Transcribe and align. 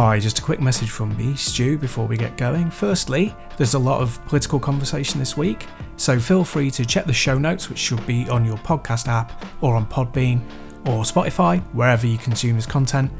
Hi, 0.00 0.20
just 0.20 0.38
a 0.38 0.42
quick 0.42 0.60
message 0.60 0.90
from 0.90 1.16
me, 1.16 1.34
Stu, 1.34 1.76
before 1.76 2.06
we 2.06 2.16
get 2.16 2.36
going. 2.36 2.70
Firstly, 2.70 3.34
there's 3.56 3.74
a 3.74 3.80
lot 3.80 4.00
of 4.00 4.24
political 4.26 4.60
conversation 4.60 5.18
this 5.18 5.36
week, 5.36 5.66
so 5.96 6.20
feel 6.20 6.44
free 6.44 6.70
to 6.70 6.86
check 6.86 7.04
the 7.04 7.12
show 7.12 7.36
notes, 7.36 7.68
which 7.68 7.80
should 7.80 8.06
be 8.06 8.28
on 8.28 8.44
your 8.44 8.58
podcast 8.58 9.08
app 9.08 9.44
or 9.60 9.74
on 9.74 9.86
Podbean 9.86 10.40
or 10.86 11.02
Spotify, 11.02 11.60
wherever 11.72 12.06
you 12.06 12.16
consume 12.16 12.54
this 12.54 12.64
content, 12.64 13.10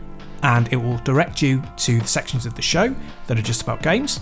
and 0.45 0.73
it 0.73 0.77
will 0.77 0.99
direct 0.99 1.43
you 1.43 1.61
to 1.79 1.99
the 1.99 2.07
sections 2.07 2.47
of 2.47 2.55
the 2.55 2.63
show 2.63 2.95
that 3.27 3.37
are 3.37 3.43
just 3.43 3.63
about 3.63 3.83
games. 3.83 4.21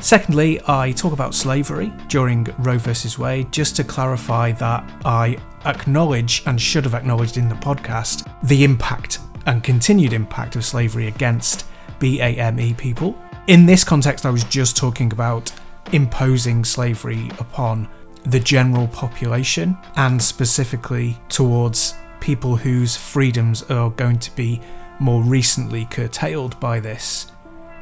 Secondly, 0.00 0.62
I 0.66 0.92
talk 0.92 1.12
about 1.12 1.34
slavery 1.34 1.92
during 2.08 2.44
Roe 2.60 2.78
vs. 2.78 3.18
Wade, 3.18 3.52
just 3.52 3.76
to 3.76 3.84
clarify 3.84 4.52
that 4.52 4.90
I 5.04 5.36
acknowledge 5.66 6.44
and 6.46 6.58
should 6.58 6.84
have 6.84 6.94
acknowledged 6.94 7.36
in 7.36 7.50
the 7.50 7.54
podcast 7.56 8.26
the 8.42 8.64
impact 8.64 9.18
and 9.44 9.62
continued 9.62 10.14
impact 10.14 10.56
of 10.56 10.64
slavery 10.64 11.08
against 11.08 11.66
BAME 11.98 12.76
people. 12.76 13.18
In 13.46 13.66
this 13.66 13.84
context, 13.84 14.24
I 14.24 14.30
was 14.30 14.44
just 14.44 14.76
talking 14.76 15.12
about 15.12 15.52
imposing 15.92 16.64
slavery 16.64 17.30
upon 17.38 17.88
the 18.24 18.40
general 18.40 18.88
population 18.88 19.76
and 19.96 20.20
specifically 20.20 21.18
towards 21.28 21.94
people 22.20 22.56
whose 22.56 22.96
freedoms 22.96 23.62
are 23.64 23.90
going 23.90 24.18
to 24.18 24.34
be 24.34 24.60
more 24.98 25.22
recently 25.22 25.84
curtailed 25.86 26.58
by 26.58 26.80
this, 26.80 27.30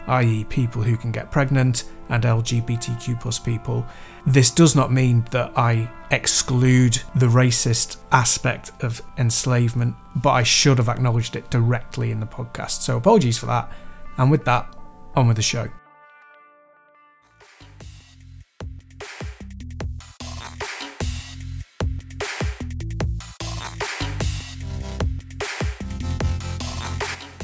i.e., 0.09 0.45
people 0.45 0.83
who 0.83 0.97
can 0.97 1.13
get 1.13 1.31
pregnant 1.31 1.85
and 2.09 2.25
LGBTQ 2.25 3.21
plus 3.21 3.39
people. 3.39 3.87
This 4.27 4.51
does 4.51 4.75
not 4.75 4.93
mean 4.93 5.25
that 5.31 5.53
I 5.57 5.89
exclude 6.11 7.01
the 7.15 7.27
racist 7.27 7.99
aspect 8.11 8.73
of 8.81 9.01
enslavement, 9.17 9.95
but 10.17 10.31
I 10.31 10.43
should 10.43 10.79
have 10.79 10.89
acknowledged 10.89 11.37
it 11.37 11.51
directly 11.51 12.11
in 12.11 12.21
the 12.21 12.27
podcast. 12.27 12.83
So 12.83 12.97
apologies 12.97 13.39
for 13.39 13.47
that. 13.47 13.71
And 14.19 14.31
with 14.31 14.45
that, 14.45 14.77
on 15.17 15.27
with 15.29 15.37
the 15.37 15.43
show. 15.43 15.69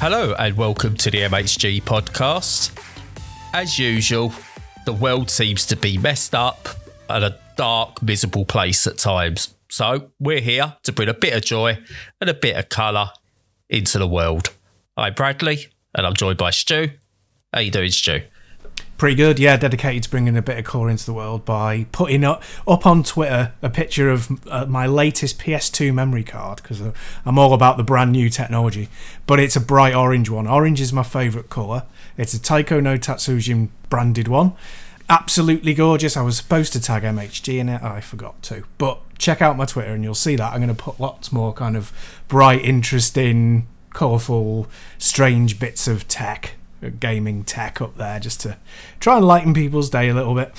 Hello 0.01 0.35
and 0.39 0.57
welcome 0.57 0.97
to 0.97 1.11
the 1.11 1.19
MHG 1.23 1.83
podcast. 1.83 2.73
As 3.53 3.79
usual, 3.79 4.33
the 4.85 4.93
world 4.93 5.31
seems 5.31 5.67
to 5.67 5.77
be 5.77 5.99
messed 5.99 6.35
up 6.35 6.69
and 7.09 7.25
a 7.25 7.41
dark, 7.57 8.03
miserable 8.03 8.45
place 8.45 8.87
at 8.87 8.99
times. 8.99 9.55
So 9.71 10.11
we're 10.21 10.41
here 10.41 10.77
to 10.85 10.93
bring 10.93 11.09
a 11.09 11.15
bit 11.15 11.35
of 11.35 11.43
joy 11.43 11.79
and 12.21 12.31
a 12.31 12.35
bit 12.35 12.57
of 12.57 12.69
colour 12.69 13.11
into 13.69 13.99
the 13.99 14.07
world. 14.07 14.51
I'm 14.97 15.15
Bradley 15.15 15.69
and 15.95 16.07
I'm 16.07 16.15
joined 16.15 16.39
by 16.39 16.51
Stu. 16.51 16.91
How 17.53 17.61
you 17.61 17.71
doing, 17.71 17.91
Stu? 17.91 18.23
Pretty 18.99 19.15
good, 19.15 19.39
yeah. 19.39 19.57
Dedicated 19.57 20.03
to 20.03 20.11
bringing 20.11 20.37
a 20.37 20.43
bit 20.43 20.59
of 20.59 20.65
colour 20.65 20.91
into 20.91 21.07
the 21.07 21.13
world 21.13 21.45
by 21.45 21.87
putting 21.93 22.25
up, 22.25 22.43
up 22.67 22.85
on 22.85 23.05
Twitter 23.05 23.53
a 23.63 23.71
picture 23.71 24.11
of 24.11 24.29
uh, 24.49 24.67
my 24.67 24.87
latest 24.87 25.39
PS2 25.39 25.95
memory 25.95 26.25
card 26.25 26.61
because 26.61 26.83
I'm 27.25 27.39
all 27.39 27.55
about 27.55 27.77
the 27.77 27.85
brand 27.85 28.11
new 28.11 28.29
technology. 28.29 28.89
But 29.27 29.39
it's 29.39 29.55
a 29.55 29.61
bright 29.61 29.95
orange 29.95 30.29
one. 30.29 30.49
Orange 30.49 30.81
is 30.81 30.93
my 30.93 31.05
favourite 31.05 31.49
colour. 31.49 31.85
It's 32.17 32.35
a 32.35 32.43
Taiko 32.43 32.81
no 32.81 32.99
Tatsujin 32.99 33.69
branded 33.89 34.27
one. 34.27 34.55
Absolutely 35.09 35.75
gorgeous. 35.75 36.17
I 36.17 36.23
was 36.23 36.37
supposed 36.37 36.73
to 36.73 36.81
tag 36.81 37.05
MHG 37.05 37.57
in 37.57 37.69
it. 37.69 37.83
I 37.83 38.01
forgot 38.01 38.43
to. 38.45 38.65
But 38.79 39.01
check 39.17 39.41
out 39.41 39.57
my 39.57 39.65
Twitter 39.65 39.93
and 39.93 40.03
you'll 40.03 40.15
see 40.15 40.35
that. 40.35 40.53
I'm 40.53 40.59
going 40.59 40.75
to 40.75 40.83
put 40.83 40.99
lots 40.99 41.31
more 41.31 41.53
kind 41.53 41.77
of 41.77 41.93
bright, 42.27 42.65
interesting, 42.65 43.69
colourful, 43.93 44.69
strange 44.99 45.59
bits 45.59 45.89
of 45.89 46.09
tech 46.09 46.55
gaming 47.01 47.45
tech 47.45 47.81
up 47.81 47.97
there 47.97 48.21
just 48.21 48.41
to 48.41 48.57
try 49.01 49.17
and 49.17 49.27
lighten 49.27 49.53
people's 49.53 49.91
day 49.91 50.09
a 50.09 50.15
little 50.15 50.35
bit. 50.35 50.53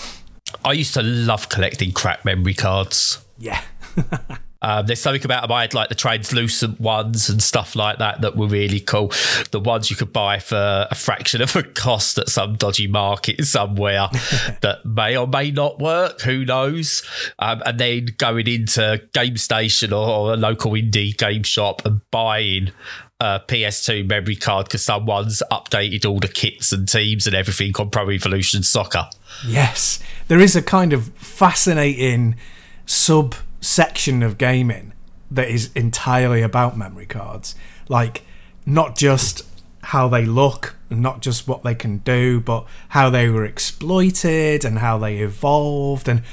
I 0.65 0.73
used 0.73 0.93
to 0.95 1.03
love 1.03 1.49
collecting 1.49 1.91
crap 1.91 2.25
memory 2.25 2.53
cards. 2.53 3.23
Yeah. 3.37 3.61
Um, 4.61 4.87
there's 4.87 4.99
something 4.99 5.23
about 5.23 5.43
them. 5.43 5.51
I 5.51 5.61
had 5.61 5.73
like 5.73 5.89
the 5.89 5.95
translucent 5.95 6.81
ones 6.81 7.29
and 7.29 7.41
stuff 7.41 7.75
like 7.75 7.99
that 7.99 8.21
that 8.21 8.35
were 8.35 8.47
really 8.47 8.79
cool. 8.79 9.11
The 9.51 9.59
ones 9.59 9.89
you 9.89 9.95
could 9.95 10.11
buy 10.11 10.39
for 10.39 10.87
a 10.91 10.95
fraction 10.95 11.41
of 11.41 11.55
a 11.55 11.63
cost 11.63 12.17
at 12.17 12.27
some 12.27 12.55
dodgy 12.55 12.87
market 12.87 13.45
somewhere 13.45 14.09
that 14.61 14.79
may 14.83 15.15
or 15.15 15.27
may 15.27 15.51
not 15.51 15.79
work. 15.79 16.21
Who 16.21 16.43
knows? 16.43 17.03
Um, 17.39 17.63
and 17.65 17.79
then 17.79 18.07
going 18.17 18.47
into 18.47 19.01
Game 19.13 19.37
Station 19.37 19.93
or, 19.93 20.09
or 20.09 20.33
a 20.33 20.37
local 20.37 20.71
indie 20.71 21.17
game 21.17 21.43
shop 21.43 21.85
and 21.85 22.01
buying 22.11 22.71
a 23.21 23.41
PS2 23.47 24.07
memory 24.07 24.37
card 24.37 24.67
because 24.67 24.83
someone's 24.83 25.43
updated 25.51 26.09
all 26.09 26.19
the 26.19 26.27
kits 26.29 26.71
and 26.71 26.87
teams 26.87 27.27
and 27.27 27.35
everything 27.35 27.73
on 27.77 27.89
Pro 27.89 28.09
Evolution 28.09 28.63
Soccer. 28.63 29.09
Yes, 29.45 29.99
there 30.29 30.39
is 30.39 30.55
a 30.55 30.61
kind 30.61 30.93
of 30.93 31.09
fascinating 31.15 32.37
subsection 32.85 34.23
of 34.23 34.37
gaming 34.37 34.93
that 35.29 35.49
is 35.49 35.69
entirely 35.75 36.41
about 36.41 36.77
memory 36.77 37.05
cards. 37.05 37.55
Like, 37.89 38.23
not 38.65 38.97
just 38.97 39.45
how 39.81 40.07
they 40.07 40.25
look, 40.25 40.77
not 40.89 41.21
just 41.21 41.47
what 41.47 41.63
they 41.63 41.75
can 41.75 41.97
do, 41.99 42.39
but 42.39 42.65
how 42.89 43.09
they 43.09 43.29
were 43.29 43.43
exploited 43.45 44.63
and 44.63 44.79
how 44.79 44.97
they 44.97 45.17
evolved. 45.17 46.07
And 46.07 46.23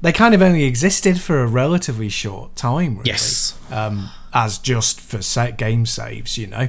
they 0.00 0.12
kind 0.12 0.34
of 0.34 0.40
only 0.40 0.64
existed 0.64 1.20
for 1.20 1.40
a 1.40 1.46
relatively 1.46 2.08
short 2.08 2.56
time, 2.56 2.96
really. 2.96 3.10
Yes. 3.10 3.58
Um, 3.70 4.10
as 4.32 4.58
just 4.58 5.00
for 5.00 5.22
set 5.22 5.56
game 5.56 5.86
saves, 5.86 6.38
you 6.38 6.46
know. 6.46 6.68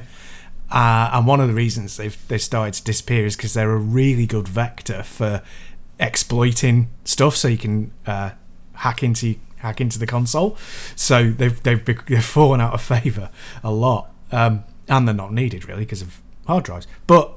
Uh, 0.70 1.10
and 1.12 1.26
one 1.26 1.40
of 1.40 1.48
the 1.48 1.54
reasons 1.54 1.96
they've 1.96 2.16
they 2.28 2.38
started 2.38 2.74
to 2.74 2.84
disappear 2.84 3.26
is 3.26 3.36
because 3.36 3.54
they're 3.54 3.70
a 3.70 3.78
really 3.78 4.26
good 4.26 4.48
vector 4.48 5.02
for 5.02 5.42
exploiting 6.00 6.90
stuff, 7.04 7.36
so 7.36 7.48
you 7.48 7.58
can 7.58 7.92
uh, 8.06 8.30
hack 8.72 9.02
into 9.02 9.36
hack 9.58 9.80
into 9.80 9.98
the 9.98 10.06
console. 10.06 10.56
So 10.96 11.30
they've 11.30 11.62
they've 11.62 11.84
they've 12.06 12.24
fallen 12.24 12.60
out 12.60 12.74
of 12.74 12.82
favour 12.82 13.30
a 13.62 13.70
lot, 13.70 14.12
um, 14.32 14.64
and 14.88 15.06
they're 15.06 15.14
not 15.14 15.32
needed 15.32 15.68
really 15.68 15.84
because 15.84 16.02
of 16.02 16.20
hard 16.46 16.64
drives. 16.64 16.86
But 17.06 17.34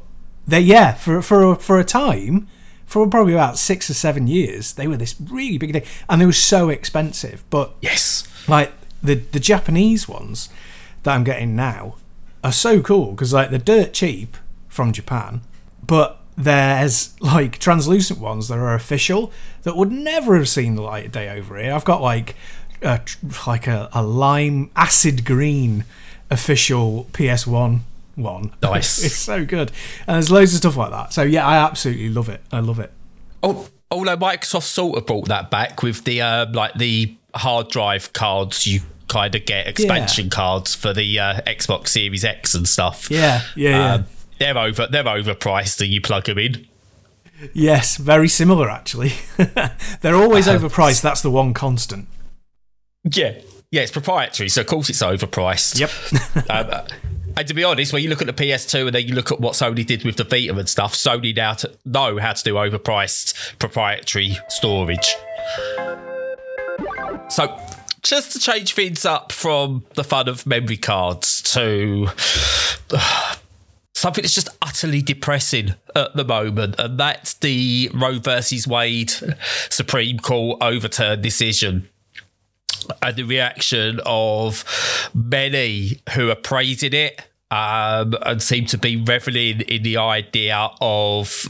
they 0.48 0.62
yeah 0.62 0.94
for 0.94 1.22
for 1.22 1.56
for 1.56 1.80
a 1.80 1.84
time. 1.84 2.48
For 2.86 3.06
probably 3.06 3.34
about 3.34 3.58
six 3.58 3.90
or 3.90 3.94
seven 3.94 4.28
years, 4.28 4.72
they 4.72 4.88
were 4.88 4.96
this 4.96 5.14
really 5.20 5.58
big 5.58 5.74
thing, 5.74 5.84
and 6.08 6.22
they 6.22 6.26
were 6.26 6.32
so 6.32 6.70
expensive. 6.70 7.44
But 7.50 7.76
yes, 7.82 8.26
like 8.48 8.72
the 9.02 9.16
the 9.16 9.40
Japanese 9.40 10.08
ones 10.08 10.50
that 11.04 11.16
I'm 11.16 11.24
getting 11.24 11.56
now 11.56 11.96
are 12.44 12.52
so 12.52 12.82
cool 12.82 13.12
because 13.12 13.34
like 13.34 13.50
they're 13.50 13.60
dirt 13.60 13.94
cheap 13.94 14.38
from 14.68 14.92
Japan, 14.92 15.42
but 15.86 16.20
there's 16.38 17.20
like 17.20 17.58
translucent 17.58 18.20
ones 18.20 18.48
that 18.48 18.58
are 18.60 18.76
official 18.76 19.32
that 19.64 19.76
would 19.76 19.92
never 19.92 20.36
have 20.36 20.48
seen 20.48 20.76
the 20.76 20.82
light 20.82 21.08
of 21.08 21.12
day 21.12 21.30
over 21.30 21.58
here. 21.58 21.74
I've 21.74 21.86
got 21.86 22.02
like 22.02 22.36
a, 22.84 23.02
like 23.48 23.68
a, 23.68 23.90
a 23.92 24.04
lime 24.04 24.70
acid 24.76 25.26
green 25.26 25.84
official 26.30 27.08
PS1 27.14 27.82
one. 28.16 28.54
Nice. 28.62 29.04
it's 29.06 29.16
so 29.16 29.46
good. 29.46 29.72
And 30.08 30.16
there's 30.16 30.32
loads 30.32 30.54
of 30.54 30.60
stuff 30.60 30.78
like 30.78 30.92
that. 30.92 31.14
So 31.14 31.24
yeah, 31.24 31.46
I 31.46 31.58
absolutely 31.58 32.10
love 32.10 32.30
it. 32.30 32.42
I 32.52 32.60
love 32.60 32.80
it. 32.80 32.92
Oh, 33.42 33.68
although 33.90 34.18
Microsoft 34.18 34.64
sort 34.64 34.98
of 34.98 35.06
brought 35.06 35.28
that 35.28 35.50
back 35.50 35.82
with 35.82 36.04
the 36.04 36.22
uh, 36.22 36.46
like 36.52 36.74
the 36.76 37.17
hard 37.38 37.70
drive 37.70 38.14
cards 38.14 38.68
you 38.68 38.82
kind 39.08 39.34
of 39.36 39.46
get 39.46 39.68
expansion 39.68 40.26
yeah. 40.26 40.32
cards 40.32 40.76
for 40.76 40.94
the 40.94 41.20
uh, 41.20 41.42
Xbox 41.42 41.90
Series 41.90 42.24
X 42.24 42.54
and 42.54 42.68
stuff. 42.68 43.10
Yeah, 43.10 43.42
yeah, 43.56 43.94
um, 43.94 44.06
They're 44.40 44.58
over. 44.58 44.88
They're 44.88 45.04
overpriced, 45.04 45.82
and 45.82 45.90
you 45.90 46.02
plug 46.02 46.26
them 46.26 46.38
in. 46.38 46.68
Yes, 47.54 47.98
very 47.98 48.28
similar 48.28 48.70
actually. 48.70 49.14
they're 50.02 50.16
always 50.16 50.48
uh, 50.48 50.58
overpriced. 50.58 51.02
That's 51.02 51.22
the 51.22 51.32
one 51.32 51.54
constant. 51.54 52.08
Yeah, 53.04 53.40
yeah. 53.72 53.84
It's 53.84 53.92
proprietary, 53.92 54.50
so 54.50 54.62
of 54.62 54.68
course 54.68 54.90
it's 54.90 55.02
overpriced. 55.02 55.80
Yep. 55.80 56.50
um, 56.50 56.88
and 57.38 57.48
to 57.48 57.54
be 57.54 57.64
honest, 57.64 57.94
when 57.94 58.02
you 58.02 58.10
look 58.10 58.22
at 58.22 58.28
the 58.28 58.34
PS2 58.34 58.88
and 58.88 58.96
then 58.96 59.08
you 59.08 59.14
look 59.14 59.32
at 59.32 59.40
what 59.40 59.54
Sony 59.54 59.86
did 59.86 60.04
with 60.04 60.16
the 60.16 60.24
Vita 60.24 60.58
and 60.58 60.68
stuff, 60.68 60.96
Sony 60.96 61.36
now 61.36 61.54
to 61.54 61.72
know 61.86 62.18
how 62.18 62.34
to 62.34 62.44
do 62.44 62.56
overpriced 62.56 63.60
proprietary 63.60 64.38
storage. 64.50 65.16
So, 67.30 67.60
just 68.04 68.32
to 68.32 68.40
change 68.40 68.74
things 68.74 69.06
up 69.06 69.32
from 69.32 69.86
the 69.96 70.04
fun 70.04 70.30
of 70.30 70.46
memory 70.46 70.78
cards 70.78 71.42
to 71.54 72.08
uh, 72.92 73.36
something 73.94 74.22
that's 74.22 74.34
just 74.34 74.50
utterly 74.62 75.02
depressing 75.02 75.76
at 75.96 76.16
the 76.16 76.24
moment, 76.24 76.76
and 76.80 76.98
that's 76.98 77.34
the 77.36 77.92
Roe 77.94 78.20
versus 78.20 78.68
Wade 78.68 79.12
Supreme 79.70 80.20
Court 80.20 80.58
overturn 80.62 81.22
decision. 81.22 81.90
And 83.02 83.18
the 83.18 83.24
reaction 83.24 84.00
of 84.06 84.64
many 85.14 86.02
who 86.14 86.30
are 86.30 86.36
praising 86.36 86.94
it 86.94 87.22
um, 87.50 88.14
and 88.24 88.42
seem 88.42 88.66
to 88.68 88.78
be 88.78 88.98
reveling 88.98 89.62
in 89.62 89.84
the 89.84 89.98
idea 89.98 90.70
of 90.82 91.48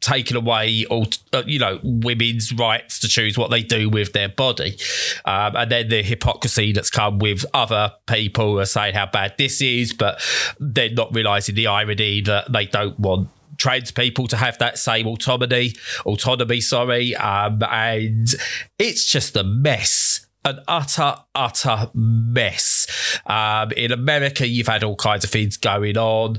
taking 0.00 0.36
away 0.36 0.86
all 0.88 1.06
uh, 1.32 1.42
you 1.46 1.58
know 1.58 1.78
women's 1.82 2.52
rights 2.52 2.98
to 3.00 3.08
choose 3.08 3.36
what 3.36 3.50
they 3.50 3.62
do 3.62 3.90
with 3.90 4.12
their 4.12 4.28
body. 4.28 4.78
Um, 5.24 5.56
and 5.56 5.70
then 5.70 5.88
the 5.88 6.02
hypocrisy 6.02 6.72
that's 6.72 6.90
come 6.90 7.18
with 7.18 7.44
other 7.52 7.92
people 8.06 8.58
are 8.58 8.64
saying 8.64 8.94
how 8.94 9.06
bad 9.06 9.34
this 9.38 9.60
is 9.60 9.92
but 9.92 10.20
they're 10.58 10.90
not 10.90 11.14
realizing 11.14 11.54
the 11.54 11.66
irony 11.66 12.20
that 12.22 12.50
they 12.52 12.66
don't 12.66 12.98
want 12.98 13.28
trans 13.58 13.90
people 13.90 14.28
to 14.28 14.36
have 14.36 14.56
that 14.58 14.78
same 14.78 15.06
autonomy 15.06 15.74
autonomy 16.06 16.60
sorry. 16.60 17.14
Um, 17.16 17.62
and 17.64 18.34
it's 18.78 19.10
just 19.10 19.36
a 19.36 19.44
mess 19.44 20.27
an 20.44 20.60
utter, 20.68 21.16
utter 21.34 21.90
mess. 21.94 22.86
Um, 23.26 23.72
in 23.72 23.92
America, 23.92 24.46
you've 24.46 24.68
had 24.68 24.84
all 24.84 24.96
kinds 24.96 25.24
of 25.24 25.30
things 25.30 25.56
going 25.56 25.96
on, 25.96 26.38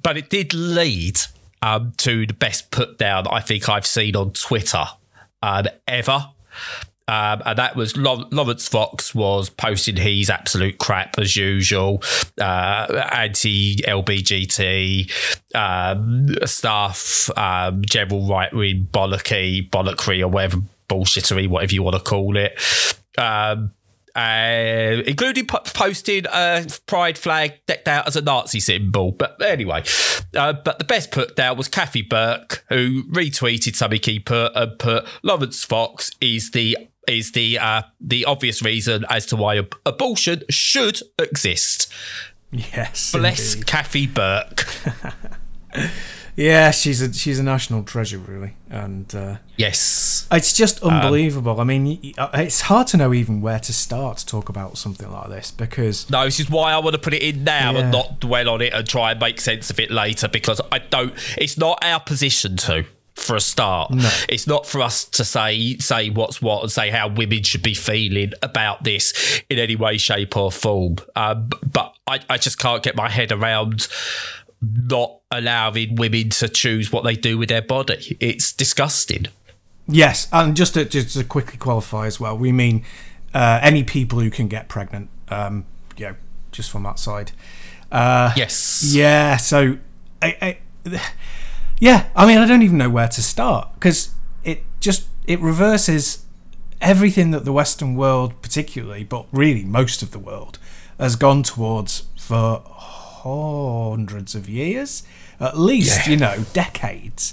but 0.00 0.16
it 0.16 0.30
did 0.30 0.54
lead 0.54 1.18
um, 1.62 1.92
to 1.98 2.26
the 2.26 2.34
best 2.34 2.70
put 2.70 2.98
down 2.98 3.26
I 3.28 3.40
think 3.40 3.68
I've 3.68 3.86
seen 3.86 4.16
on 4.16 4.32
Twitter 4.32 4.84
um, 5.42 5.66
ever. 5.88 6.28
Um, 7.08 7.40
and 7.46 7.58
that 7.58 7.76
was 7.76 7.96
Laurence 7.96 8.66
Fox 8.66 9.14
was 9.14 9.48
posting 9.48 9.96
his 9.96 10.28
absolute 10.28 10.78
crap 10.78 11.20
as 11.20 11.36
usual, 11.36 12.02
uh, 12.40 13.04
anti 13.12 13.76
LBGT 13.76 15.08
um, 15.54 16.34
stuff, 16.46 17.30
um, 17.38 17.82
general 17.88 18.26
right 18.26 18.52
wing 18.52 18.88
bollocky, 18.90 19.70
bollockery, 19.70 20.20
or 20.20 20.26
whatever 20.26 20.58
bullshittery, 20.88 21.48
whatever 21.48 21.74
you 21.74 21.84
want 21.84 21.94
to 21.94 22.02
call 22.02 22.36
it 22.36 22.60
um, 23.18 23.72
uh, 24.16 25.02
including 25.06 25.46
po- 25.46 25.60
posting 25.74 26.24
a 26.32 26.66
pride 26.86 27.18
flag 27.18 27.52
decked 27.66 27.86
out 27.86 28.06
as 28.06 28.16
a 28.16 28.22
Nazi 28.22 28.60
symbol. 28.60 29.12
But 29.12 29.40
anyway, 29.42 29.84
uh, 30.34 30.54
but 30.54 30.78
the 30.78 30.84
best 30.84 31.10
put 31.10 31.36
down 31.36 31.58
was 31.58 31.68
Kathy 31.68 32.02
Burke, 32.02 32.64
who 32.70 33.04
retweeted 33.04 33.76
something 33.76 34.00
he 34.02 34.18
put 34.18 34.52
and 34.56 34.78
put 34.78 35.06
Laurence 35.22 35.64
Fox 35.64 36.10
is 36.20 36.50
the 36.52 36.76
is 37.06 37.32
the 37.32 37.58
uh, 37.58 37.82
the 38.00 38.24
obvious 38.24 38.62
reason 38.62 39.04
as 39.10 39.26
to 39.26 39.36
why 39.36 39.58
ab- 39.58 39.76
abortion 39.84 40.42
should 40.48 41.00
exist. 41.18 41.92
Yes, 42.50 43.12
bless 43.12 43.54
indeed. 43.54 43.66
Kathy 43.66 44.06
Burke. 44.06 44.64
Yeah, 46.36 46.70
she's 46.70 47.00
a 47.00 47.12
she's 47.14 47.38
a 47.38 47.42
national 47.42 47.82
treasure, 47.82 48.18
really, 48.18 48.56
and 48.68 49.12
uh, 49.14 49.36
yes, 49.56 50.28
it's 50.30 50.52
just 50.52 50.84
um, 50.84 50.92
unbelievable. 50.92 51.52
Um, 51.52 51.60
I 51.60 51.64
mean, 51.64 52.14
uh, 52.18 52.28
it's 52.34 52.60
hard 52.60 52.88
to 52.88 52.98
know 52.98 53.14
even 53.14 53.40
where 53.40 53.58
to 53.58 53.72
start 53.72 54.18
to 54.18 54.26
talk 54.26 54.50
about 54.50 54.76
something 54.76 55.10
like 55.10 55.30
this 55.30 55.50
because 55.50 56.08
no, 56.10 56.26
this 56.26 56.38
is 56.38 56.50
why 56.50 56.72
I 56.72 56.78
want 56.78 56.92
to 56.92 57.00
put 57.00 57.14
it 57.14 57.22
in 57.22 57.44
now 57.44 57.72
yeah. 57.72 57.78
and 57.78 57.90
not 57.90 58.20
dwell 58.20 58.50
on 58.50 58.60
it 58.60 58.74
and 58.74 58.86
try 58.86 59.12
and 59.12 59.20
make 59.20 59.40
sense 59.40 59.70
of 59.70 59.80
it 59.80 59.90
later 59.90 60.28
because 60.28 60.60
I 60.70 60.80
don't. 60.80 61.14
It's 61.38 61.56
not 61.56 61.78
our 61.82 62.00
position 62.00 62.58
to 62.58 62.84
for 63.14 63.34
a 63.34 63.40
start. 63.40 63.92
No. 63.92 64.10
It's 64.28 64.46
not 64.46 64.66
for 64.66 64.82
us 64.82 65.06
to 65.06 65.24
say 65.24 65.78
say 65.78 66.10
what's 66.10 66.42
what 66.42 66.62
and 66.62 66.70
say 66.70 66.90
how 66.90 67.08
women 67.08 67.44
should 67.44 67.62
be 67.62 67.72
feeling 67.72 68.32
about 68.42 68.84
this 68.84 69.42
in 69.48 69.58
any 69.58 69.74
way, 69.74 69.96
shape, 69.96 70.36
or 70.36 70.52
form. 70.52 70.96
Um, 71.16 71.48
but 71.72 71.96
I, 72.06 72.20
I 72.28 72.36
just 72.36 72.58
can't 72.58 72.82
get 72.82 72.94
my 72.94 73.08
head 73.08 73.32
around 73.32 73.88
not 74.60 75.15
allowing 75.30 75.96
women 75.96 76.30
to 76.30 76.48
choose 76.48 76.92
what 76.92 77.04
they 77.04 77.14
do 77.14 77.38
with 77.38 77.48
their 77.48 77.62
body. 77.62 78.16
It's 78.20 78.52
disgusting. 78.52 79.26
Yes, 79.88 80.28
and 80.32 80.56
just 80.56 80.74
to, 80.74 80.84
just 80.84 81.16
to 81.16 81.24
quickly 81.24 81.58
qualify 81.58 82.06
as 82.06 82.18
well, 82.18 82.36
we 82.36 82.52
mean 82.52 82.84
uh, 83.32 83.60
any 83.62 83.84
people 83.84 84.20
who 84.20 84.30
can 84.30 84.48
get 84.48 84.68
pregnant. 84.68 85.08
Um, 85.28 85.66
you 85.96 86.06
know, 86.06 86.16
just 86.52 86.70
from 86.70 86.82
that 86.84 86.98
side. 86.98 87.32
Uh, 87.90 88.32
yes. 88.36 88.92
Yeah. 88.92 89.36
So, 89.36 89.78
I, 90.20 90.58
I, 90.86 91.00
yeah. 91.78 92.08
I 92.14 92.26
mean, 92.26 92.38
I 92.38 92.46
don't 92.46 92.62
even 92.62 92.78
know 92.78 92.90
where 92.90 93.08
to 93.08 93.22
start 93.22 93.74
because 93.74 94.10
it 94.44 94.62
just 94.80 95.06
it 95.26 95.40
reverses 95.40 96.24
everything 96.80 97.30
that 97.30 97.44
the 97.44 97.52
Western 97.52 97.96
world, 97.96 98.40
particularly, 98.42 99.04
but 99.04 99.26
really 99.32 99.64
most 99.64 100.02
of 100.02 100.10
the 100.10 100.18
world, 100.18 100.58
has 100.98 101.16
gone 101.16 101.42
towards 101.42 102.04
for 102.18 102.62
hundreds 103.26 104.34
of 104.34 104.48
years, 104.48 105.02
at 105.40 105.58
least, 105.58 106.06
yeah. 106.06 106.12
you 106.12 106.16
know, 106.16 106.44
decades 106.52 107.32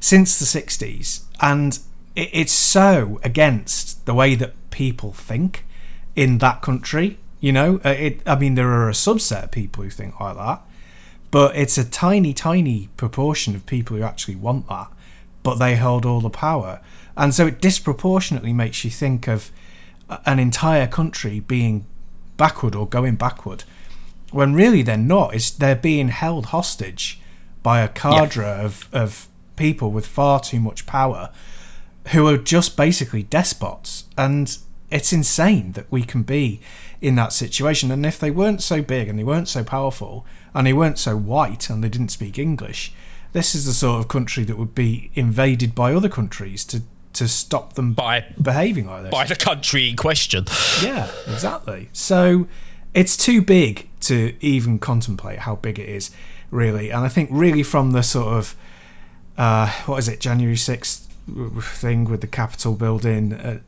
since 0.00 0.38
the 0.38 0.44
60s. 0.44 1.22
And 1.40 1.78
it, 2.14 2.30
it's 2.32 2.52
so 2.52 3.20
against 3.22 4.04
the 4.06 4.14
way 4.14 4.34
that 4.34 4.54
people 4.70 5.12
think 5.12 5.64
in 6.16 6.38
that 6.38 6.62
country. 6.62 7.18
You 7.40 7.52
know, 7.52 7.80
uh, 7.84 7.90
it, 7.90 8.20
I 8.26 8.36
mean, 8.36 8.54
there 8.54 8.70
are 8.70 8.88
a 8.88 8.92
subset 8.92 9.44
of 9.44 9.50
people 9.50 9.84
who 9.84 9.90
think 9.90 10.18
like 10.18 10.36
that, 10.36 10.62
but 11.30 11.54
it's 11.56 11.76
a 11.76 11.84
tiny, 11.84 12.32
tiny 12.32 12.88
proportion 12.96 13.54
of 13.54 13.66
people 13.66 13.96
who 13.96 14.02
actually 14.02 14.36
want 14.36 14.68
that, 14.68 14.88
but 15.42 15.56
they 15.56 15.76
hold 15.76 16.06
all 16.06 16.20
the 16.20 16.30
power. 16.30 16.80
And 17.16 17.34
so 17.34 17.46
it 17.46 17.60
disproportionately 17.60 18.52
makes 18.52 18.84
you 18.84 18.90
think 18.90 19.28
of 19.28 19.50
an 20.26 20.38
entire 20.38 20.86
country 20.86 21.40
being 21.40 21.86
backward 22.36 22.74
or 22.74 22.88
going 22.88 23.16
backward 23.16 23.64
when 24.34 24.54
really 24.54 24.82
they're 24.82 24.96
not. 24.96 25.34
It's 25.34 25.50
they're 25.50 25.76
being 25.76 26.08
held 26.08 26.46
hostage 26.46 27.20
by 27.62 27.80
a 27.80 27.88
cadre 27.88 28.44
yeah. 28.44 28.62
of, 28.62 28.88
of 28.92 29.28
people 29.56 29.90
with 29.90 30.06
far 30.06 30.40
too 30.40 30.60
much 30.60 30.86
power 30.86 31.30
who 32.08 32.26
are 32.26 32.36
just 32.36 32.76
basically 32.76 33.22
despots. 33.22 34.04
And 34.18 34.56
it's 34.90 35.12
insane 35.12 35.72
that 35.72 35.90
we 35.90 36.02
can 36.02 36.22
be 36.22 36.60
in 37.00 37.14
that 37.14 37.32
situation. 37.32 37.90
And 37.90 38.04
if 38.04 38.18
they 38.18 38.30
weren't 38.30 38.62
so 38.62 38.82
big 38.82 39.08
and 39.08 39.18
they 39.18 39.24
weren't 39.24 39.48
so 39.48 39.64
powerful 39.64 40.26
and 40.52 40.66
they 40.66 40.72
weren't 40.72 40.98
so 40.98 41.16
white 41.16 41.70
and 41.70 41.82
they 41.82 41.88
didn't 41.88 42.10
speak 42.10 42.38
English, 42.38 42.92
this 43.32 43.54
is 43.54 43.66
the 43.66 43.72
sort 43.72 44.00
of 44.00 44.08
country 44.08 44.44
that 44.44 44.58
would 44.58 44.74
be 44.74 45.10
invaded 45.14 45.74
by 45.74 45.94
other 45.94 46.08
countries 46.08 46.64
to 46.66 46.82
to 47.14 47.28
stop 47.28 47.74
them 47.74 47.92
by 47.92 48.24
behaving 48.42 48.88
like 48.88 49.04
this. 49.04 49.12
By 49.12 49.24
the 49.24 49.36
country 49.36 49.88
in 49.88 49.94
question. 49.94 50.46
Yeah, 50.82 51.08
exactly. 51.28 51.88
So 51.92 52.48
it's 52.94 53.16
too 53.16 53.42
big 53.42 53.88
to 54.00 54.34
even 54.40 54.78
contemplate 54.78 55.40
how 55.40 55.56
big 55.56 55.78
it 55.78 55.88
is, 55.88 56.10
really. 56.50 56.90
And 56.90 57.04
I 57.04 57.08
think 57.08 57.28
really 57.32 57.62
from 57.62 57.90
the 57.90 58.02
sort 58.02 58.34
of 58.34 58.56
uh, 59.36 59.70
what 59.86 59.98
is 59.98 60.08
it, 60.08 60.20
January 60.20 60.56
sixth 60.56 61.12
thing 61.60 62.04
with 62.04 62.20
the 62.20 62.26
Capitol 62.26 62.74
building, 62.74 63.32
uh, 63.32 63.60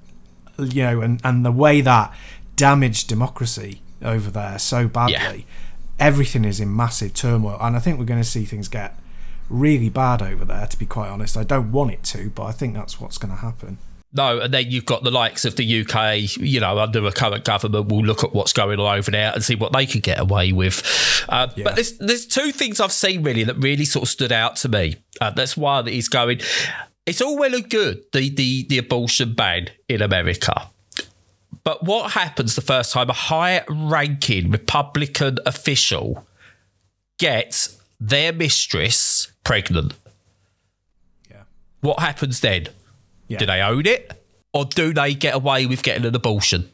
you 0.58 0.82
know, 0.82 1.00
and 1.00 1.20
and 1.24 1.44
the 1.44 1.52
way 1.52 1.80
that 1.80 2.14
damaged 2.54 3.08
democracy 3.08 3.82
over 4.02 4.30
there 4.30 4.58
so 4.58 4.88
badly. 4.88 5.14
Yeah. 5.14 5.42
Everything 5.98 6.44
is 6.44 6.60
in 6.60 6.74
massive 6.76 7.14
turmoil, 7.14 7.56
and 7.60 7.74
I 7.74 7.78
think 7.78 7.98
we're 7.98 8.04
going 8.04 8.20
to 8.20 8.28
see 8.28 8.44
things 8.44 8.68
get 8.68 8.98
really 9.48 9.88
bad 9.88 10.20
over 10.20 10.44
there. 10.44 10.66
To 10.66 10.78
be 10.78 10.84
quite 10.86 11.08
honest, 11.08 11.36
I 11.36 11.42
don't 11.42 11.72
want 11.72 11.92
it 11.92 12.02
to, 12.04 12.30
but 12.30 12.44
I 12.44 12.52
think 12.52 12.74
that's 12.74 13.00
what's 13.00 13.16
going 13.16 13.34
to 13.34 13.40
happen. 13.40 13.78
No, 14.12 14.40
and 14.40 14.54
then 14.54 14.70
you've 14.70 14.86
got 14.86 15.04
the 15.04 15.10
likes 15.10 15.44
of 15.44 15.56
the 15.56 15.80
UK, 15.80 16.36
you 16.38 16.60
know, 16.60 16.78
under 16.78 17.04
a 17.04 17.12
current 17.12 17.44
government, 17.44 17.88
will 17.88 18.04
look 18.04 18.24
at 18.24 18.32
what's 18.32 18.52
going 18.52 18.78
on 18.80 18.98
over 18.98 19.10
there 19.10 19.32
and 19.34 19.44
see 19.44 19.54
what 19.54 19.72
they 19.72 19.84
can 19.84 20.00
get 20.00 20.18
away 20.18 20.52
with. 20.52 20.82
Uh, 21.28 21.48
yeah. 21.54 21.64
But 21.64 21.74
there's 21.74 21.98
there's 21.98 22.26
two 22.26 22.52
things 22.52 22.80
I've 22.80 22.92
seen 22.92 23.22
really 23.22 23.44
that 23.44 23.56
really 23.56 23.84
sort 23.84 24.04
of 24.04 24.08
stood 24.08 24.32
out 24.32 24.56
to 24.56 24.68
me. 24.68 24.96
Uh, 25.20 25.30
that's 25.30 25.56
one 25.56 25.88
is 25.88 26.08
going. 26.08 26.40
It's 27.04 27.20
all 27.20 27.36
well 27.36 27.54
and 27.54 27.68
good 27.68 28.04
the 28.12 28.30
the 28.30 28.66
the 28.68 28.78
abortion 28.78 29.34
ban 29.34 29.70
in 29.88 30.00
America. 30.00 30.70
But 31.62 31.82
what 31.82 32.12
happens 32.12 32.54
the 32.54 32.62
first 32.62 32.92
time 32.92 33.10
a 33.10 33.12
high 33.12 33.64
ranking 33.68 34.50
Republican 34.52 35.38
official 35.44 36.24
gets 37.18 37.82
their 37.98 38.32
mistress 38.32 39.32
pregnant? 39.42 39.94
Yeah. 41.28 41.42
What 41.80 41.98
happens 41.98 42.40
then? 42.40 42.68
Yeah. 43.28 43.38
Do 43.38 43.46
they 43.46 43.60
own 43.60 43.86
it, 43.86 44.12
or 44.52 44.64
do 44.64 44.92
they 44.92 45.14
get 45.14 45.34
away 45.34 45.66
with 45.66 45.82
getting 45.82 46.04
an 46.04 46.14
abortion? 46.14 46.70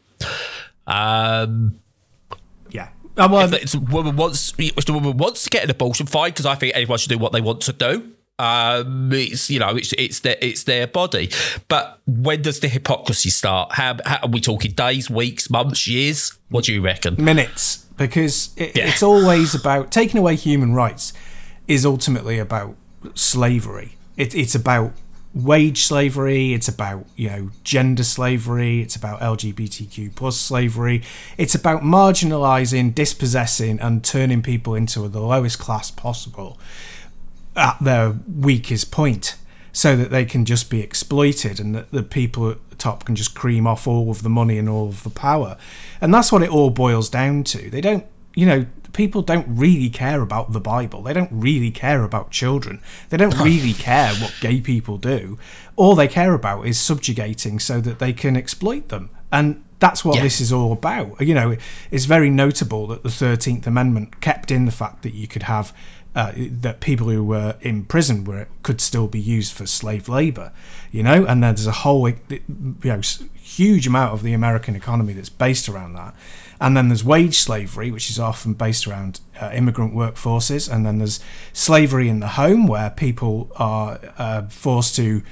Um, 0.87 1.79
yeah. 2.71 2.89
Uh, 3.17 3.29
well, 3.31 3.53
if, 3.55 3.73
the 3.73 3.79
woman 3.79 4.17
wants, 4.17 4.53
if 4.59 4.85
the 4.85 4.93
woman 4.93 5.17
wants 5.17 5.45
to 5.45 5.51
get 5.51 5.65
an 5.65 5.71
abortion, 5.71 6.07
fine, 6.07 6.31
because 6.31 6.47
I 6.47 6.55
think 6.55 6.75
anyone 6.75 6.99
should 6.99 7.11
do 7.11 7.19
what 7.19 7.33
they 7.33 7.41
want 7.41 7.61
to 7.63 7.73
do. 7.73 8.13
Um, 8.39 9.13
it's 9.13 9.51
you 9.51 9.59
know 9.59 9.77
it's 9.77 9.93
it's 9.99 10.21
their 10.21 10.37
it's 10.41 10.65
their 10.65 10.87
body, 10.87 11.31
but 11.69 12.01
when 12.07 12.43
does 12.43 12.61
the 12.61 12.69
hypocrisy 12.69 13.31
start? 13.31 13.73
How, 13.73 13.99
how 14.05 14.21
are 14.23 14.29
we 14.29 14.41
talking? 14.41 14.73
Days, 14.73 15.11
weeks, 15.11 15.51
months, 15.51 15.87
years? 15.87 16.37
What 16.49 16.65
do 16.65 16.73
you 16.73 16.81
reckon? 16.81 17.23
Minutes, 17.23 17.87
because 17.97 18.53
it, 18.57 18.75
yeah. 18.75 18.89
it's 18.89 19.03
always 19.03 19.55
about 19.55 19.93
taking 19.93 20.19
away 20.19 20.37
human 20.37 20.75
rights. 20.75 21.13
Is 21.69 21.87
ultimately 21.87 22.39
about 22.39 22.75
slavery. 23.15 23.97
It, 24.17 24.35
it's 24.35 24.55
about 24.55 24.93
wage 25.35 25.85
slavery 25.85 26.53
it's 26.53 26.69
about 26.69 27.07
you 27.17 27.29
know 27.29 27.51
gender 27.65 28.05
slavery 28.05 28.83
it's 28.83 28.95
about 28.95 29.19
lgbtq 29.21 30.15
plus 30.15 30.37
slavery 30.37 31.03
it's 31.39 31.55
about 31.55 31.81
marginalizing 31.81 32.95
dispossessing 32.95 33.81
and 33.81 34.05
turning 34.05 34.43
people 34.43 34.75
into 34.75 35.09
the 35.09 35.21
lowest 35.21 35.59
class 35.59 35.91
possible 35.91 36.59
at 37.57 37.79
their 37.81 38.15
weakest 38.29 38.91
point 38.91 39.37
so 39.73 39.97
that 39.97 40.11
they 40.11 40.25
can 40.25 40.45
just 40.45 40.71
be 40.71 40.81
exploited 40.81 41.59
and 41.59 41.75
that 41.75 41.91
the 41.91 42.03
people 42.03 42.51
at 42.51 42.71
the 42.71 42.77
top 42.77 43.05
can 43.05 43.17
just 43.17 43.35
cream 43.35 43.67
off 43.67 43.87
all 43.87 44.11
of 44.11 44.23
the 44.23 44.29
money 44.29 44.59
and 44.59 44.69
all 44.69 44.89
of 44.89 45.03
the 45.03 45.11
power. 45.11 45.57
And 46.01 46.13
that's 46.13 46.31
what 46.31 46.43
it 46.43 46.51
all 46.51 46.71
boils 46.71 47.09
down 47.09 47.45
to. 47.45 47.71
They 47.71 47.81
don't 47.81 48.05
you 48.35 48.47
know, 48.47 48.67
people 48.93 49.23
don't 49.23 49.47
really 49.49 49.91
care 49.91 50.21
about 50.21 50.53
the 50.53 50.61
Bible. 50.61 51.03
They 51.03 51.13
don't 51.13 51.31
really 51.33 51.71
care 51.71 52.05
about 52.05 52.31
children. 52.31 52.81
They 53.11 53.17
don't 53.17 53.39
really 53.39 53.73
care 53.73 54.13
what 54.15 54.35
gay 54.41 54.61
people 54.61 54.99
do. 54.99 55.39
All 55.77 55.95
they 55.95 56.09
care 56.09 56.35
about 56.35 56.67
is 56.67 56.79
subjugating 56.79 57.59
so 57.59 57.81
that 57.81 57.99
they 57.99 58.13
can 58.13 58.37
exploit 58.37 58.89
them. 58.89 59.11
And 59.31 59.65
that's 59.79 60.05
what 60.05 60.17
yeah. 60.17 60.23
this 60.23 60.41
is 60.41 60.53
all 60.53 60.73
about. 60.73 61.21
You 61.21 61.35
know, 61.35 61.57
it's 61.91 62.05
very 62.05 62.31
notable 62.31 62.87
that 62.89 63.03
the 63.03 63.09
13th 63.09 63.67
Amendment 63.67 64.21
kept 64.21 64.51
in 64.51 64.67
the 64.67 64.73
fact 64.73 65.03
that 65.03 65.15
you 65.15 65.27
could 65.27 65.45
have 65.45 65.75
uh, 66.15 66.33
that 66.37 66.81
people 66.81 67.09
who 67.09 67.25
were 67.25 67.57
in 67.61 67.85
prison 67.85 68.25
were 68.25 68.47
could 68.63 68.81
still 68.81 69.09
be 69.09 69.21
used 69.21 69.53
for 69.53 69.67
slave 69.67 70.09
labor, 70.09 70.53
you 70.91 71.03
know, 71.03 71.25
and 71.25 71.43
there's 71.43 71.67
a 71.67 71.73
whole 71.73 72.09
you 72.09 72.41
know 72.85 73.01
huge 73.43 73.87
amount 73.87 74.13
of 74.13 74.23
the 74.23 74.33
American 74.33 74.75
economy 74.77 75.13
that's 75.13 75.29
based 75.29 75.69
around 75.69 75.95
that. 75.95 76.15
And 76.61 76.77
then 76.77 76.89
there's 76.89 77.03
wage 77.05 77.39
slavery, 77.39 77.91
which 77.91 78.09
is 78.09 78.21
often 78.21 78.55
based 78.55 78.87
around 78.87 79.21
uh, 79.41 79.51
immigrant 79.53 79.95
workforces. 79.95 80.73
And 80.73 80.87
then 80.87 80.99
there's 80.99 81.19
slavery 81.53 82.09
in 82.09 82.21
the 82.21 82.29
home, 82.29 82.67
where 82.67 82.91
people 82.91 83.51
are 83.57 83.99
uh, 84.17 84.43
forced 84.49 84.95
to 84.97 85.23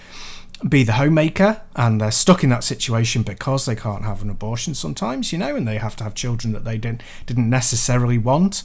be 0.68 0.84
the 0.84 0.92
homemaker 0.92 1.62
and 1.74 2.00
they're 2.00 2.10
stuck 2.10 2.44
in 2.44 2.50
that 2.50 2.64
situation 2.64 3.22
because 3.22 3.66
they 3.66 3.74
can't 3.74 4.04
have 4.04 4.22
an 4.22 4.30
abortion 4.30 4.74
sometimes, 4.74 5.32
you 5.32 5.38
know, 5.38 5.56
and 5.56 5.66
they 5.66 5.78
have 5.78 5.96
to 5.96 6.04
have 6.04 6.14
children 6.14 6.52
that 6.52 6.64
they 6.64 6.78
didn't 6.78 7.02
didn't 7.26 7.48
necessarily 7.48 8.18
want. 8.18 8.62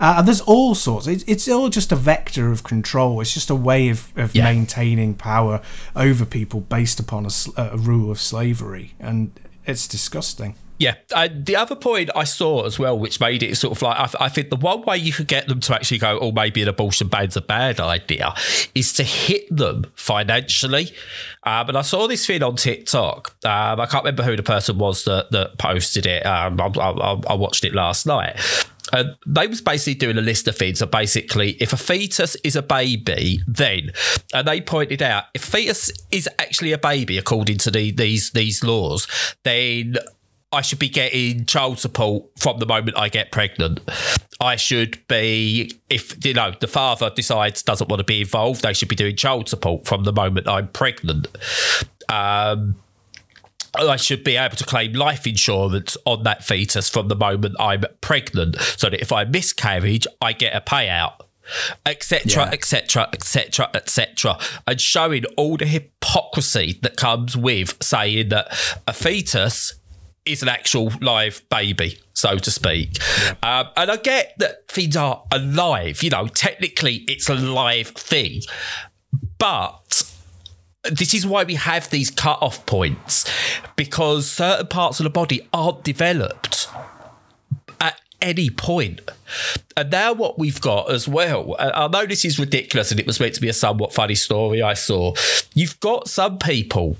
Uh, 0.00 0.16
and 0.18 0.28
there's 0.28 0.40
all 0.42 0.74
sorts. 0.74 1.06
It's, 1.06 1.24
it's 1.26 1.48
all 1.48 1.68
just 1.68 1.90
a 1.90 1.96
vector 1.96 2.52
of 2.52 2.62
control. 2.62 3.20
It's 3.20 3.34
just 3.34 3.50
a 3.50 3.54
way 3.54 3.88
of, 3.88 4.12
of 4.16 4.34
yeah. 4.34 4.44
maintaining 4.44 5.14
power 5.14 5.60
over 5.96 6.24
people 6.24 6.60
based 6.60 7.00
upon 7.00 7.26
a, 7.26 7.30
a 7.56 7.76
rule 7.76 8.10
of 8.10 8.20
slavery, 8.20 8.94
and 9.00 9.32
it's 9.66 9.88
disgusting. 9.88 10.54
Yeah. 10.78 10.94
Uh, 11.12 11.28
the 11.32 11.56
other 11.56 11.74
point 11.74 12.10
I 12.14 12.24
saw 12.24 12.64
as 12.64 12.78
well, 12.78 12.98
which 12.98 13.20
made 13.20 13.42
it 13.42 13.56
sort 13.56 13.76
of 13.76 13.82
like, 13.82 13.98
I, 13.98 14.26
I, 14.26 14.28
think 14.28 14.50
the 14.50 14.56
one 14.56 14.82
way 14.82 14.96
you 14.96 15.12
could 15.12 15.26
get 15.26 15.48
them 15.48 15.60
to 15.60 15.74
actually 15.74 15.98
go, 15.98 16.18
oh, 16.20 16.30
maybe 16.30 16.62
an 16.62 16.68
abortion 16.68 17.08
ban's 17.08 17.36
a 17.36 17.40
bad 17.40 17.80
idea, 17.80 18.32
is 18.74 18.92
to 18.94 19.02
hit 19.02 19.44
them 19.54 19.86
financially. 19.96 20.92
Um, 21.42 21.68
and 21.68 21.78
I 21.78 21.82
saw 21.82 22.06
this 22.06 22.26
thing 22.26 22.42
on 22.42 22.56
TikTok. 22.56 23.36
Um, 23.44 23.80
I 23.80 23.86
can't 23.86 24.04
remember 24.04 24.22
who 24.22 24.36
the 24.36 24.42
person 24.42 24.78
was 24.78 25.04
that, 25.04 25.32
that 25.32 25.58
posted 25.58 26.06
it. 26.06 26.24
Um, 26.24 26.60
I, 26.60 26.66
I, 26.66 27.20
I 27.30 27.34
watched 27.34 27.64
it 27.64 27.74
last 27.74 28.06
night. 28.06 28.38
Uh, 28.92 29.04
they 29.26 29.46
was 29.46 29.60
basically 29.60 29.94
doing 29.94 30.16
a 30.16 30.22
list 30.22 30.48
of 30.48 30.56
things. 30.56 30.78
So 30.78 30.86
basically, 30.86 31.50
if 31.60 31.72
a 31.72 31.76
fetus 31.76 32.36
is 32.36 32.56
a 32.56 32.62
baby, 32.62 33.42
then 33.46 33.92
and 34.32 34.48
they 34.48 34.60
pointed 34.60 35.02
out 35.02 35.24
if 35.34 35.44
fetus 35.44 35.90
is 36.10 36.28
actually 36.38 36.72
a 36.72 36.78
baby 36.78 37.18
according 37.18 37.58
to 37.58 37.70
the, 37.70 37.90
these 37.90 38.30
these 38.30 38.64
laws, 38.64 39.06
then 39.44 39.96
I 40.50 40.62
should 40.62 40.78
be 40.78 40.88
getting 40.88 41.44
child 41.44 41.78
support 41.78 42.26
from 42.38 42.58
the 42.58 42.66
moment 42.66 42.96
I 42.96 43.10
get 43.10 43.30
pregnant. 43.30 43.80
I 44.40 44.56
should 44.56 45.06
be, 45.06 45.72
if 45.90 46.24
you 46.24 46.32
know, 46.32 46.54
the 46.58 46.66
father 46.66 47.10
decides 47.10 47.62
doesn't 47.62 47.90
want 47.90 48.00
to 48.00 48.04
be 48.04 48.22
involved, 48.22 48.62
they 48.62 48.72
should 48.72 48.88
be 48.88 48.96
doing 48.96 49.16
child 49.16 49.48
support 49.48 49.86
from 49.86 50.04
the 50.04 50.12
moment 50.12 50.48
I'm 50.48 50.68
pregnant. 50.68 51.28
Um, 52.08 52.76
I 53.74 53.96
should 53.96 54.24
be 54.24 54.36
able 54.36 54.56
to 54.56 54.64
claim 54.64 54.94
life 54.94 55.26
insurance 55.26 55.96
on 56.06 56.22
that 56.22 56.42
fetus 56.42 56.88
from 56.88 57.08
the 57.08 57.16
moment 57.16 57.54
I'm 57.60 57.84
pregnant, 58.00 58.58
so 58.58 58.88
that 58.88 59.00
if 59.02 59.12
I 59.12 59.24
miscarriage, 59.24 60.06
I 60.22 60.32
get 60.32 60.56
a 60.56 60.60
payout 60.60 61.20
etc 61.86 62.42
etc 62.52 63.08
etc 63.12 63.70
etc 63.72 64.38
and 64.66 64.78
showing 64.78 65.24
all 65.36 65.56
the 65.56 65.64
hypocrisy 65.64 66.78
that 66.82 66.96
comes 66.96 67.36
with 67.36 67.74
saying 67.82 68.28
that 68.28 68.48
a 68.86 68.92
fetus 68.92 69.77
is 70.28 70.42
an 70.42 70.48
actual 70.48 70.92
live 71.00 71.42
baby, 71.48 71.98
so 72.12 72.36
to 72.38 72.50
speak. 72.50 72.98
Yeah. 73.22 73.34
Um, 73.42 73.68
and 73.76 73.90
I 73.90 73.96
get 73.96 74.34
that 74.38 74.68
things 74.68 74.96
are 74.96 75.22
alive. 75.32 76.02
You 76.02 76.10
know, 76.10 76.26
technically 76.26 77.04
it's 77.08 77.28
a 77.28 77.34
live 77.34 77.88
thing, 77.88 78.42
but 79.38 80.02
this 80.84 81.14
is 81.14 81.26
why 81.26 81.44
we 81.44 81.54
have 81.54 81.90
these 81.90 82.10
cut-off 82.10 82.64
points 82.66 83.30
because 83.76 84.30
certain 84.30 84.66
parts 84.66 85.00
of 85.00 85.04
the 85.04 85.10
body 85.10 85.46
aren't 85.52 85.82
developed 85.84 86.68
at 87.80 88.00
any 88.22 88.50
point. 88.50 89.00
And 89.76 89.90
now 89.90 90.12
what 90.12 90.38
we've 90.38 90.60
got 90.60 90.90
as 90.90 91.06
well, 91.08 91.56
I 91.58 91.88
know 91.88 92.06
this 92.06 92.24
is 92.24 92.38
ridiculous 92.38 92.90
and 92.90 92.98
it 92.98 93.06
was 93.06 93.20
meant 93.20 93.34
to 93.34 93.40
be 93.40 93.48
a 93.48 93.52
somewhat 93.52 93.92
funny 93.92 94.14
story 94.14 94.62
I 94.62 94.74
saw. 94.74 95.14
You've 95.54 95.78
got 95.80 96.08
some 96.08 96.38
people 96.38 96.96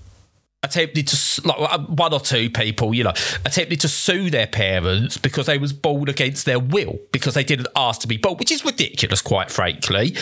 attempted 0.63 1.07
to 1.07 1.47
like 1.47 1.57
uh, 1.59 1.79
one 1.79 2.13
or 2.13 2.19
two 2.19 2.51
people 2.51 2.93
you 2.93 3.05
know 3.05 3.13
attempted 3.45 3.81
to 3.81 3.89
sue 3.89 4.29
their 4.29 4.47
parents 4.47 5.17
because 5.17 5.47
they 5.47 5.57
was 5.57 5.73
born 5.73 6.09
against 6.09 6.47
their 6.47 6.59
will 6.59 6.99
because 7.13 7.35
they 7.35 7.45
didn't 7.45 7.69
ask 7.77 8.01
to 8.01 8.09
be 8.09 8.17
born 8.17 8.37
which 8.37 8.51
is 8.51 8.65
ridiculous 8.65 9.23
quite 9.23 9.51
frankly. 9.51 10.17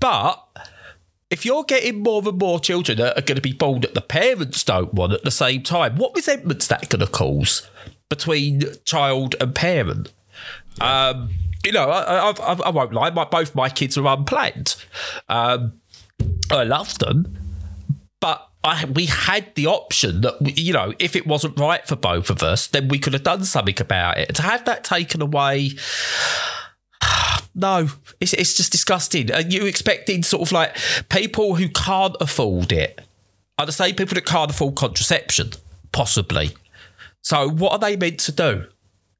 But 0.00 0.38
if 1.30 1.46
you're 1.46 1.64
getting 1.64 2.02
more 2.02 2.22
and 2.28 2.38
more 2.38 2.60
children 2.60 2.98
that 2.98 3.16
are 3.16 3.22
going 3.22 3.36
to 3.36 3.42
be 3.42 3.54
born 3.54 3.80
that 3.80 3.94
the 3.94 4.02
parents 4.02 4.62
don't 4.64 4.92
want 4.92 5.14
at 5.14 5.24
the 5.24 5.30
same 5.30 5.62
time 5.62 5.96
what 5.96 6.14
resentment's 6.14 6.66
that 6.66 6.90
going 6.90 7.00
to 7.00 7.10
cause 7.10 7.68
between 8.10 8.62
child 8.84 9.34
and 9.40 9.54
parent? 9.54 10.12
Um, 10.82 11.30
you 11.64 11.72
know 11.72 11.88
I, 11.88 12.32
I, 12.32 12.52
I, 12.52 12.70
won't 12.70 12.92
lie 12.92 13.08
my, 13.10 13.24
both 13.24 13.54
my 13.54 13.70
kids 13.70 13.96
are 13.96 14.06
unplanned. 14.06 14.76
Um, 15.30 15.80
I 16.50 16.64
love 16.64 16.98
them 16.98 17.38
but 18.24 18.48
I, 18.64 18.86
we 18.86 19.04
had 19.04 19.54
the 19.54 19.66
option 19.66 20.22
that 20.22 20.58
you 20.58 20.72
know 20.72 20.94
if 20.98 21.14
it 21.14 21.26
wasn't 21.26 21.58
right 21.60 21.86
for 21.86 21.96
both 21.96 22.30
of 22.30 22.42
us, 22.42 22.68
then 22.68 22.88
we 22.88 22.98
could 22.98 23.12
have 23.12 23.22
done 23.22 23.44
something 23.44 23.78
about 23.78 24.16
it. 24.16 24.34
To 24.36 24.42
have 24.42 24.64
that 24.64 24.82
taken 24.82 25.20
away, 25.20 25.72
no, 27.54 27.88
it's 28.22 28.32
it's 28.32 28.54
just 28.54 28.72
disgusting. 28.72 29.30
Are 29.30 29.42
you 29.42 29.66
expecting 29.66 30.22
sort 30.22 30.48
of 30.48 30.52
like 30.52 30.74
people 31.10 31.56
who 31.56 31.68
can't 31.68 32.16
afford 32.18 32.72
it 32.72 32.98
the 33.58 33.72
same 33.72 33.94
people 33.94 34.14
that 34.14 34.24
can't 34.24 34.50
afford 34.50 34.74
contraception, 34.74 35.50
possibly. 35.92 36.56
So 37.20 37.48
what 37.48 37.72
are 37.72 37.78
they 37.78 37.96
meant 37.96 38.20
to 38.20 38.32
do? 38.32 38.66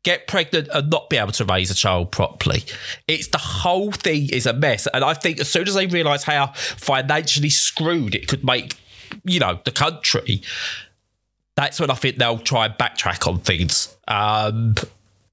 Get 0.03 0.27
pregnant 0.27 0.69
and 0.73 0.91
not 0.91 1.11
be 1.11 1.17
able 1.17 1.33
to 1.33 1.45
raise 1.45 1.71
a 1.71 1.75
child 1.75 2.11
properly. 2.11 2.65
It's 3.07 3.29
the 3.29 3.39
whole 3.39 3.93
thing 3.93 4.31
is 4.31 4.47
a 4.47 4.53
mess. 4.53 4.87
And 4.93 5.05
I 5.05 5.15
think 5.15 5.41
as 5.41 5.49
soon 5.51 5.69
as 5.69 5.75
they 5.75 5.87
realise 5.87 6.25
how 6.25 6.49
financially 6.55 7.51
screwed 7.51 8.15
it 8.15 8.29
could 8.29 8.45
make 8.45 8.77
you 9.25 9.41
know, 9.41 9.61
the 9.65 9.71
country, 9.71 10.43
that's 11.57 11.79
when 11.81 11.91
I 11.91 11.95
think 11.95 12.19
they'll 12.19 12.39
try 12.39 12.67
and 12.67 12.75
backtrack 12.75 13.27
on 13.27 13.41
things. 13.41 13.97
Um, 14.09 14.75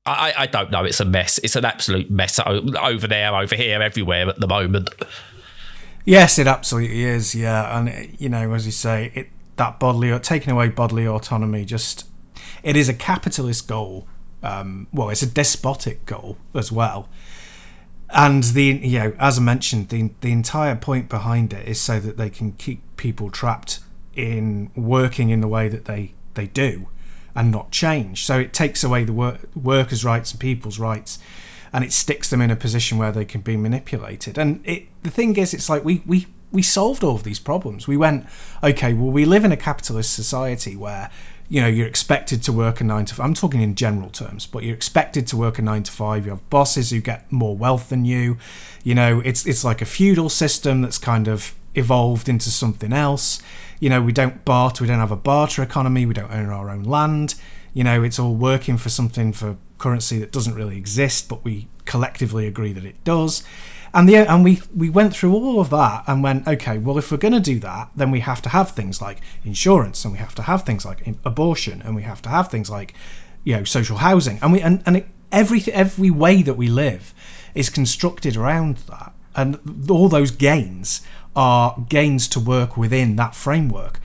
I, 0.05 0.33
I 0.37 0.47
don't 0.47 0.71
know. 0.71 0.83
It's 0.83 0.99
a 0.99 1.05
mess. 1.05 1.39
It's 1.39 1.55
an 1.55 1.65
absolute 1.65 2.09
mess 2.09 2.39
over 2.39 3.07
there, 3.07 3.35
over 3.35 3.55
here, 3.55 3.81
everywhere 3.81 4.27
at 4.29 4.39
the 4.39 4.47
moment. 4.47 4.89
Yes, 6.05 6.39
it 6.39 6.47
absolutely 6.47 7.03
is. 7.03 7.35
Yeah, 7.35 7.77
and 7.77 8.19
you 8.19 8.29
know, 8.29 8.53
as 8.53 8.65
you 8.65 8.71
say, 8.71 9.11
it 9.13 9.29
that 9.57 9.79
bodily 9.79 10.17
taking 10.19 10.51
away 10.51 10.69
bodily 10.69 11.07
autonomy 11.07 11.65
just 11.65 12.07
it 12.63 12.75
is 12.75 12.89
a 12.89 12.93
capitalist 12.93 13.67
goal. 13.67 14.07
Um, 14.41 14.87
well, 14.91 15.09
it's 15.09 15.21
a 15.21 15.27
despotic 15.27 16.05
goal 16.05 16.37
as 16.55 16.71
well. 16.71 17.07
And 18.09 18.43
the 18.43 18.63
you 18.63 18.99
know, 18.99 19.13
as 19.19 19.37
I 19.37 19.41
mentioned, 19.41 19.89
the 19.89 20.11
the 20.21 20.31
entire 20.31 20.75
point 20.75 21.09
behind 21.09 21.53
it 21.53 21.67
is 21.67 21.79
so 21.79 21.99
that 21.99 22.17
they 22.17 22.29
can 22.29 22.53
keep 22.53 22.81
people 23.01 23.29
trapped 23.29 23.79
in 24.15 24.69
working 24.75 25.29
in 25.29 25.41
the 25.41 25.47
way 25.47 25.67
that 25.67 25.85
they, 25.85 26.13
they 26.35 26.47
do 26.47 26.87
and 27.35 27.51
not 27.51 27.71
change. 27.71 28.23
So 28.23 28.39
it 28.39 28.53
takes 28.53 28.83
away 28.83 29.03
the 29.03 29.13
work, 29.13 29.49
workers' 29.55 30.05
rights 30.05 30.31
and 30.31 30.39
people's 30.39 30.79
rights 30.79 31.17
and 31.73 31.83
it 31.83 31.91
sticks 31.91 32.29
them 32.29 32.41
in 32.41 32.51
a 32.51 32.55
position 32.55 32.97
where 32.97 33.11
they 33.11 33.25
can 33.25 33.41
be 33.41 33.57
manipulated. 33.57 34.37
And 34.37 34.61
it, 34.65 34.87
the 35.03 35.09
thing 35.09 35.35
is, 35.37 35.53
it's 35.53 35.69
like 35.69 35.83
we, 35.83 36.03
we, 36.05 36.27
we 36.51 36.61
solved 36.61 37.03
all 37.03 37.15
of 37.15 37.23
these 37.23 37.39
problems. 37.39 37.87
We 37.87 37.97
went, 37.97 38.27
okay, 38.63 38.93
well, 38.93 39.11
we 39.11 39.25
live 39.25 39.45
in 39.45 39.51
a 39.51 39.57
capitalist 39.57 40.13
society 40.13 40.75
where 40.75 41.09
you 41.47 41.59
know 41.59 41.67
you're 41.67 41.87
expected 41.87 42.41
to 42.43 42.53
work 42.53 42.79
a 42.79 42.83
nine 42.85 43.03
to. 43.05 43.21
i 43.21 43.25
I'm 43.25 43.33
talking 43.33 43.61
in 43.61 43.75
general 43.75 44.09
terms, 44.09 44.45
but 44.45 44.63
you're 44.63 44.75
expected 44.75 45.27
to 45.27 45.37
work 45.37 45.59
a 45.59 45.61
nine 45.61 45.83
to 45.83 45.91
five. 45.91 46.25
You 46.25 46.31
have 46.31 46.49
bosses 46.49 46.91
who 46.91 47.01
get 47.01 47.29
more 47.29 47.57
wealth 47.57 47.89
than 47.89 48.05
you. 48.05 48.37
You 48.83 48.95
know, 48.95 49.21
it's 49.25 49.45
it's 49.45 49.63
like 49.65 49.81
a 49.81 49.85
feudal 49.85 50.29
system 50.29 50.81
that's 50.81 50.97
kind 50.97 51.27
of 51.27 51.53
evolved 51.75 52.27
into 52.29 52.49
something 52.49 52.93
else. 52.93 53.41
You 53.79 53.89
know, 53.89 54.01
we 54.01 54.11
don't 54.11 54.45
barter, 54.45 54.83
we 54.83 54.87
don't 54.87 54.99
have 54.99 55.11
a 55.11 55.15
barter 55.15 55.63
economy, 55.63 56.05
we 56.05 56.13
don't 56.13 56.31
own 56.31 56.49
our 56.49 56.69
own 56.69 56.83
land. 56.83 57.35
You 57.73 57.83
know, 57.83 58.03
it's 58.03 58.19
all 58.19 58.35
working 58.35 58.77
for 58.77 58.89
something 58.89 59.33
for 59.33 59.57
currency 59.77 60.19
that 60.19 60.31
doesn't 60.31 60.53
really 60.53 60.77
exist, 60.77 61.27
but 61.27 61.43
we 61.43 61.67
collectively 61.85 62.45
agree 62.45 62.73
that 62.73 62.85
it 62.85 63.03
does. 63.03 63.43
And 63.93 64.07
the 64.07 64.15
and 64.15 64.43
we 64.43 64.61
we 64.73 64.89
went 64.89 65.13
through 65.13 65.33
all 65.33 65.59
of 65.59 65.69
that 65.71 66.03
and 66.07 66.23
went, 66.23 66.47
okay, 66.47 66.77
well, 66.77 66.97
if 66.97 67.11
we're 67.11 67.17
going 67.17 67.33
to 67.33 67.39
do 67.41 67.59
that, 67.59 67.89
then 67.95 68.09
we 68.09 68.21
have 68.21 68.41
to 68.43 68.49
have 68.49 68.71
things 68.71 69.01
like 69.01 69.19
insurance, 69.43 70.05
and 70.05 70.13
we 70.13 70.19
have 70.19 70.35
to 70.35 70.43
have 70.43 70.63
things 70.63 70.85
like 70.85 71.05
abortion, 71.25 71.81
and 71.81 71.95
we 71.95 72.03
have 72.03 72.21
to 72.21 72.29
have 72.29 72.47
things 72.47 72.69
like, 72.69 72.93
you 73.43 73.55
know, 73.55 73.65
social 73.65 73.97
housing, 73.97 74.39
and 74.41 74.53
we 74.53 74.61
and 74.61 74.81
and 74.85 74.97
it, 74.97 75.07
every 75.31 75.61
every 75.73 76.09
way 76.09 76.41
that 76.41 76.53
we 76.53 76.67
live 76.67 77.13
is 77.53 77.69
constructed 77.69 78.37
around 78.37 78.77
that, 78.87 79.13
and 79.35 79.59
all 79.89 80.07
those 80.07 80.31
gains 80.31 81.01
are 81.35 81.85
gains 81.89 82.27
to 82.29 82.39
work 82.39 82.75
within 82.77 83.15
that 83.17 83.35
framework. 83.35 83.99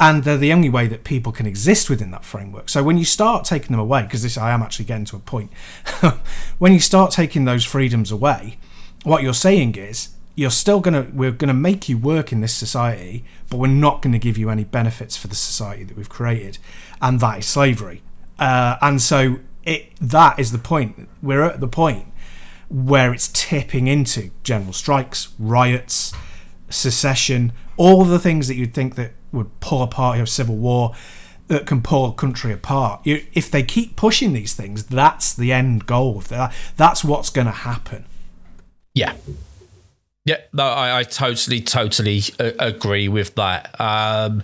and 0.00 0.22
they're 0.22 0.36
the 0.36 0.52
only 0.52 0.68
way 0.68 0.86
that 0.86 1.02
people 1.02 1.32
can 1.32 1.44
exist 1.44 1.90
within 1.90 2.12
that 2.12 2.24
framework. 2.24 2.68
So 2.68 2.84
when 2.84 2.98
you 2.98 3.04
start 3.04 3.44
taking 3.44 3.72
them 3.72 3.80
away, 3.80 4.02
because 4.02 4.22
this 4.22 4.38
I 4.38 4.52
am 4.52 4.62
actually 4.62 4.84
getting 4.84 5.06
to 5.06 5.16
a 5.16 5.18
point, 5.18 5.52
when 6.60 6.72
you 6.72 6.78
start 6.78 7.10
taking 7.10 7.46
those 7.46 7.64
freedoms 7.64 8.12
away, 8.12 8.58
what 9.02 9.24
you're 9.24 9.34
saying 9.34 9.74
is 9.74 10.10
you're 10.36 10.50
still 10.50 10.78
gonna 10.78 11.08
we're 11.12 11.32
gonna 11.32 11.52
make 11.52 11.88
you 11.88 11.98
work 11.98 12.30
in 12.30 12.40
this 12.40 12.54
society, 12.54 13.24
but 13.50 13.56
we're 13.56 13.66
not 13.66 14.02
to 14.02 14.18
give 14.20 14.38
you 14.38 14.50
any 14.50 14.62
benefits 14.62 15.16
for 15.16 15.26
the 15.26 15.34
society 15.34 15.82
that 15.82 15.96
we've 15.96 16.08
created, 16.08 16.58
and 17.02 17.18
that 17.18 17.40
is 17.40 17.46
slavery. 17.46 18.02
Uh, 18.38 18.76
and 18.80 19.02
so 19.02 19.40
it 19.64 19.90
that 20.00 20.38
is 20.38 20.52
the 20.52 20.58
point. 20.58 21.08
We're 21.20 21.42
at 21.42 21.58
the 21.58 21.66
point 21.66 22.06
where 22.68 23.12
it's 23.12 23.28
tipping 23.28 23.88
into 23.88 24.30
general 24.44 24.72
strikes, 24.72 25.30
riots, 25.40 26.12
secession, 26.68 27.52
all 27.76 28.04
the 28.04 28.18
things 28.18 28.48
that 28.48 28.56
you'd 28.56 28.74
think 28.74 28.94
that 28.96 29.12
would 29.32 29.60
pull 29.60 29.82
apart 29.82 30.16
your 30.16 30.26
civil 30.26 30.56
war 30.56 30.94
that 31.48 31.66
can 31.66 31.82
pull 31.82 32.06
a 32.06 32.12
country 32.12 32.52
apart. 32.52 33.00
You, 33.04 33.24
if 33.32 33.50
they 33.50 33.62
keep 33.62 33.96
pushing 33.96 34.32
these 34.32 34.54
things, 34.54 34.84
that's 34.84 35.34
the 35.34 35.52
end 35.52 35.86
goal. 35.86 36.22
That's 36.76 37.02
what's 37.02 37.30
going 37.30 37.46
to 37.46 37.52
happen. 37.52 38.04
Yeah. 38.94 39.14
Yeah, 40.24 40.36
no, 40.52 40.64
I, 40.64 40.98
I 40.98 41.02
totally, 41.04 41.62
totally 41.62 42.22
uh, 42.38 42.52
agree 42.58 43.08
with 43.08 43.34
that. 43.36 43.74
Um, 43.80 44.42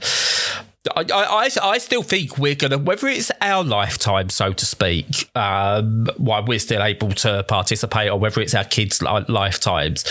I, 0.94 1.04
I, 1.12 1.50
I 1.62 1.78
still 1.78 2.02
think 2.02 2.36
we're 2.38 2.54
gonna, 2.54 2.78
whether 2.78 3.08
it's 3.08 3.30
our 3.40 3.64
lifetime, 3.64 4.28
so 4.28 4.52
to 4.52 4.66
speak, 4.66 5.30
um, 5.34 6.08
while 6.18 6.44
we're 6.44 6.58
still 6.58 6.82
able 6.82 7.10
to 7.12 7.42
participate, 7.44 8.10
or 8.10 8.18
whether 8.18 8.40
it's 8.40 8.54
our 8.54 8.64
kids' 8.64 9.00
lifetimes, 9.02 10.04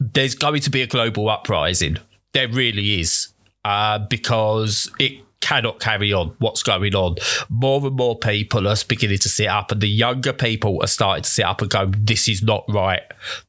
there's 0.00 0.34
going 0.34 0.62
to 0.62 0.70
be 0.70 0.82
a 0.82 0.86
global 0.86 1.28
uprising. 1.28 1.98
There 2.32 2.48
really 2.48 3.00
is 3.00 3.28
uh, 3.64 4.00
because 4.00 4.90
it 4.98 5.20
cannot 5.40 5.80
carry 5.80 6.12
on 6.12 6.34
what's 6.38 6.62
going 6.62 6.94
on. 6.94 7.16
More 7.48 7.86
and 7.86 7.96
more 7.96 8.18
people 8.18 8.68
are 8.68 8.76
beginning 8.88 9.18
to 9.18 9.28
sit 9.28 9.46
up, 9.46 9.70
and 9.70 9.80
the 9.80 9.88
younger 9.88 10.32
people 10.32 10.82
are 10.82 10.88
starting 10.88 11.22
to 11.22 11.30
sit 11.30 11.44
up 11.44 11.60
and 11.60 11.70
go, 11.70 11.86
This 11.86 12.28
is 12.28 12.42
not 12.42 12.64
right. 12.68 13.02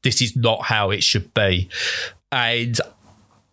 This 0.04 0.22
is 0.22 0.36
not 0.36 0.64
how 0.64 0.92
it 0.92 1.04
should 1.04 1.34
be. 1.34 1.70
And 2.32 2.80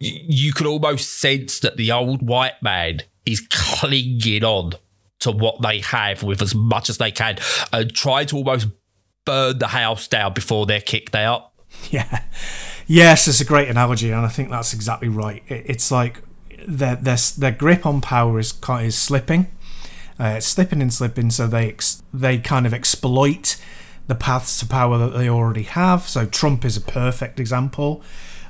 you 0.00 0.52
could 0.52 0.66
almost 0.66 1.18
sense 1.18 1.60
that 1.60 1.76
the 1.76 1.92
old 1.92 2.26
white 2.26 2.62
man 2.62 3.02
is 3.26 3.40
clinging 3.50 4.44
on 4.44 4.72
to 5.20 5.32
what 5.32 5.60
they 5.62 5.80
have 5.80 6.22
with 6.22 6.40
as 6.40 6.54
much 6.54 6.88
as 6.88 6.98
they 6.98 7.10
can 7.10 7.38
and 7.72 7.92
trying 7.92 8.26
to 8.26 8.36
almost 8.36 8.68
burn 9.24 9.58
the 9.58 9.68
house 9.68 10.06
down 10.06 10.32
before 10.32 10.66
they're 10.66 10.80
kicked 10.80 11.14
out. 11.14 11.50
Yeah. 11.90 12.24
Yes, 12.86 13.28
it's 13.28 13.42
a 13.42 13.44
great 13.44 13.68
analogy, 13.68 14.10
and 14.10 14.24
I 14.24 14.30
think 14.30 14.48
that's 14.48 14.72
exactly 14.72 15.08
right. 15.08 15.42
It's 15.46 15.90
like 15.90 16.22
their 16.66 16.96
their 16.96 17.18
their 17.36 17.52
grip 17.52 17.84
on 17.84 18.00
power 18.00 18.38
is 18.38 18.54
is 18.80 18.96
slipping. 18.96 19.48
Uh, 20.18 20.36
it's 20.38 20.46
slipping 20.46 20.80
and 20.80 20.92
slipping, 20.92 21.30
so 21.30 21.46
they 21.46 21.68
ex- 21.68 22.02
they 22.12 22.38
kind 22.38 22.66
of 22.66 22.72
exploit 22.72 23.56
the 24.06 24.14
paths 24.14 24.58
to 24.60 24.66
power 24.66 24.96
that 24.96 25.10
they 25.10 25.28
already 25.28 25.64
have. 25.64 26.08
So 26.08 26.24
Trump 26.24 26.64
is 26.64 26.78
a 26.78 26.80
perfect 26.80 27.38
example 27.38 28.02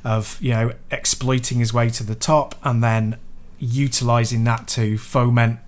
of 0.08 0.38
you 0.40 0.50
know 0.50 0.72
exploiting 0.90 1.58
his 1.58 1.72
way 1.72 1.90
to 1.90 2.02
the 2.02 2.14
top 2.14 2.54
and 2.62 2.82
then 2.82 3.16
utilizing 3.58 4.44
that 4.44 4.68
to 4.68 4.96
foment 4.98 5.58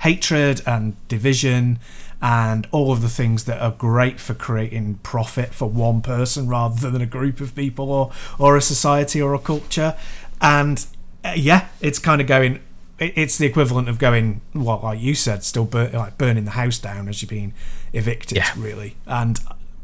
hatred 0.00 0.60
and 0.66 0.96
division 1.08 1.78
and 2.20 2.66
all 2.72 2.92
of 2.92 3.00
the 3.00 3.08
things 3.08 3.44
that 3.44 3.60
are 3.60 3.70
great 3.70 4.18
for 4.18 4.34
creating 4.34 4.94
profit 5.02 5.54
for 5.54 5.68
one 5.68 6.00
person 6.00 6.48
rather 6.48 6.90
than 6.90 7.00
a 7.00 7.06
group 7.06 7.40
of 7.40 7.54
people 7.54 7.90
or 7.90 8.12
or 8.38 8.56
a 8.56 8.60
society 8.60 9.20
or 9.22 9.34
a 9.34 9.38
culture 9.38 9.96
and 10.40 10.86
uh, 11.24 11.34
yeah, 11.36 11.68
it's 11.80 11.98
kind 11.98 12.20
of 12.20 12.26
going. 12.26 12.60
It's 12.98 13.38
the 13.38 13.46
equivalent 13.46 13.88
of 13.88 14.00
going, 14.00 14.40
well, 14.54 14.80
like 14.82 15.00
you 15.00 15.14
said, 15.14 15.44
still 15.44 15.64
burn, 15.64 15.92
like 15.92 16.18
burning 16.18 16.44
the 16.46 16.52
house 16.52 16.80
down 16.80 17.08
as 17.08 17.22
you're 17.22 17.28
being 17.28 17.54
evicted, 17.92 18.38
yeah. 18.38 18.52
really. 18.56 18.96
And 19.06 19.38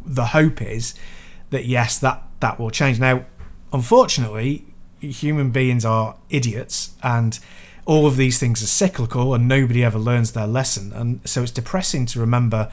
the 0.04 0.26
hope 0.26 0.60
is 0.60 0.94
that 1.50 1.64
yes, 1.64 1.98
that 2.00 2.24
that 2.40 2.58
will 2.58 2.70
change. 2.70 2.98
Now, 2.98 3.24
unfortunately, 3.74 4.64
human 5.00 5.50
beings 5.50 5.84
are 5.84 6.16
idiots, 6.30 6.94
and 7.02 7.38
all 7.84 8.06
of 8.06 8.16
these 8.16 8.38
things 8.38 8.62
are 8.62 8.66
cyclical, 8.66 9.34
and 9.34 9.46
nobody 9.46 9.84
ever 9.84 9.98
learns 9.98 10.32
their 10.32 10.46
lesson. 10.46 10.92
And 10.92 11.20
so 11.28 11.42
it's 11.42 11.52
depressing 11.52 12.06
to 12.06 12.20
remember 12.20 12.70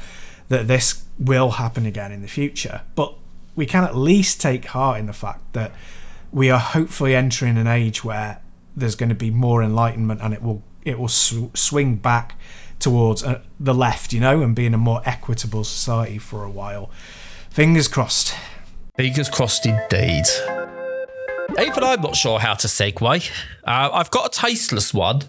that 0.48 0.67
this 0.67 1.03
will 1.20 1.51
happen 1.51 1.86
again 1.86 2.12
in 2.12 2.22
the 2.22 2.27
future. 2.27 2.81
But 2.96 3.15
we 3.55 3.65
can 3.65 3.84
at 3.84 3.96
least 3.96 4.39
take 4.39 4.65
heart 4.65 5.00
in 5.00 5.08
the 5.08 5.13
fact 5.13 5.53
that 5.53 5.72
we 6.31 6.50
are 6.50 6.60
hopefully 6.60 7.15
entering 7.15 7.58
an 7.58 7.67
age 7.67 8.03
where 8.03 8.39
there's 8.75 8.96
going 8.96 9.09
to 9.09 9.16
be 9.16 9.31
more 9.31 9.61
enlightenment 9.61 10.22
and 10.22 10.33
it 10.33 10.42
will 10.42 10.64
it 10.83 10.98
will 10.98 11.09
sw- 11.09 11.53
swing 11.53 11.98
back 11.98 12.35
towards 12.79 13.24
uh, 13.24 13.42
the 13.59 13.74
left, 13.74 14.14
you 14.14 14.20
know, 14.20 14.42
and 14.42 14.55
being 14.55 14.74
a 14.74 14.77
more 14.77 15.01
equitable 15.05 15.64
society 15.64 16.18
for 16.18 16.44
a 16.44 16.50
while. 16.50 16.90
Fingers 17.50 17.87
crossed. 17.87 18.35
Fingers 18.98 19.29
crossed 19.29 19.66
indeed. 19.66 20.25
Even 21.59 21.83
I'm 21.83 22.01
not 22.01 22.16
sure 22.16 22.40
how 22.40 22.53
to 22.55 22.68
segue. 22.68 23.31
Uh, 23.64 23.90
I've 23.94 24.11
got 24.11 24.35
a 24.35 24.40
tasteless 24.40 24.94
one, 24.94 25.22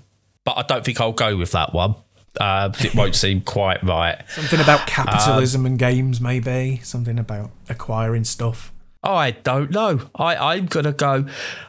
but 0.44 0.56
I 0.56 0.62
don't 0.62 0.84
think 0.84 1.00
I'll 1.00 1.12
go 1.12 1.36
with 1.36 1.52
that 1.52 1.72
one. 1.72 1.94
Uh, 2.40 2.72
it 2.80 2.94
won't 2.94 3.14
seem 3.14 3.40
quite 3.42 3.82
right. 3.82 4.22
Something 4.30 4.60
about 4.60 4.86
capitalism 4.86 5.62
um, 5.62 5.66
and 5.66 5.78
games, 5.78 6.20
maybe. 6.20 6.80
Something 6.82 7.18
about 7.18 7.50
acquiring 7.68 8.24
stuff. 8.24 8.72
I 9.02 9.32
don't 9.32 9.70
know. 9.70 10.08
I, 10.14 10.36
I'm 10.36 10.66
going 10.66 10.84
to 10.84 10.92
go. 10.92 11.26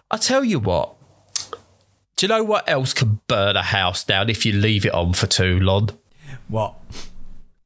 I 0.10 0.18
tell 0.18 0.44
you 0.44 0.60
what, 0.60 0.96
do 2.16 2.26
you 2.26 2.28
know 2.28 2.44
what 2.44 2.70
else 2.70 2.94
can 2.94 3.20
burn 3.28 3.56
a 3.58 3.64
house 3.64 4.04
down 4.04 4.30
if 4.30 4.46
you 4.46 4.54
leave 4.54 4.86
it 4.86 4.94
on 4.94 5.14
for 5.14 5.28
too 5.28 5.60
long? 5.60 5.90
What? 6.48 6.76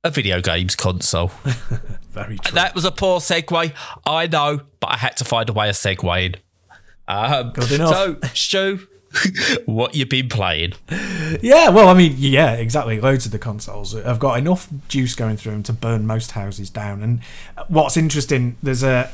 A 0.04 0.10
video 0.10 0.42
games 0.42 0.76
console. 0.76 1.28
Very 2.12 2.38
true. 2.38 2.56
That 2.56 2.74
was 2.74 2.86
a 2.86 2.92
poor 2.92 3.20
segue, 3.20 3.74
I 4.06 4.28
know, 4.28 4.62
but 4.80 4.88
I 4.88 4.98
had 4.98 5.18
to 5.18 5.26
find 5.26 5.50
a 5.50 5.54
way 5.54 5.70
of 5.70 5.76
segueing. 5.76 6.36
Um, 7.08 7.52
Good 7.52 7.72
enough. 7.72 7.90
So, 7.90 8.18
Stu, 8.34 8.88
what 9.66 9.96
you've 9.96 10.10
been 10.10 10.30
playing? 10.30 10.74
Yeah, 11.42 11.70
well, 11.70 11.90
I 11.90 11.94
mean, 11.94 12.16
yeah, 12.18 12.54
exactly. 12.54 13.00
Loads 13.00 13.26
of 13.26 13.32
the 13.32 13.40
consoles 13.40 13.94
have 13.94 14.20
got 14.20 14.38
enough 14.38 14.68
juice 14.88 15.16
going 15.16 15.38
through 15.38 15.54
them 15.54 15.64
to 15.64 15.74
burn 15.74 16.06
most 16.06 16.32
houses 16.32 16.70
down. 16.70 17.02
And 17.02 17.22
what's 17.68 17.98
interesting, 17.98 18.58
there's 18.62 18.84
a 18.84 19.10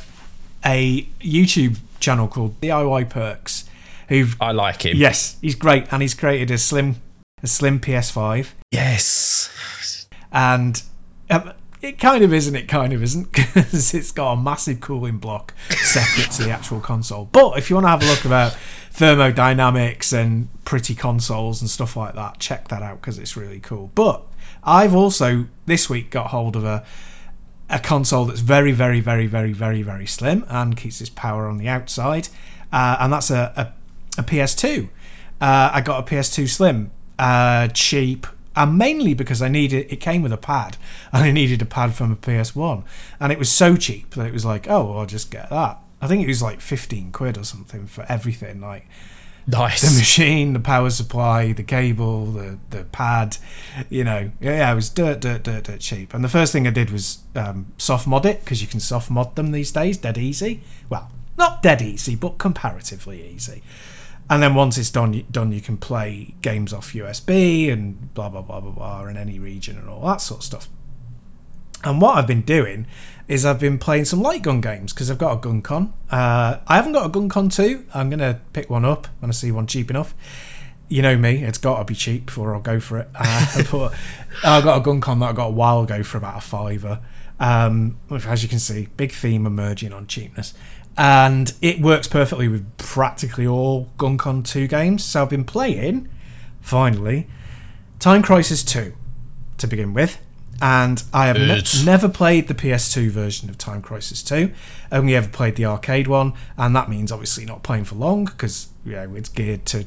a 0.66 1.04
YouTube 1.20 1.80
channel 2.00 2.28
called 2.28 2.60
DIY 2.62 3.10
Perks 3.10 3.66
who 4.10 4.28
I 4.40 4.52
like 4.52 4.86
him. 4.86 4.98
Yes, 4.98 5.38
he's 5.42 5.56
great, 5.56 5.92
and 5.92 6.02
he's 6.02 6.14
created 6.14 6.52
a 6.52 6.58
slim, 6.58 6.98
a 7.42 7.48
slim 7.48 7.80
PS5. 7.80 8.50
Yes, 8.72 10.08
and 10.32 10.82
um, 11.30 11.54
it 11.84 12.00
kind 12.00 12.24
of 12.24 12.34
isn't, 12.34 12.56
it 12.62 12.68
kind 12.68 12.94
of 12.94 13.04
isn't 13.04 13.32
because 13.32 13.94
it's 13.94 14.12
got 14.12 14.34
a 14.34 14.42
massive 14.42 14.82
cooling 14.82 15.18
block 15.18 15.54
separate 15.70 16.32
to 16.32 16.44
the 16.44 16.52
actual 16.52 16.80
console. 16.80 17.26
But 17.32 17.58
if 17.58 17.70
you 17.70 17.76
want 17.76 17.86
to 17.86 17.90
have 17.90 18.04
a 18.04 18.06
look 18.06 18.26
about 18.26 18.54
thermodynamics 18.92 20.14
and 20.14 20.48
pretty 20.66 20.96
consoles 20.96 21.62
and 21.62 21.70
stuff 21.70 21.96
like 21.96 22.16
that, 22.16 22.40
check 22.40 22.70
that 22.70 22.82
out 22.82 23.02
because 23.02 23.20
it's 23.20 23.38
really 23.38 23.60
cool. 23.60 23.92
But 23.94 24.24
I've 24.64 24.96
also 24.96 25.48
this 25.66 25.90
week 25.90 26.10
got 26.10 26.28
hold 26.28 26.56
of 26.56 26.64
a 26.64 26.84
a 27.70 27.80
console 27.80 28.26
that's 28.26 28.42
very, 28.42 28.72
very, 28.72 29.00
very, 29.00 29.26
very, 29.26 29.52
very, 29.52 29.82
very 29.82 30.06
slim 30.06 30.46
and 30.48 30.78
keeps 30.78 31.02
its 31.02 31.10
power 31.10 31.48
on 31.48 31.58
the 31.58 31.68
outside, 31.68 32.28
uh, 32.72 32.98
and 33.00 33.12
that's 33.12 33.32
a, 33.32 33.54
a 33.56 33.74
a 34.20 34.24
PS2. 34.24 34.90
Uh, 35.42 35.72
I 35.74 35.82
got 35.82 36.00
a 36.08 36.16
PS2 36.16 36.48
Slim, 36.48 36.92
uh, 37.20 37.68
cheap, 37.70 38.28
and 38.56 38.78
mainly 38.78 39.14
because 39.14 39.42
I 39.42 39.48
needed 39.48 39.92
it 39.92 39.98
came 39.98 40.22
with 40.22 40.34
a 40.34 40.38
pad, 40.38 40.78
and 41.12 41.24
I 41.24 41.32
needed 41.32 41.62
a 41.62 41.66
pad 41.66 41.94
from 41.94 42.12
a 42.12 42.16
PS1, 42.16 42.84
and 43.20 43.32
it 43.32 43.40
was 43.40 43.52
so 43.52 43.76
cheap 43.76 44.12
that 44.12 44.26
it 44.26 44.34
was 44.34 44.46
like, 44.46 44.70
oh, 44.70 44.86
well, 44.86 45.00
I'll 45.00 45.06
just 45.06 45.32
get 45.32 45.50
that. 45.50 45.80
I 46.02 46.08
think 46.08 46.22
it 46.24 46.28
was 46.28 46.42
like 46.42 46.62
fifteen 46.62 47.12
quid 47.12 47.38
or 47.38 47.44
something 47.44 47.88
for 47.88 48.06
everything, 48.10 48.62
like 48.62 48.88
nice 49.48 49.82
the 49.82 50.00
machine, 50.00 50.54
the 50.54 50.60
power 50.60 50.90
supply, 50.90 51.54
the 51.54 51.64
cable, 51.64 52.26
the 52.28 52.60
the 52.70 52.84
pad. 52.86 53.38
You 53.90 54.04
know, 54.04 54.32
yeah, 54.40 54.72
it 54.72 54.76
was 54.76 54.90
dirt, 54.90 55.22
dirt, 55.22 55.44
dirt, 55.44 55.66
dirt 55.66 55.80
cheap. 55.80 56.14
And 56.14 56.24
the 56.24 56.30
first 56.30 56.52
thing 56.54 56.68
I 56.68 56.72
did 56.72 56.90
was 56.92 57.20
um, 57.36 57.68
soft 57.78 58.08
mod 58.08 58.26
it 58.26 58.42
because 58.42 58.62
you 58.62 58.68
can 58.68 58.80
soft 58.80 59.10
mod 59.10 59.36
them 59.36 59.52
these 59.52 59.72
days, 59.72 59.98
dead 59.98 60.18
easy. 60.18 60.62
Well, 60.90 61.10
not 61.38 61.62
dead 61.62 61.82
easy, 61.82 62.16
but 62.16 62.38
comparatively 62.38 63.28
easy 63.34 63.64
and 64.30 64.42
then 64.42 64.56
once 64.56 64.78
it's 64.78 64.90
done, 64.90 65.24
done, 65.32 65.52
you 65.52 65.62
can 65.62 65.78
play 65.78 66.36
games 66.42 66.74
off 66.74 66.94
USB 66.94 67.72
and 67.72 68.14
blah 68.14 68.30
blah 68.30 68.42
blah 68.42 68.60
blah 68.60 68.72
blah 68.72 69.06
in 69.06 69.18
any 69.18 69.40
region 69.40 69.78
and 69.78 69.90
all 69.90 70.06
that 70.08 70.22
sort 70.22 70.40
of 70.40 70.46
stuff. 70.46 70.70
And 71.84 72.00
what 72.00 72.18
I've 72.18 72.28
been 72.28 72.42
doing 72.42 72.88
is 73.28 73.46
I've 73.46 73.60
been 73.60 73.78
playing 73.78 74.06
some 74.06 74.22
light 74.22 74.44
gun 74.44 74.62
games 74.62 74.94
because 74.94 75.12
I've 75.12 75.18
got 75.18 75.34
a 75.34 75.48
GunCon. 75.48 75.92
Uh, 76.10 76.60
I 76.66 76.76
haven't 76.76 76.94
got 76.94 77.06
a 77.06 77.10
GunCon 77.10 77.54
two. 77.54 77.86
I'm 77.94 78.10
gonna 78.10 78.40
pick 78.54 78.70
one 78.70 78.86
up 78.86 79.08
when 79.20 79.30
I 79.30 79.34
see 79.34 79.52
one 79.52 79.68
cheap 79.68 79.90
enough. 79.90 80.14
You 80.88 81.02
know 81.02 81.18
me, 81.18 81.44
it's 81.44 81.58
got 81.58 81.80
to 81.80 81.86
be 81.86 81.96
cheap 81.96 82.28
before 82.28 82.54
I'll 82.54 82.62
go 82.62 82.80
for 82.80 83.00
it. 83.00 83.10
Uh, 83.16 83.64
but 83.72 83.94
I 84.44 84.62
got 84.62 84.86
a 84.86 84.90
GunCon 84.90 85.20
that 85.20 85.30
I 85.30 85.34
got 85.34 85.48
a 85.48 85.52
while 85.52 85.84
ago 85.84 86.04
for 86.04 86.18
about 86.18 86.38
a 86.38 86.42
fiver. 86.42 87.00
Um, 87.40 87.98
as 88.12 88.44
you 88.44 88.50
can 88.50 88.60
see, 88.60 88.88
big 88.96 89.12
theme 89.12 89.46
emerging 89.46 89.92
on 89.92 90.08
cheapness 90.08 90.54
and 90.98 91.54
it 91.62 91.82
works 91.82 92.08
perfectly 92.08 92.48
with 92.48 92.78
practically 92.78 93.48
all 93.48 93.90
GunCon 93.98 94.46
2 94.46 94.68
games. 94.68 95.04
So 95.04 95.24
I've 95.24 95.30
been 95.30 95.46
playing 95.46 96.10
finally, 96.62 97.28
Time 98.00 98.22
Crisis 98.22 98.64
2 98.64 98.94
to 99.58 99.68
begin 99.68 99.94
with. 99.94 100.20
And 100.62 101.04
I 101.12 101.28
have 101.28 101.38
ne- 101.38 101.84
never 101.84 102.08
played 102.08 102.48
the 102.48 102.54
PS2 102.54 103.10
version 103.10 103.50
of 103.50 103.58
Time 103.58 103.82
Crisis 103.82 104.24
2. 104.24 104.52
Only 104.92 105.16
ever 105.16 105.28
played 105.28 105.56
the 105.56 105.66
arcade 105.66 106.08
one, 106.08 106.34
and 106.58 106.76
that 106.76 106.90
means 106.90 107.12
obviously 107.12 107.44
not 107.44 107.64
playing 107.64 107.84
for 107.84 107.96
long 107.96 108.26
because 108.26 108.70
you 108.86 108.94
know 108.94 109.14
it's 109.16 109.28
geared 109.28 109.66
to 109.68 109.86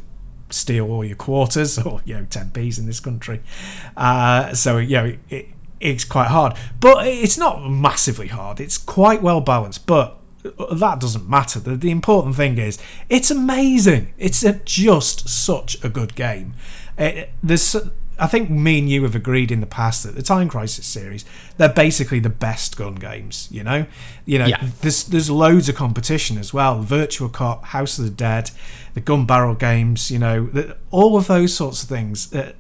steal 0.51 0.91
all 0.91 1.05
your 1.05 1.17
quarters 1.17 1.79
or 1.85 2.03
you 2.05 2.15
know 2.15 2.25
10p's 2.25 2.79
in 2.79 2.85
this 2.85 3.01
country. 3.01 3.41
Uh, 3.97 4.53
so 4.53 4.77
you 4.77 4.97
know 4.97 5.17
it, 5.31 5.47
it's 5.81 6.05
quite 6.05 6.29
hard, 6.29 6.57
but 6.81 7.07
it's 7.07 7.39
not 7.39 7.67
massively 7.67 8.29
hard. 8.29 8.61
It's 8.61 8.77
quite 8.77 9.23
well 9.23 9.41
balanced, 9.41 9.87
but 9.87 10.19
that 10.73 11.01
doesn't 11.01 11.29
matter. 11.29 11.61
The, 11.61 11.77
the 11.77 11.91
important 11.91 12.37
thing 12.37 12.59
is 12.59 12.79
it's 13.09 13.31
amazing. 13.31 14.13
It's 14.19 14.43
a, 14.45 14.55
just 14.65 15.29
such 15.29 15.83
a 15.85 15.89
good 15.89 16.15
game. 16.15 16.55
It, 16.99 17.31
there's, 17.43 17.77
I 18.19 18.27
think 18.27 18.49
me 18.49 18.79
and 18.79 18.89
you 18.89 19.03
have 19.03 19.15
agreed 19.15 19.51
in 19.53 19.61
the 19.61 19.67
past 19.67 20.03
that 20.05 20.15
the 20.15 20.23
Time 20.23 20.49
Crisis 20.49 20.87
series 20.87 21.25
they're 21.59 21.69
basically 21.69 22.19
the 22.19 22.31
best 22.31 22.77
gun 22.77 22.95
games. 22.95 23.49
You 23.51 23.65
know, 23.65 23.87
you 24.25 24.39
know. 24.39 24.47
Yeah. 24.47 24.69
There's 24.81 25.05
there's 25.05 25.31
loads 25.31 25.69
of 25.69 25.75
competition 25.75 26.39
as 26.39 26.53
well. 26.55 26.81
Virtual 26.83 27.29
Cop, 27.29 27.67
House 27.67 27.99
of 27.99 28.05
the 28.05 28.11
Dead, 28.11 28.51
the 28.95 29.01
Gun 29.01 29.27
Barrel 29.27 29.55
games. 29.55 30.11
You 30.11 30.19
know, 30.19 30.77
all 30.91 31.17
of 31.17 31.27
those 31.27 31.55
sorts 31.55 31.83
of 31.83 31.89
things. 31.89 32.33
Uh, 32.35 32.53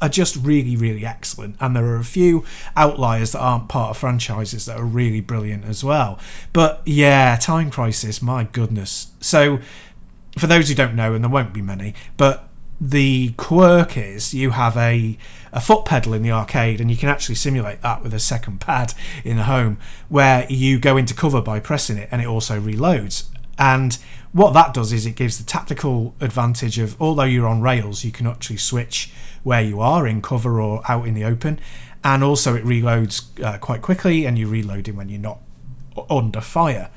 are 0.00 0.08
just 0.08 0.36
really, 0.36 0.76
really 0.76 1.06
excellent. 1.06 1.56
And 1.60 1.74
there 1.74 1.86
are 1.86 1.96
a 1.96 2.04
few 2.04 2.44
outliers 2.76 3.32
that 3.32 3.40
aren't 3.40 3.68
part 3.68 3.90
of 3.90 3.96
franchises 3.96 4.66
that 4.66 4.78
are 4.78 4.84
really 4.84 5.20
brilliant 5.20 5.64
as 5.64 5.82
well. 5.82 6.18
But 6.52 6.82
yeah, 6.84 7.36
Time 7.36 7.70
Crisis, 7.70 8.20
my 8.20 8.44
goodness. 8.44 9.12
So, 9.20 9.60
for 10.38 10.46
those 10.46 10.68
who 10.68 10.74
don't 10.74 10.94
know, 10.94 11.14
and 11.14 11.24
there 11.24 11.30
won't 11.30 11.54
be 11.54 11.62
many, 11.62 11.94
but 12.18 12.46
the 12.80 13.32
quirk 13.38 13.96
is 13.96 14.34
you 14.34 14.50
have 14.50 14.76
a 14.76 15.16
a 15.52 15.60
foot 15.60 15.86
pedal 15.86 16.12
in 16.12 16.22
the 16.22 16.30
arcade 16.30 16.78
and 16.78 16.90
you 16.90 16.96
can 16.96 17.08
actually 17.08 17.34
simulate 17.34 17.80
that 17.80 18.02
with 18.02 18.12
a 18.12 18.18
second 18.18 18.60
pad 18.60 18.92
in 19.24 19.38
the 19.38 19.44
home 19.44 19.78
where 20.10 20.46
you 20.50 20.78
go 20.78 20.98
into 20.98 21.14
cover 21.14 21.40
by 21.40 21.58
pressing 21.58 21.96
it 21.96 22.06
and 22.12 22.20
it 22.20 22.26
also 22.26 22.60
reloads 22.60 23.30
and 23.58 23.96
what 24.32 24.52
that 24.52 24.74
does 24.74 24.92
is 24.92 25.06
it 25.06 25.16
gives 25.16 25.38
the 25.38 25.44
tactical 25.44 26.14
advantage 26.20 26.78
of 26.78 27.00
although 27.00 27.24
you're 27.24 27.48
on 27.48 27.62
rails 27.62 28.04
you 28.04 28.12
can 28.12 28.26
actually 28.26 28.58
switch 28.58 29.10
where 29.46 29.62
you 29.62 29.80
are 29.80 30.08
in 30.08 30.20
cover 30.20 30.60
or 30.60 30.82
out 30.88 31.06
in 31.06 31.14
the 31.14 31.22
open 31.22 31.56
and 32.02 32.24
also 32.24 32.56
it 32.56 32.64
reloads 32.64 33.26
uh, 33.44 33.56
quite 33.58 33.80
quickly 33.80 34.24
and 34.24 34.36
you're 34.36 34.48
reloading 34.48 34.96
when 34.96 35.08
you're 35.08 35.20
not 35.20 35.38
under 36.10 36.40
fire. 36.40 36.90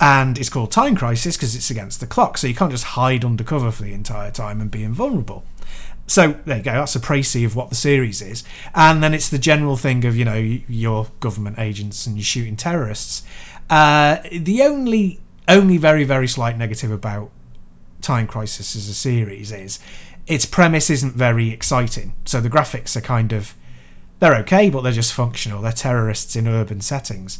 And 0.00 0.36
it's 0.36 0.48
called 0.48 0.72
time 0.72 0.96
crisis 0.96 1.36
because 1.36 1.54
it's 1.54 1.70
against 1.70 2.00
the 2.00 2.08
clock 2.08 2.36
so 2.36 2.48
you 2.48 2.54
can't 2.54 2.72
just 2.72 2.82
hide 2.82 3.24
under 3.24 3.44
cover 3.44 3.70
for 3.70 3.84
the 3.84 3.92
entire 3.92 4.32
time 4.32 4.60
and 4.60 4.72
be 4.72 4.82
invulnerable. 4.82 5.44
So 6.08 6.34
there 6.44 6.56
you 6.56 6.64
go 6.64 6.72
that's 6.72 6.96
a 6.96 7.00
précis 7.00 7.46
of 7.46 7.54
what 7.54 7.68
the 7.68 7.76
series 7.76 8.20
is. 8.20 8.42
And 8.74 9.00
then 9.00 9.14
it's 9.14 9.28
the 9.28 9.38
general 9.38 9.76
thing 9.76 10.04
of 10.04 10.16
you 10.16 10.24
know 10.24 10.58
your 10.68 11.06
government 11.20 11.60
agents 11.60 12.08
and 12.08 12.16
you're 12.16 12.24
shooting 12.24 12.56
terrorists. 12.56 13.22
Uh, 13.70 14.16
the 14.32 14.62
only 14.62 15.20
only 15.46 15.76
very 15.76 16.02
very 16.02 16.26
slight 16.26 16.58
negative 16.58 16.90
about 16.90 17.30
time 18.00 18.26
crisis 18.26 18.74
as 18.74 18.88
a 18.88 18.94
series 18.94 19.52
is 19.52 19.78
its 20.26 20.46
premise 20.46 20.90
isn't 20.90 21.14
very 21.14 21.50
exciting 21.50 22.14
so 22.24 22.40
the 22.40 22.50
graphics 22.50 22.96
are 22.96 23.00
kind 23.00 23.32
of 23.32 23.54
they're 24.20 24.36
okay 24.36 24.70
but 24.70 24.82
they're 24.82 24.92
just 24.92 25.12
functional 25.12 25.60
they're 25.60 25.72
terrorists 25.72 26.34
in 26.34 26.48
urban 26.48 26.80
settings 26.80 27.38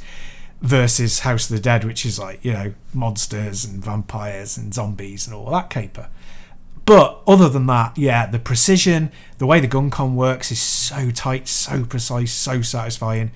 versus 0.65 1.21
House 1.21 1.51
of 1.51 1.57
the 1.57 1.63
Dead, 1.63 1.85
which 1.85 2.07
is 2.07 2.19
like, 2.19 2.43
you 2.43 2.53
know, 2.53 2.73
monsters 2.95 3.67
and 3.67 3.85
vampires 3.85 4.57
and 4.57 4.73
zombies 4.73 5.27
and 5.27 5.37
all 5.37 5.51
that 5.51 5.69
caper. 5.69 6.09
But 6.87 7.21
other 7.27 7.51
than 7.51 7.67
that, 7.67 7.97
yeah, 7.99 8.27
the 8.27 8.39
precision, 8.39 9.13
the 9.39 9.47
way 9.47 9.61
the 9.61 9.69
GunCon 9.69 10.15
works 10.15 10.51
is 10.51 10.61
so 10.61 11.11
tight, 11.11 11.49
so 11.49 11.85
precise, 11.85 12.33
so 12.33 12.63
satisfying. 12.63 13.31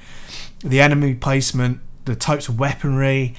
The 0.61 0.81
enemy 0.81 1.15
placement, 1.15 1.81
the 2.07 2.17
types 2.17 2.49
of 2.49 2.59
weaponry, 2.59 3.35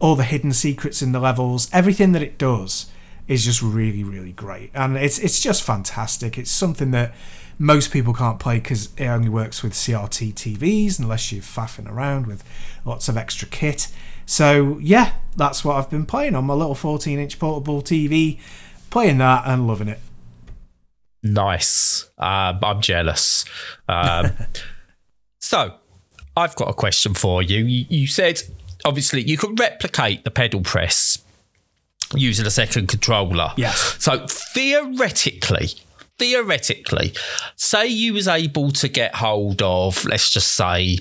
all 0.00 0.16
the 0.16 0.24
hidden 0.24 0.52
secrets 0.52 1.00
in 1.00 1.12
the 1.12 1.20
levels, 1.20 1.68
everything 1.72 2.12
that 2.12 2.22
it 2.22 2.36
does 2.36 2.90
is 3.30 3.44
just 3.44 3.62
really, 3.62 4.02
really 4.02 4.32
great. 4.32 4.72
And 4.74 4.96
it's 4.96 5.18
it's 5.20 5.40
just 5.40 5.62
fantastic. 5.62 6.36
It's 6.36 6.50
something 6.50 6.90
that 6.90 7.14
most 7.58 7.92
people 7.92 8.12
can't 8.12 8.40
play 8.40 8.58
because 8.58 8.88
it 8.96 9.06
only 9.06 9.28
works 9.28 9.62
with 9.62 9.72
CRT 9.72 10.34
TVs 10.34 10.98
unless 10.98 11.30
you're 11.30 11.40
faffing 11.40 11.88
around 11.88 12.26
with 12.26 12.42
lots 12.84 13.08
of 13.08 13.16
extra 13.16 13.46
kit. 13.46 13.86
So 14.26 14.78
yeah, 14.82 15.12
that's 15.36 15.64
what 15.64 15.76
I've 15.76 15.88
been 15.88 16.06
playing 16.06 16.34
on 16.34 16.44
my 16.44 16.54
little 16.54 16.74
14 16.74 17.20
inch 17.20 17.38
portable 17.38 17.82
TV, 17.82 18.40
playing 18.90 19.18
that 19.18 19.44
and 19.46 19.68
loving 19.68 19.88
it. 19.88 20.00
Nice. 21.22 22.10
Um, 22.18 22.58
I'm 22.64 22.80
jealous. 22.80 23.44
Um, 23.88 24.32
so, 25.38 25.74
I've 26.36 26.56
got 26.56 26.68
a 26.68 26.72
question 26.72 27.14
for 27.14 27.42
you. 27.42 27.64
you. 27.64 27.86
You 27.88 28.06
said 28.08 28.42
obviously 28.84 29.22
you 29.22 29.36
could 29.36 29.60
replicate 29.60 30.24
the 30.24 30.30
pedal 30.30 30.62
press 30.62 31.22
using 32.14 32.46
a 32.46 32.50
second 32.50 32.88
controller. 32.88 33.52
Yes. 33.56 33.96
So 33.98 34.26
theoretically, 34.26 35.68
theoretically, 36.18 37.14
say 37.56 37.86
you 37.86 38.14
was 38.14 38.28
able 38.28 38.70
to 38.72 38.88
get 38.88 39.16
hold 39.16 39.62
of, 39.62 40.04
let's 40.04 40.30
just 40.30 40.52
say, 40.54 40.98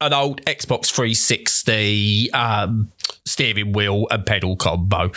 an 0.00 0.12
old 0.12 0.42
Xbox 0.44 0.90
360 0.90 2.30
um, 2.32 2.92
steering 3.24 3.72
wheel 3.72 4.06
and 4.10 4.26
pedal 4.26 4.56
combo. 4.56 5.10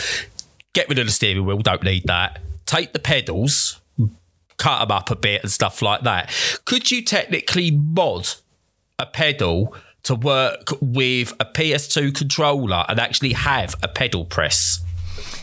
Get 0.73 0.87
rid 0.89 0.99
of 0.99 1.05
the 1.05 1.11
steering 1.11 1.45
wheel, 1.45 1.59
don't 1.59 1.83
need 1.83 2.03
that. 2.05 2.39
Take 2.65 2.93
the 2.93 2.99
pedals, 2.99 3.81
cut 4.57 4.79
them 4.79 4.91
up 4.91 5.09
a 5.09 5.15
bit 5.15 5.41
and 5.41 5.51
stuff 5.51 5.81
like 5.81 6.01
that. 6.01 6.31
Could 6.65 6.91
you 6.91 7.01
technically 7.01 7.71
mod 7.71 8.29
a 8.99 9.05
pedal 9.05 9.73
to 10.03 10.15
work 10.15 10.69
with 10.79 11.33
a 11.39 11.45
PS2 11.45 12.15
controller 12.15 12.85
and 12.87 12.99
actually 12.99 13.33
have 13.33 13.75
a 13.81 13.87
pedal 13.87 14.25
press? 14.25 14.83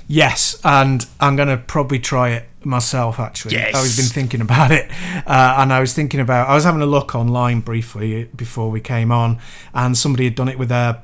Yes, 0.07 0.61
and 0.65 1.07
I'm 1.21 1.37
going 1.37 1.49
to 1.49 1.57
probably 1.57 1.99
try 1.99 2.31
it 2.31 2.49
myself 2.63 3.19
actually. 3.19 3.55
Yes. 3.55 3.75
I 3.75 3.81
was 3.83 3.97
been 3.97 4.07
thinking 4.07 4.41
about 4.41 4.71
it. 4.71 4.91
Uh, 5.27 5.57
and 5.59 5.73
I 5.73 5.81
was 5.81 5.95
thinking 5.95 6.21
about, 6.21 6.49
I 6.49 6.55
was 6.55 6.65
having 6.65 6.83
a 6.83 6.87
look 6.87 7.15
online 7.15 7.61
briefly 7.61 8.25
before 8.37 8.71
we 8.71 8.81
came 8.81 9.11
on, 9.11 9.39
and 9.73 9.97
somebody 9.97 10.25
had 10.25 10.35
done 10.35 10.49
it 10.49 10.59
with 10.59 10.71
a, 10.71 11.03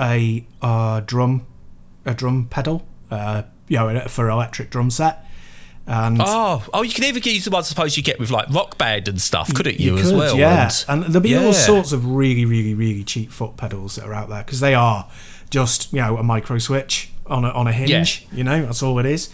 a 0.00 0.44
uh, 0.60 1.00
drum, 1.00 1.46
a 2.04 2.14
drum 2.14 2.46
pedal, 2.48 2.86
uh, 3.10 3.42
you 3.68 3.78
know, 3.78 4.00
for 4.08 4.28
electric 4.28 4.70
drum 4.70 4.90
set. 4.90 5.24
And 5.86 6.18
Oh, 6.20 6.62
oh, 6.72 6.82
you 6.82 6.92
can 6.92 7.04
even 7.04 7.22
use 7.24 7.44
the 7.44 7.50
ones 7.50 7.66
I 7.66 7.70
suppose 7.70 7.96
you 7.96 8.04
get 8.04 8.20
with 8.20 8.30
like 8.30 8.48
rock 8.50 8.78
band 8.78 9.08
and 9.08 9.20
stuff, 9.20 9.52
couldn't 9.52 9.80
you, 9.80 9.96
You 9.96 9.98
as 9.98 10.12
well? 10.12 10.36
Yeah, 10.36 10.70
And- 10.88 11.04
and, 11.04 11.12
there'll 11.12 11.22
be 11.22 11.36
all 11.36 11.52
sorts 11.52 11.90
of 11.92 12.06
really, 12.06 12.44
really, 12.44 12.74
really 12.74 13.02
cheap 13.02 13.32
foot 13.32 13.56
pedals 13.56 13.96
that 13.96 14.04
are 14.04 14.14
out 14.14 14.28
there 14.28 14.44
because 14.44 14.60
they 14.60 14.74
are 14.74 15.08
just 15.50 15.92
you 15.92 16.00
know 16.00 16.16
a 16.16 16.22
micro 16.22 16.56
switch 16.58 17.11
on 17.32 17.44
a 17.44 17.48
on 17.50 17.66
a 17.66 17.72
hinge. 17.72 18.26
You 18.32 18.44
know, 18.44 18.64
that's 18.64 18.82
all 18.82 18.98
it 18.98 19.06
is. 19.06 19.30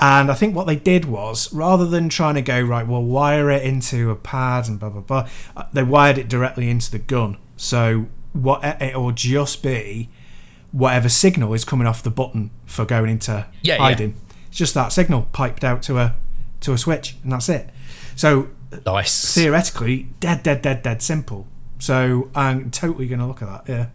And 0.00 0.30
I 0.30 0.34
think 0.34 0.56
what 0.56 0.66
they 0.66 0.76
did 0.76 1.04
was 1.04 1.52
rather 1.52 1.86
than 1.86 2.08
trying 2.08 2.34
to 2.34 2.42
go 2.42 2.60
right, 2.60 2.86
well, 2.86 3.02
wire 3.02 3.50
it 3.50 3.62
into 3.62 4.10
a 4.10 4.16
pad 4.16 4.68
and 4.68 4.78
blah 4.80 4.88
blah 4.90 5.00
blah, 5.02 5.28
uh, 5.56 5.64
they 5.72 5.82
wired 5.82 6.18
it 6.18 6.28
directly 6.28 6.68
into 6.70 6.90
the 6.90 6.98
gun. 6.98 7.36
So 7.56 8.06
what 8.32 8.60
it 8.80 8.96
will 8.96 9.12
just 9.12 9.62
be 9.62 10.08
whatever 10.72 11.08
signal 11.08 11.52
is 11.52 11.64
coming 11.64 11.86
off 11.86 12.02
the 12.02 12.10
button 12.10 12.50
for 12.64 12.84
going 12.84 13.10
into 13.10 13.46
Yeah, 13.62 13.74
yeah. 13.74 13.78
hiding. 13.78 14.16
It's 14.48 14.56
just 14.56 14.74
that 14.74 14.92
signal 14.92 15.28
piped 15.32 15.64
out 15.64 15.82
to 15.82 15.98
a 15.98 16.14
to 16.60 16.72
a 16.72 16.78
switch, 16.78 17.16
and 17.22 17.32
that's 17.32 17.48
it. 17.48 17.70
So 18.16 18.48
nice. 18.86 19.34
theoretically 19.34 20.08
dead 20.20 20.42
dead 20.42 20.62
dead 20.62 20.82
dead 20.82 21.02
simple 21.02 21.46
so 21.78 22.30
i'm 22.34 22.70
totally 22.70 23.06
gonna 23.06 23.26
look 23.26 23.42
at 23.42 23.48
that 23.66 23.72
yeah 23.72 23.86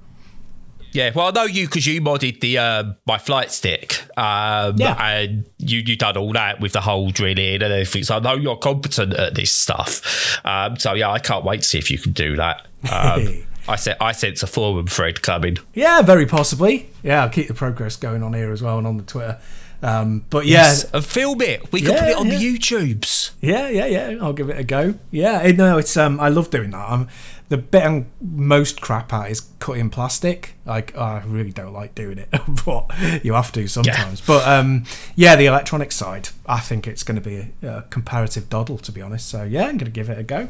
Yeah, 0.94 1.12
well, 1.14 1.28
I 1.28 1.32
know 1.32 1.44
you 1.44 1.68
because 1.68 1.86
you 1.86 2.02
modded 2.02 2.40
the 2.40 2.58
um, 2.58 2.96
my 3.06 3.18
flight 3.18 3.52
stick, 3.52 4.02
um, 4.18 4.76
Yeah. 4.78 4.96
and 5.00 5.46
you 5.58 5.80
you 5.80 5.96
done 5.96 6.18
all 6.18 6.34
that 6.34 6.60
with 6.60 6.72
the 6.74 6.82
whole 6.82 7.10
drilling 7.12 7.56
and 7.56 7.64
everything. 7.64 8.04
So 8.04 8.16
I 8.18 8.20
know 8.20 8.34
you're 8.36 8.56
competent 8.58 9.14
at 9.14 9.36
this 9.36 9.52
stuff. 9.52 10.40
Um, 10.46 10.78
so 10.78 10.94
yeah, 10.94 11.12
I 11.12 11.20
can't 11.20 11.44
wait 11.46 11.62
to 11.62 11.68
see 11.68 11.78
if 11.78 11.92
you 11.92 11.98
can 11.98 12.14
do 12.14 12.36
that. 12.38 12.66
Um, 12.92 13.44
I 13.70 13.76
said 13.76 13.98
I 14.00 14.14
sense 14.14 14.42
a 14.44 14.48
forum 14.48 14.88
thread 14.88 15.22
coming. 15.22 15.58
yeah 15.74 16.02
very 16.02 16.26
possibly 16.26 16.90
yeah 17.04 17.24
i'll 17.24 17.30
keep 17.30 17.50
the 17.50 17.54
progress 17.54 17.98
going 17.98 18.24
on 18.24 18.32
here 18.34 18.54
as 18.54 18.62
well 18.62 18.78
and 18.78 18.88
on 18.88 18.96
the 18.96 19.04
twitter 19.04 19.40
um, 19.84 20.24
but 20.30 20.46
yeah 20.46 20.74
and 20.94 21.06
film 21.06 21.42
it. 21.42 21.70
We 21.74 21.82
can 21.82 21.92
Yeah, 21.92 22.00
put 22.00 22.10
it 22.12 22.16
on 22.18 22.28
yeah. 22.28 22.38
the 22.38 22.58
YouTubes. 22.58 23.32
yeah 23.42 23.68
yeah 23.68 23.86
yeah 23.88 24.18
i'll 24.22 24.32
give 24.32 24.50
it 24.50 24.58
a 24.58 24.64
go 24.64 24.94
yeah 25.12 25.52
no 25.52 25.78
it's 25.78 25.98
um 25.98 26.18
i 26.22 26.30
love 26.30 26.50
doing 26.50 26.70
that 26.72 26.90
i'm 26.90 27.10
the 27.50 27.58
bit 27.58 27.84
i'm 27.84 28.08
most 28.22 28.82
crap 28.82 29.14
at 29.14 29.32
is 29.32 29.42
cutting 29.60 29.90
plastic. 29.90 30.56
Like 30.66 30.98
i 30.98 31.24
really 31.26 31.52
don't 31.52 31.74
like 31.74 31.96
doing 31.96 32.18
it 32.18 32.30
but 32.66 32.92
you 33.24 33.34
have 33.34 33.52
to 33.54 33.68
sometimes. 33.68 34.22
But 34.22 34.48
um 34.48 34.84
yeah 35.16 35.36
the 35.36 35.46
electronic 35.46 35.92
side 35.92 36.30
i 36.46 36.60
think 36.60 36.88
it's 36.88 37.04
going 37.04 37.22
to 37.22 37.30
be 37.30 37.54
a, 37.64 37.78
a 37.78 37.82
comparative 37.90 38.50
doddle 38.50 38.78
to 38.80 38.92
be 38.92 39.02
honest. 39.02 39.30
So 39.30 39.44
yeah 39.44 39.64
i'm 39.64 39.78
going 39.78 39.86
to 39.86 39.92
give 39.92 40.10
it 40.10 40.18
a 40.18 40.24
go. 40.24 40.50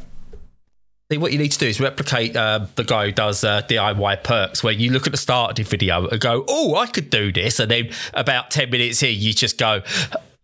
See, 1.10 1.18
what 1.18 1.32
you 1.32 1.38
need 1.38 1.54
to 1.54 1.60
do 1.60 1.68
is 1.68 1.80
replicate 1.80 2.36
uh, 2.36 2.66
the 2.76 2.84
guy 2.84 3.06
who 3.06 3.12
does 3.14 3.42
uh, 3.46 3.62
DIY 3.62 4.24
perks, 4.26 4.62
where 4.62 4.74
you 4.74 4.92
look 4.92 5.08
at 5.08 5.12
the 5.14 5.18
start 5.18 5.52
of 5.52 5.56
the 5.56 5.64
video 5.64 6.06
and 6.06 6.20
go, 6.20 6.44
"Oh, 6.50 6.76
I 6.76 6.86
could 6.86 7.10
do 7.10 7.32
this," 7.32 7.62
and 7.62 7.72
then 7.72 7.92
about 8.14 8.52
ten 8.52 8.70
minutes 8.70 9.02
in, 9.02 9.16
you 9.18 9.34
just 9.34 9.58
go, 9.58 9.84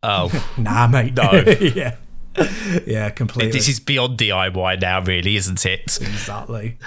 "Oh, 0.04 0.32
nah 0.58 0.88
mate. 0.88 1.16
No. 1.18 1.32
yeah 1.60 1.96
yeah, 2.86 3.10
completely. 3.10 3.52
This 3.52 3.67
is 3.67 3.80
beyond 3.80 4.17
DIY 4.17 4.82
now, 4.82 5.02
really, 5.02 5.36
isn't 5.36 5.65
it? 5.65 6.00
exactly. 6.02 6.78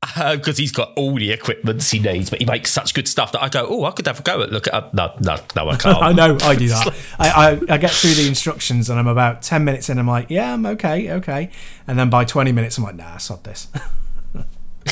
Because 0.00 0.58
uh, 0.58 0.62
he's 0.62 0.70
got 0.70 0.92
all 0.96 1.16
the 1.16 1.32
equipment 1.32 1.82
he 1.82 1.98
needs, 1.98 2.30
but 2.30 2.38
he 2.38 2.44
makes 2.46 2.70
such 2.70 2.94
good 2.94 3.08
stuff 3.08 3.32
that 3.32 3.42
I 3.42 3.48
go, 3.48 3.66
oh, 3.68 3.84
I 3.84 3.90
could 3.90 4.06
have 4.06 4.20
a 4.20 4.22
go 4.22 4.42
at 4.42 4.52
look 4.52 4.68
at. 4.68 4.74
Uh, 4.74 4.88
no, 4.92 5.12
no, 5.20 5.36
no, 5.56 5.68
I 5.68 5.76
can't. 5.76 5.98
I 6.02 6.12
know, 6.12 6.38
I 6.42 6.54
do 6.54 6.68
that. 6.68 6.94
I, 7.18 7.28
I, 7.28 7.74
I 7.74 7.78
get 7.78 7.90
through 7.90 8.14
the 8.14 8.28
instructions 8.28 8.88
and 8.88 8.98
I'm 8.98 9.08
about 9.08 9.42
ten 9.42 9.64
minutes 9.64 9.90
in. 9.90 9.98
I'm 9.98 10.06
like, 10.06 10.30
yeah, 10.30 10.54
I'm 10.54 10.64
okay, 10.66 11.10
okay, 11.10 11.50
and 11.86 11.98
then 11.98 12.10
by 12.10 12.24
twenty 12.24 12.52
minutes, 12.52 12.78
I'm 12.78 12.84
like, 12.84 12.94
nah, 12.96 13.16
sod 13.18 13.44
this. 13.44 13.68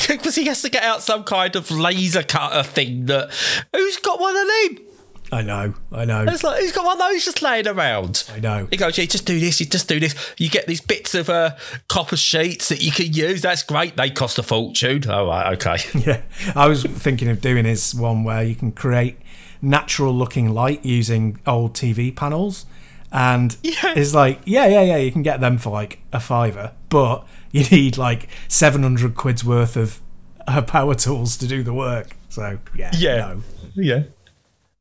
Because 0.07 0.35
he 0.35 0.45
has 0.45 0.61
to 0.61 0.69
get 0.69 0.83
out 0.83 1.01
some 1.01 1.23
kind 1.23 1.55
of 1.55 1.71
laser 1.71 2.21
cutter 2.21 2.61
thing 2.61 3.07
that. 3.07 3.31
Who's 3.73 3.97
got 3.97 4.19
one 4.19 4.35
of 4.35 4.47
them? 4.47 4.86
I 5.31 5.41
know, 5.41 5.73
I 5.91 6.05
know. 6.05 6.23
It's 6.23 6.43
like 6.43 6.61
he's 6.61 6.71
got 6.71 6.85
one 6.85 6.93
of 6.93 6.99
those 6.99 7.25
just 7.25 7.41
laying 7.41 7.67
around. 7.67 8.23
I 8.33 8.39
know. 8.39 8.67
He 8.69 8.77
goes, 8.77 8.97
yeah, 8.97 9.05
just 9.05 9.25
do 9.25 9.39
this, 9.39 9.59
you 9.59 9.65
just 9.65 9.87
do 9.89 9.99
this. 9.99 10.15
You 10.37 10.49
get 10.49 10.67
these 10.67 10.79
bits 10.81 11.13
of 11.15 11.29
uh, 11.29 11.55
copper 11.89 12.15
sheets 12.15 12.69
that 12.69 12.81
you 12.81 12.91
can 12.91 13.11
use. 13.13 13.41
That's 13.41 13.63
great. 13.63 13.97
They 13.97 14.09
cost 14.09 14.39
a 14.39 14.43
fortune. 14.43 15.03
Oh, 15.09 15.27
right, 15.27 15.53
okay. 15.53 15.77
Yeah, 16.07 16.21
I 16.55 16.67
was 16.67 16.83
thinking 16.83 17.27
of 17.27 17.41
doing 17.41 17.63
this 17.65 17.93
one 17.93 18.23
where 18.23 18.41
you 18.43 18.55
can 18.55 18.71
create 18.71 19.17
natural 19.61 20.13
looking 20.13 20.53
light 20.53 20.85
using 20.85 21.39
old 21.45 21.73
TV 21.73 22.15
panels. 22.15 22.65
And 23.11 23.57
Yeah. 23.63 23.93
it's 23.97 24.13
like, 24.13 24.39
yeah, 24.45 24.67
yeah, 24.67 24.81
yeah, 24.81 24.97
you 24.97 25.11
can 25.11 25.23
get 25.23 25.39
them 25.41 25.57
for 25.57 25.71
like 25.71 25.99
a 26.13 26.19
fiver, 26.19 26.71
but 26.89 27.25
you 27.51 27.63
need 27.65 27.97
like 27.97 28.29
700 28.47 29.15
quid's 29.15 29.43
worth 29.43 29.75
of 29.75 29.99
uh, 30.47 30.61
power 30.61 30.95
tools 30.95 31.35
to 31.37 31.47
do 31.47 31.63
the 31.63 31.73
work. 31.73 32.15
So, 32.29 32.59
yeah, 32.75 32.91
Yeah. 32.93 33.17
no. 33.17 33.43
Yeah. 33.75 34.03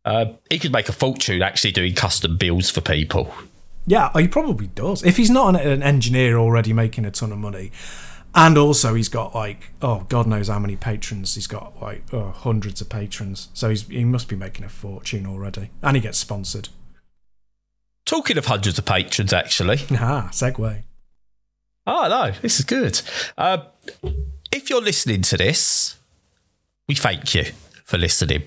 Uh, 0.06 0.34
he 0.48 0.58
could 0.58 0.72
make 0.72 0.88
a 0.88 0.92
fortune 0.92 1.42
actually 1.42 1.72
doing 1.72 1.92
custom 1.92 2.36
builds 2.36 2.70
for 2.70 2.80
people. 2.80 3.34
Yeah, 3.86 4.10
he 4.14 4.28
probably 4.28 4.68
does. 4.68 5.02
If 5.04 5.16
he's 5.16 5.30
not 5.30 5.48
an, 5.48 5.56
an 5.56 5.82
engineer 5.82 6.38
already 6.38 6.72
making 6.72 7.04
a 7.04 7.10
ton 7.10 7.32
of 7.32 7.38
money, 7.38 7.72
and 8.32 8.56
also 8.56 8.94
he's 8.94 9.08
got 9.08 9.34
like, 9.34 9.72
oh, 9.82 10.06
God 10.08 10.26
knows 10.26 10.48
how 10.48 10.60
many 10.60 10.76
patrons. 10.76 11.34
He's 11.34 11.46
got 11.48 11.80
like 11.82 12.02
oh, 12.12 12.30
hundreds 12.30 12.80
of 12.80 12.88
patrons. 12.88 13.48
So 13.52 13.70
he's, 13.70 13.82
he 13.88 14.04
must 14.04 14.28
be 14.28 14.36
making 14.36 14.64
a 14.64 14.68
fortune 14.68 15.26
already. 15.26 15.70
And 15.82 15.96
he 15.96 16.00
gets 16.00 16.18
sponsored. 16.18 16.68
Talking 18.04 18.38
of 18.38 18.46
hundreds 18.46 18.78
of 18.78 18.84
patrons, 18.84 19.32
actually. 19.32 19.78
Ah, 19.92 20.28
segue. 20.30 20.82
Oh, 21.88 22.08
no, 22.08 22.32
this 22.42 22.58
is 22.58 22.64
good. 22.64 23.00
Uh, 23.38 23.58
if 24.52 24.70
you're 24.70 24.82
listening 24.82 25.22
to 25.22 25.36
this, 25.36 25.96
we 26.88 26.94
thank 26.94 27.34
you 27.34 27.44
for 27.84 27.96
listening. 27.96 28.42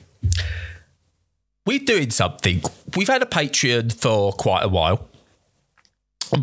We're 1.65 1.79
doing 1.79 2.09
something. 2.09 2.63
We've 2.95 3.07
had 3.07 3.21
a 3.21 3.27
Patreon 3.27 3.93
for 3.93 4.33
quite 4.33 4.63
a 4.63 4.69
while, 4.69 5.07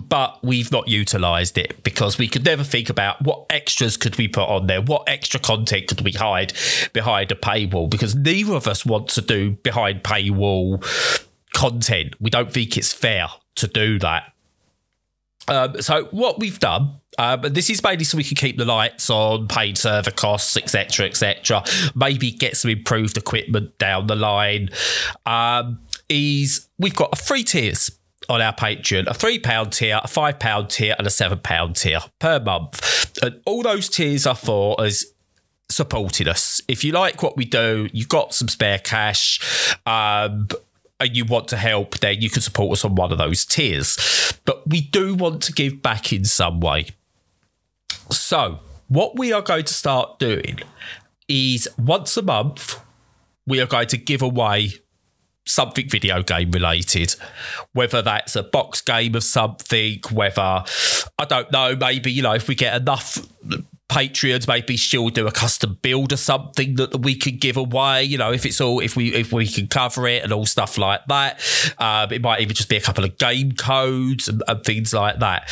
but 0.09 0.39
we've 0.43 0.71
not 0.71 0.89
utilised 0.89 1.59
it 1.59 1.83
because 1.83 2.19
we 2.19 2.29
could 2.29 2.45
never 2.45 2.63
think 2.63 2.89
about 2.91 3.23
what 3.23 3.47
extras 3.51 3.97
could 3.97 4.17
we 4.19 4.29
put 4.29 4.49
on 4.49 4.67
there, 4.67 4.81
what 4.83 5.09
extra 5.09 5.41
content 5.41 5.89
could 5.89 6.03
we 6.03 6.13
hide 6.13 6.53
behind 6.93 7.33
a 7.33 7.35
paywall, 7.35 7.91
because 7.91 8.15
neither 8.15 8.55
of 8.55 8.69
us 8.69 8.87
want 8.87 9.09
to 9.09 9.21
do 9.21 9.53
behind 9.63 10.03
paywall 10.03 10.81
content. 11.55 12.15
We 12.21 12.31
don't 12.31 12.53
think 12.53 12.77
it's 12.77 12.93
fair 12.93 13.29
to 13.57 13.67
do 13.67 13.99
that. 14.01 14.33
Um, 15.49 15.81
so 15.81 16.05
what 16.11 16.39
we've 16.39 16.59
done, 16.59 17.01
um, 17.19 17.45
and 17.45 17.55
this 17.55 17.71
is 17.71 17.83
mainly 17.83 18.05
so 18.05 18.17
we 18.17 18.25
can 18.25 18.37
keep 18.37 18.59
the 18.59 18.65
lights 18.65 19.09
on, 19.11 19.49
paid 19.49 19.79
server 19.79 20.11
costs, 20.11 20.57
etc., 20.57 21.07
etc. 21.07 21.63
Maybe 21.95 22.31
get 22.31 22.57
some 22.57 22.71
improved 22.71 23.17
equipment 23.17 23.79
down 23.79 24.07
the 24.07 24.17
line. 24.17 24.71
Um, 25.25 25.81
is 26.09 26.69
we've 26.79 26.95
got 26.95 27.19
three 27.19 27.43
tiers 27.43 27.91
on 28.29 28.41
our 28.41 28.55
Patreon: 28.55 29.07
a 29.07 29.15
three 29.15 29.39
pound 29.39 29.73
tier, 29.73 30.01
a 30.03 30.09
five 30.09 30.39
pound 30.39 30.71
tier, 30.71 30.95
and 30.99 31.07
a 31.07 31.11
seven 31.11 31.39
pound 31.39 31.77
tier 31.77 32.01
per 32.19 32.41
month. 32.41 33.17
And 33.23 33.41
all 33.47 33.63
those 33.63 33.89
tiers 33.89 34.27
are 34.27 34.35
for 34.35 34.81
us 34.81 35.05
supporting 35.69 36.29
us. 36.29 36.61
If 36.69 36.85
you 36.85 36.93
like 36.93 37.23
what 37.23 37.37
we 37.37 37.45
do, 37.45 37.89
you've 37.93 38.09
got 38.09 38.35
some 38.35 38.49
spare 38.49 38.79
cash, 38.79 39.77
um, 39.85 40.49
and 40.99 41.17
you 41.17 41.25
want 41.25 41.49
to 41.49 41.57
help, 41.57 41.99
then 41.99 42.21
you 42.21 42.31
can 42.31 42.43
support 42.43 42.73
us 42.73 42.85
on 42.85 42.95
one 42.95 43.13
of 43.13 43.19
those 43.19 43.45
tiers. 43.45 44.39
But 44.45 44.69
we 44.69 44.81
do 44.81 45.15
want 45.15 45.43
to 45.45 45.53
give 45.53 45.83
back 45.83 46.13
in 46.13 46.25
some 46.25 46.61
way. 46.61 46.87
So, 48.11 48.61
what 48.89 49.19
we 49.19 49.33
are 49.33 49.43
going 49.43 49.65
to 49.65 49.75
start 49.75 50.19
doing 50.19 50.61
is 51.29 51.69
once 51.77 52.17
a 52.17 52.23
month, 52.23 52.81
we 53.47 53.61
are 53.61 53.67
going 53.67 53.89
to 53.89 53.97
give 53.97 54.23
away 54.23 54.71
something 55.45 55.89
video 55.89 56.23
game 56.23 56.51
related, 56.51 57.15
whether 57.73 58.03
that's 58.03 58.37
a 58.37 58.43
box 58.43 58.81
game 58.81 59.15
of 59.15 59.25
something, 59.25 60.01
whether 60.13 60.41
I 61.19 61.25
don't 61.29 61.51
know, 61.53 61.77
maybe 61.77 62.13
you 62.13 62.23
know 62.23 62.35
if 62.35 62.49
we 62.49 62.55
get 62.55 62.81
enough 62.81 63.19
Patreons, 63.89 64.49
maybe 64.49 64.77
she'll 64.77 65.09
do 65.11 65.27
a 65.27 65.33
custom 65.33 65.79
build 65.81 66.13
or 66.13 66.17
something 66.17 66.75
that 66.75 67.03
we 67.03 67.15
can 67.15 67.37
give 67.37 67.57
away. 67.57 68.03
You 68.03 68.19
know, 68.19 68.33
if 68.33 68.45
it's 68.45 68.61
all 68.61 68.81
if 68.81 68.97
we 68.97 69.15
if 69.15 69.33
we 69.33 69.47
can 69.47 69.69
cover 69.69 70.09
it 70.09 70.25
and 70.25 70.33
all 70.33 70.47
stuff 70.47 70.77
like 70.77 71.07
that. 71.07 71.41
Um, 71.79 72.13
it 72.13 72.21
might 72.21 72.41
even 72.41 72.55
just 72.55 72.69
be 72.69 72.77
a 72.77 72.81
couple 72.81 73.05
of 73.05 73.17
game 73.19 73.53
codes 73.53 74.29
and, 74.29 74.43
and 74.49 74.65
things 74.65 74.93
like 74.93 75.21
that. 75.21 75.49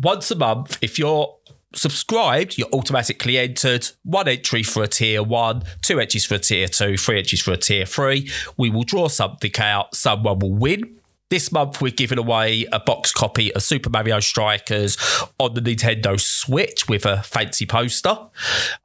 Once 0.00 0.30
a 0.30 0.36
month, 0.36 0.78
if 0.80 0.98
you're 0.98 1.34
subscribed, 1.74 2.58
you're 2.58 2.68
automatically 2.72 3.38
entered. 3.38 3.88
One 4.02 4.28
entry 4.28 4.62
for 4.62 4.82
a 4.82 4.88
tier 4.88 5.22
one, 5.22 5.62
two 5.82 6.00
entries 6.00 6.24
for 6.24 6.34
a 6.34 6.38
tier 6.38 6.68
two, 6.68 6.96
three 6.96 7.18
entries 7.18 7.42
for 7.42 7.52
a 7.52 7.56
tier 7.56 7.86
three. 7.86 8.30
We 8.56 8.70
will 8.70 8.84
draw 8.84 9.08
something 9.08 9.52
out. 9.58 9.94
Someone 9.94 10.38
will 10.40 10.54
win. 10.54 10.97
This 11.30 11.52
month, 11.52 11.82
we're 11.82 11.92
giving 11.92 12.18
away 12.18 12.66
a 12.72 12.80
box 12.80 13.12
copy 13.12 13.52
of 13.54 13.62
Super 13.62 13.90
Mario 13.90 14.18
Strikers 14.20 14.96
on 15.38 15.54
the 15.54 15.60
Nintendo 15.60 16.18
Switch 16.18 16.88
with 16.88 17.04
a 17.04 17.22
fancy 17.22 17.66
poster, 17.66 18.18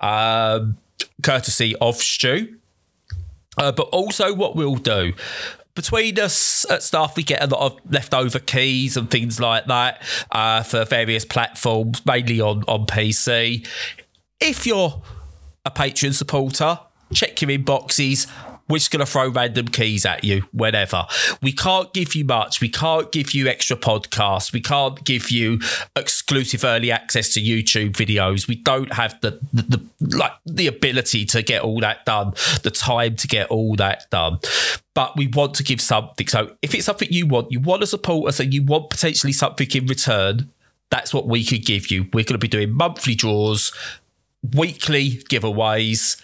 um, 0.02 0.78
courtesy 1.22 1.76
of 1.78 1.96
Stu. 1.96 2.58
Uh, 3.58 3.72
but 3.72 3.84
also, 3.90 4.34
what 4.34 4.56
we'll 4.56 4.76
do 4.76 5.14
between 5.76 6.20
us 6.20 6.70
at 6.70 6.84
staff, 6.84 7.16
we 7.16 7.24
get 7.24 7.42
a 7.44 7.48
lot 7.48 7.72
of 7.72 7.92
leftover 7.92 8.40
keys 8.40 8.96
and 8.96 9.10
things 9.10 9.40
like 9.40 9.66
that 9.66 10.02
uh, 10.32 10.62
for 10.64 10.86
various 10.86 11.26
platforms, 11.26 12.06
mainly 12.06 12.40
on 12.40 12.64
on 12.68 12.86
PC. 12.86 13.68
If 14.40 14.68
you're 14.68 15.02
a 15.66 15.72
Patreon 15.72 16.14
supporter, 16.14 16.80
check 17.14 17.42
your 17.42 17.52
inboxes. 17.52 18.28
We're 18.70 18.78
just 18.78 18.92
going 18.92 19.06
to 19.06 19.12
throw 19.12 19.30
random 19.30 19.68
keys 19.68 20.06
at 20.06 20.24
you 20.24 20.44
whenever. 20.54 21.06
We 21.42 21.52
can't 21.52 21.94
give 21.94 22.16
you 22.16 22.24
much. 22.24 22.62
We 22.62 22.70
can't 22.70 23.12
give 23.12 23.34
you 23.34 23.48
extra 23.48 23.76
podcasts. 23.76 24.54
We 24.54 24.62
can't 24.62 25.04
give 25.04 25.30
you 25.30 25.60
exclusive 25.96 26.64
early 26.64 26.92
access 26.92 27.34
to 27.34 27.42
YouTube 27.42 27.92
videos. 27.92 28.48
We 28.48 28.56
don't 28.56 28.94
have 28.94 29.20
the, 29.22 29.40
the, 29.52 29.64
the 29.64 30.18
like 30.18 30.34
the 30.46 30.68
ability 30.68 31.26
to 31.26 31.42
get 31.42 31.62
all 31.62 31.80
that 31.82 32.06
done, 32.06 32.34
the 32.64 32.72
time 32.72 33.16
to 33.18 33.28
get 33.28 33.48
all 33.50 33.76
that 33.76 34.10
done. 34.10 34.40
But 34.94 35.18
we 35.18 35.28
want 35.28 35.56
to 35.56 35.64
give 35.64 35.82
something. 35.82 36.28
So 36.28 36.56
if 36.62 36.74
it's 36.74 36.86
something 36.86 37.08
you 37.12 37.26
want, 37.26 37.52
you 37.52 37.60
want 37.60 37.82
to 37.82 37.88
support 37.88 38.30
us, 38.30 38.40
and 38.40 38.54
you 38.54 38.64
want 38.64 38.90
potentially 38.90 39.34
something 39.34 39.68
in 39.74 39.88
return, 39.88 40.50
that's 40.90 41.14
what 41.14 41.28
we 41.28 41.44
could 41.44 41.66
give 41.66 41.90
you. 41.90 42.04
We're 42.14 42.24
going 42.24 42.36
to 42.36 42.38
be 42.38 42.48
doing 42.48 42.72
monthly 42.72 43.16
draws, 43.16 43.74
weekly 44.54 45.24
giveaways. 45.30 46.22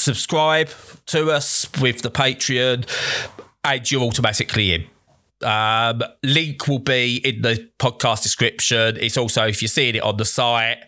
Subscribe 0.00 0.70
to 1.06 1.30
us 1.30 1.68
with 1.78 2.00
the 2.00 2.10
Patreon, 2.10 2.88
and 3.62 3.90
you're 3.90 4.00
automatically 4.00 4.72
in. 4.72 4.86
Um, 5.42 6.02
link 6.22 6.66
will 6.66 6.78
be 6.78 7.16
in 7.16 7.42
the 7.42 7.68
podcast 7.78 8.22
description. 8.22 8.96
It's 8.98 9.18
also 9.18 9.46
if 9.46 9.60
you're 9.60 9.68
seeing 9.68 9.96
it 9.96 10.02
on 10.02 10.16
the 10.16 10.24
site, 10.24 10.78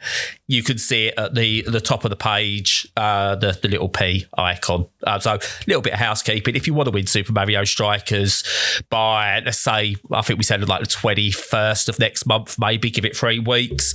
you 0.48 0.62
can 0.62 0.79
see 0.79 1.09
it 1.09 1.14
at 1.18 1.35
the 1.35 1.61
the 1.61 1.81
top 1.81 2.05
of 2.05 2.11
the 2.11 2.16
page, 2.16 2.88
uh, 2.96 3.35
the 3.35 3.59
the 3.61 3.68
little 3.68 3.90
P 3.90 4.25
icon. 4.38 4.88
Uh, 5.07 5.18
so 5.18 5.35
a 5.35 5.40
little 5.66 5.83
bit 5.83 5.92
of 5.92 5.98
housekeeping. 5.98 6.57
If 6.57 6.66
you 6.66 6.72
want 6.72 6.87
to 6.87 6.90
win 6.90 7.07
Super 7.07 7.33
Mario 7.33 7.64
Strikers 7.64 8.44
by 8.88 9.42
let's 9.44 9.59
say 9.59 9.96
I 10.11 10.22
think 10.22 10.38
we 10.38 10.44
said 10.44 10.66
like 10.66 10.81
the 10.81 10.87
twenty 10.87 11.31
first 11.31 11.90
of 11.90 11.98
next 11.98 12.25
month, 12.25 12.59
maybe 12.59 12.90
give 12.90 13.05
it 13.05 13.14
three 13.14 13.38
weeks. 13.38 13.94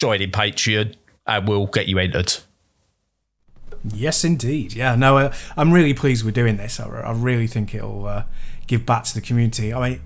Join 0.00 0.20
in 0.20 0.32
Patreon, 0.32 0.96
and 1.24 1.46
we'll 1.46 1.66
get 1.66 1.86
you 1.86 1.98
entered. 1.98 2.34
Yes, 3.84 4.24
indeed. 4.24 4.72
Yeah, 4.74 4.94
no, 4.94 5.18
uh, 5.18 5.34
I'm 5.56 5.72
really 5.72 5.94
pleased 5.94 6.24
we're 6.24 6.30
doing 6.30 6.56
this. 6.56 6.78
I, 6.80 6.86
I 6.88 7.12
really 7.12 7.46
think 7.46 7.74
it'll 7.74 8.06
uh, 8.06 8.24
give 8.66 8.84
back 8.86 9.04
to 9.04 9.14
the 9.14 9.20
community. 9.20 9.72
I 9.72 9.88
mean, 9.90 10.00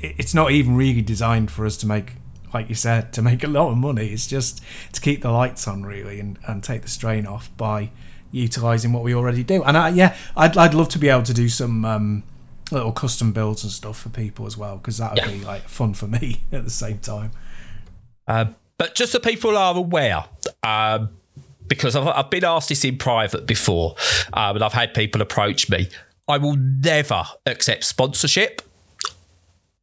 it, 0.00 0.14
it's 0.18 0.34
not 0.34 0.50
even 0.50 0.76
really 0.76 1.02
designed 1.02 1.50
for 1.50 1.64
us 1.66 1.76
to 1.78 1.86
make, 1.86 2.12
like 2.52 2.68
you 2.68 2.74
said, 2.74 3.12
to 3.14 3.22
make 3.22 3.42
a 3.44 3.48
lot 3.48 3.70
of 3.70 3.76
money. 3.76 4.08
It's 4.08 4.26
just 4.26 4.62
to 4.92 5.00
keep 5.00 5.22
the 5.22 5.30
lights 5.30 5.66
on, 5.68 5.84
really, 5.84 6.20
and, 6.20 6.38
and 6.46 6.62
take 6.62 6.82
the 6.82 6.88
strain 6.88 7.26
off 7.26 7.50
by 7.56 7.90
utilizing 8.30 8.92
what 8.92 9.02
we 9.04 9.14
already 9.14 9.44
do. 9.44 9.62
And 9.62 9.76
I, 9.76 9.88
yeah, 9.90 10.16
I'd, 10.36 10.56
I'd 10.56 10.74
love 10.74 10.88
to 10.90 10.98
be 10.98 11.08
able 11.08 11.22
to 11.22 11.34
do 11.34 11.48
some 11.48 11.84
um, 11.84 12.24
little 12.72 12.90
custom 12.92 13.32
builds 13.32 13.62
and 13.62 13.72
stuff 13.72 13.98
for 13.98 14.08
people 14.08 14.46
as 14.46 14.56
well, 14.56 14.76
because 14.76 14.98
that 14.98 15.14
would 15.14 15.24
Yeah. 15.24 15.30
be 15.38 15.44
like 15.44 15.68
fun 15.68 15.94
for 15.94 16.06
me 16.08 16.40
at 16.52 16.64
the 16.64 16.70
same 16.70 16.98
time. 16.98 17.30
Uh, 18.26 18.46
but 18.76 18.94
just 18.96 19.12
so 19.12 19.20
people 19.20 19.56
are 19.56 19.76
aware, 19.76 20.24
um, 20.64 21.10
because 21.68 21.96
I've, 21.96 22.06
I've 22.06 22.30
been 22.30 22.44
asked 22.44 22.68
this 22.68 22.84
in 22.84 22.96
private 22.98 23.46
before, 23.46 23.94
um, 24.32 24.56
and 24.56 24.64
I've 24.64 24.72
had 24.72 24.94
people 24.94 25.20
approach 25.22 25.68
me. 25.70 25.88
I 26.28 26.38
will 26.38 26.56
never 26.56 27.24
accept 27.46 27.84
sponsorship. 27.84 28.62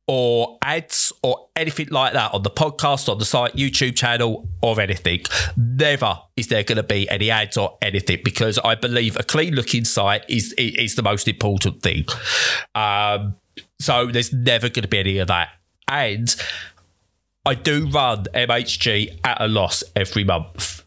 or 0.07 0.57
ads 0.61 1.13
or 1.23 1.47
anything 1.55 1.87
like 1.89 2.11
that 2.13 2.33
on 2.33 2.41
the 2.43 2.49
podcast, 2.49 3.07
on 3.07 3.17
the 3.17 3.23
site, 3.23 3.53
YouTube 3.55 3.95
channel, 3.95 4.45
or 4.61 4.81
anything. 4.81 5.21
Never 5.55 6.19
is 6.35 6.47
there 6.47 6.63
going 6.63 6.77
to 6.77 6.83
be 6.83 7.09
any 7.09 7.29
ads 7.29 7.55
or 7.55 7.77
anything 7.81 8.19
because 8.23 8.59
I 8.59 8.75
believe 8.75 9.15
a 9.17 9.23
clean 9.23 9.53
looking 9.53 9.85
site 9.85 10.25
is 10.27 10.53
is 10.57 10.95
the 10.95 11.03
most 11.03 11.27
important 11.27 11.81
thing. 11.81 12.05
Um, 12.75 13.35
so 13.79 14.07
there's 14.07 14.33
never 14.33 14.67
going 14.69 14.83
to 14.83 14.89
be 14.89 14.99
any 14.99 15.17
of 15.19 15.27
that. 15.27 15.49
And 15.87 16.35
I 17.45 17.55
do 17.55 17.87
run 17.87 18.25
MHG 18.33 19.19
at 19.23 19.39
a 19.39 19.47
loss 19.47 19.83
every 19.95 20.23
month. 20.23 20.80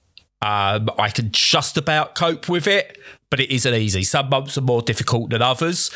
Um, 0.45 0.91
I 0.99 1.09
can 1.09 1.31
just 1.33 1.79
about 1.79 2.15
cope 2.15 2.51
with 2.51 2.67
it, 2.67 2.99
but 3.31 3.41
it 3.41 3.51
isn't 3.51 3.73
easy. 3.73 4.03
Some 4.03 4.29
months 4.29 4.59
are 4.59 4.61
more 4.61 4.83
difficult 4.83 5.31
than 5.31 5.41
others, 5.41 5.91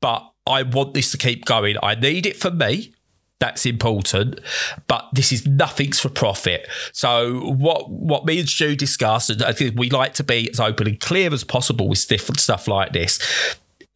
but 0.00 0.26
I 0.46 0.62
want 0.62 0.94
this 0.94 1.10
to 1.10 1.18
keep 1.18 1.44
going. 1.44 1.76
I 1.82 1.96
need 1.96 2.24
it 2.24 2.38
for 2.38 2.50
me. 2.50 2.94
That's 3.40 3.66
important, 3.66 4.40
but 4.86 5.06
this 5.12 5.32
is 5.32 5.46
nothing's 5.46 6.00
for 6.00 6.08
profit. 6.08 6.66
So 6.92 7.40
what 7.40 7.90
what 7.90 8.24
me 8.24 8.40
and 8.40 8.48
Stu 8.48 8.74
discussed, 8.74 9.28
and 9.28 9.42
I 9.42 9.52
think 9.52 9.78
we 9.78 9.90
like 9.90 10.14
to 10.14 10.24
be 10.24 10.48
as 10.48 10.60
open 10.60 10.86
and 10.86 10.98
clear 10.98 11.30
as 11.30 11.44
possible 11.44 11.86
with 11.86 12.08
different 12.08 12.40
stuff 12.40 12.66
like 12.66 12.94
this. 12.94 13.18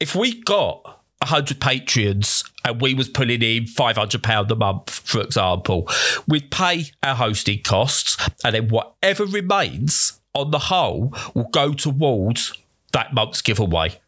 If 0.01 0.15
we 0.15 0.43
got 0.43 0.94
100 1.21 1.61
patrons 1.61 2.45
and 2.65 2.81
we 2.81 2.95
was 2.95 3.09
pulling 3.09 3.43
in 3.43 3.65
£500 3.65 4.51
a 4.51 4.55
month, 4.55 4.91
for 4.91 5.21
example, 5.21 5.89
we'd 6.29 6.51
pay 6.51 6.85
our 7.03 7.15
hosting 7.15 7.63
costs 7.63 8.17
and 8.45 8.55
then 8.55 8.69
whatever 8.69 9.25
remains 9.25 10.21
on 10.35 10.51
the 10.51 10.59
whole 10.59 11.15
will 11.35 11.49
go 11.49 11.73
towards 11.73 12.53
that 12.93 13.15
month's 13.15 13.43
giveaway. 13.43 13.99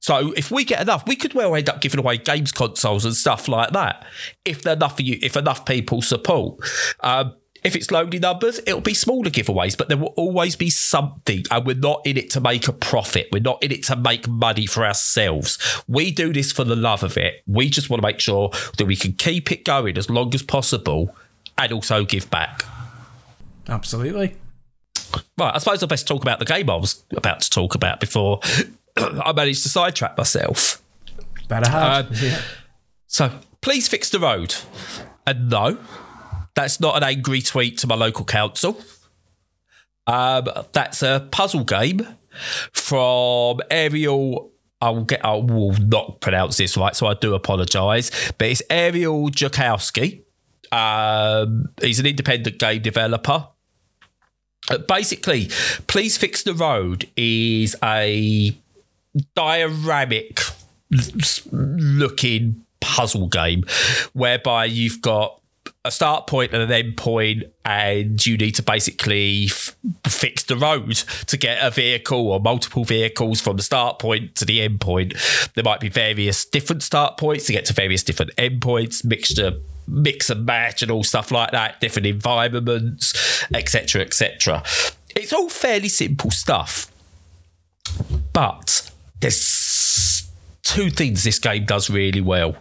So 0.00 0.32
if 0.36 0.50
we 0.50 0.64
get 0.64 0.80
enough, 0.80 1.06
we 1.06 1.16
could 1.16 1.34
well 1.34 1.54
end 1.54 1.68
up 1.68 1.80
giving 1.80 1.98
away 1.98 2.18
games 2.18 2.52
consoles 2.52 3.04
and 3.04 3.14
stuff 3.14 3.48
like 3.48 3.72
that 3.72 4.06
if 4.44 4.64
enough 4.66 5.00
you, 5.00 5.18
if 5.22 5.36
enough 5.36 5.64
people 5.64 6.02
support. 6.02 6.60
Um, 7.00 7.34
if 7.64 7.74
it's 7.76 7.90
lonely 7.90 8.18
numbers, 8.18 8.60
it'll 8.66 8.80
be 8.80 8.94
smaller 8.94 9.30
giveaways, 9.30 9.76
but 9.76 9.88
there 9.88 9.96
will 9.96 10.14
always 10.16 10.56
be 10.56 10.70
something. 10.70 11.44
And 11.50 11.66
we're 11.66 11.76
not 11.76 12.02
in 12.06 12.16
it 12.16 12.30
to 12.30 12.40
make 12.40 12.68
a 12.68 12.72
profit. 12.72 13.28
We're 13.32 13.42
not 13.42 13.62
in 13.62 13.72
it 13.72 13.84
to 13.84 13.96
make 13.96 14.28
money 14.28 14.66
for 14.66 14.84
ourselves. 14.84 15.58
We 15.88 16.10
do 16.10 16.32
this 16.32 16.52
for 16.52 16.64
the 16.64 16.76
love 16.76 17.02
of 17.02 17.16
it. 17.16 17.42
We 17.46 17.68
just 17.70 17.90
want 17.90 18.02
to 18.02 18.06
make 18.06 18.20
sure 18.20 18.50
that 18.76 18.86
we 18.86 18.96
can 18.96 19.12
keep 19.12 19.50
it 19.50 19.64
going 19.64 19.98
as 19.98 20.08
long 20.08 20.34
as 20.34 20.42
possible 20.42 21.14
and 21.56 21.72
also 21.72 22.04
give 22.04 22.30
back. 22.30 22.64
Absolutely. 23.68 24.36
Right, 25.36 25.54
I 25.54 25.58
suppose 25.58 25.82
I 25.82 25.86
best 25.86 26.06
talk 26.06 26.22
about 26.22 26.38
the 26.38 26.44
game 26.44 26.68
I 26.68 26.76
was 26.76 27.02
about 27.16 27.40
to 27.40 27.50
talk 27.50 27.74
about 27.74 28.00
before 28.00 28.40
I 28.96 29.32
managed 29.32 29.62
to 29.62 29.68
sidetrack 29.68 30.16
myself. 30.16 30.82
Better 31.48 31.70
have. 31.70 32.10
Um, 32.10 32.16
yeah. 32.20 32.40
So 33.06 33.32
please 33.60 33.88
fix 33.88 34.10
the 34.10 34.18
road. 34.18 34.54
And 35.26 35.50
no, 35.50 35.78
that's 36.58 36.80
not 36.80 36.96
an 36.96 37.04
angry 37.04 37.40
tweet 37.40 37.78
to 37.78 37.86
my 37.86 37.94
local 37.94 38.24
council. 38.24 38.80
Um, 40.08 40.48
that's 40.72 41.04
a 41.04 41.28
puzzle 41.30 41.62
game 41.62 42.04
from 42.72 43.60
Ariel. 43.70 44.50
I 44.80 44.90
will 44.90 45.04
get. 45.04 45.24
I 45.24 45.34
will 45.34 45.74
not 45.74 46.20
pronounce 46.20 46.56
this 46.56 46.76
right, 46.76 46.96
so 46.96 47.06
I 47.06 47.14
do 47.14 47.34
apologise. 47.34 48.10
But 48.38 48.48
it's 48.48 48.62
Ariel 48.70 49.30
Jakowski. 49.30 50.22
Um, 50.72 51.68
he's 51.80 52.00
an 52.00 52.06
independent 52.06 52.58
game 52.58 52.82
developer. 52.82 53.46
Basically, 54.88 55.50
please 55.86 56.16
fix 56.16 56.42
the 56.42 56.54
road 56.54 57.08
is 57.16 57.76
a 57.84 58.56
dioramic 59.36 60.54
looking 61.52 62.64
puzzle 62.80 63.28
game 63.28 63.64
whereby 64.12 64.64
you've 64.64 65.00
got 65.00 65.40
a 65.84 65.90
start 65.90 66.26
point 66.26 66.52
and 66.52 66.62
an 66.62 66.72
end 66.72 66.96
point, 66.96 67.44
and 67.64 68.24
you 68.26 68.36
need 68.36 68.52
to 68.56 68.62
basically 68.62 69.46
f- 69.46 69.76
fix 70.06 70.42
the 70.42 70.56
road 70.56 70.96
to 71.26 71.36
get 71.36 71.58
a 71.62 71.70
vehicle 71.70 72.28
or 72.28 72.40
multiple 72.40 72.84
vehicles 72.84 73.40
from 73.40 73.56
the 73.56 73.62
start 73.62 73.98
point 73.98 74.34
to 74.36 74.44
the 74.44 74.60
end 74.60 74.80
point. 74.80 75.14
There 75.54 75.64
might 75.64 75.80
be 75.80 75.88
various 75.88 76.44
different 76.44 76.82
start 76.82 77.16
points 77.16 77.46
to 77.46 77.52
get 77.52 77.64
to 77.66 77.72
various 77.72 78.02
different 78.02 78.32
end 78.36 78.60
points, 78.60 79.04
mixture, 79.04 79.60
mix 79.86 80.30
and 80.30 80.44
match, 80.44 80.82
and 80.82 80.90
all 80.90 81.04
stuff 81.04 81.30
like 81.30 81.52
that, 81.52 81.80
different 81.80 82.06
environments, 82.06 83.44
etc., 83.54 84.02
etc. 84.02 84.62
It's 85.14 85.32
all 85.32 85.48
fairly 85.48 85.88
simple 85.88 86.30
stuff, 86.30 86.92
but 88.32 88.90
there's 89.20 90.17
two 90.68 90.90
things 90.90 91.24
this 91.24 91.38
game 91.38 91.64
does 91.64 91.88
really 91.88 92.20
well. 92.20 92.54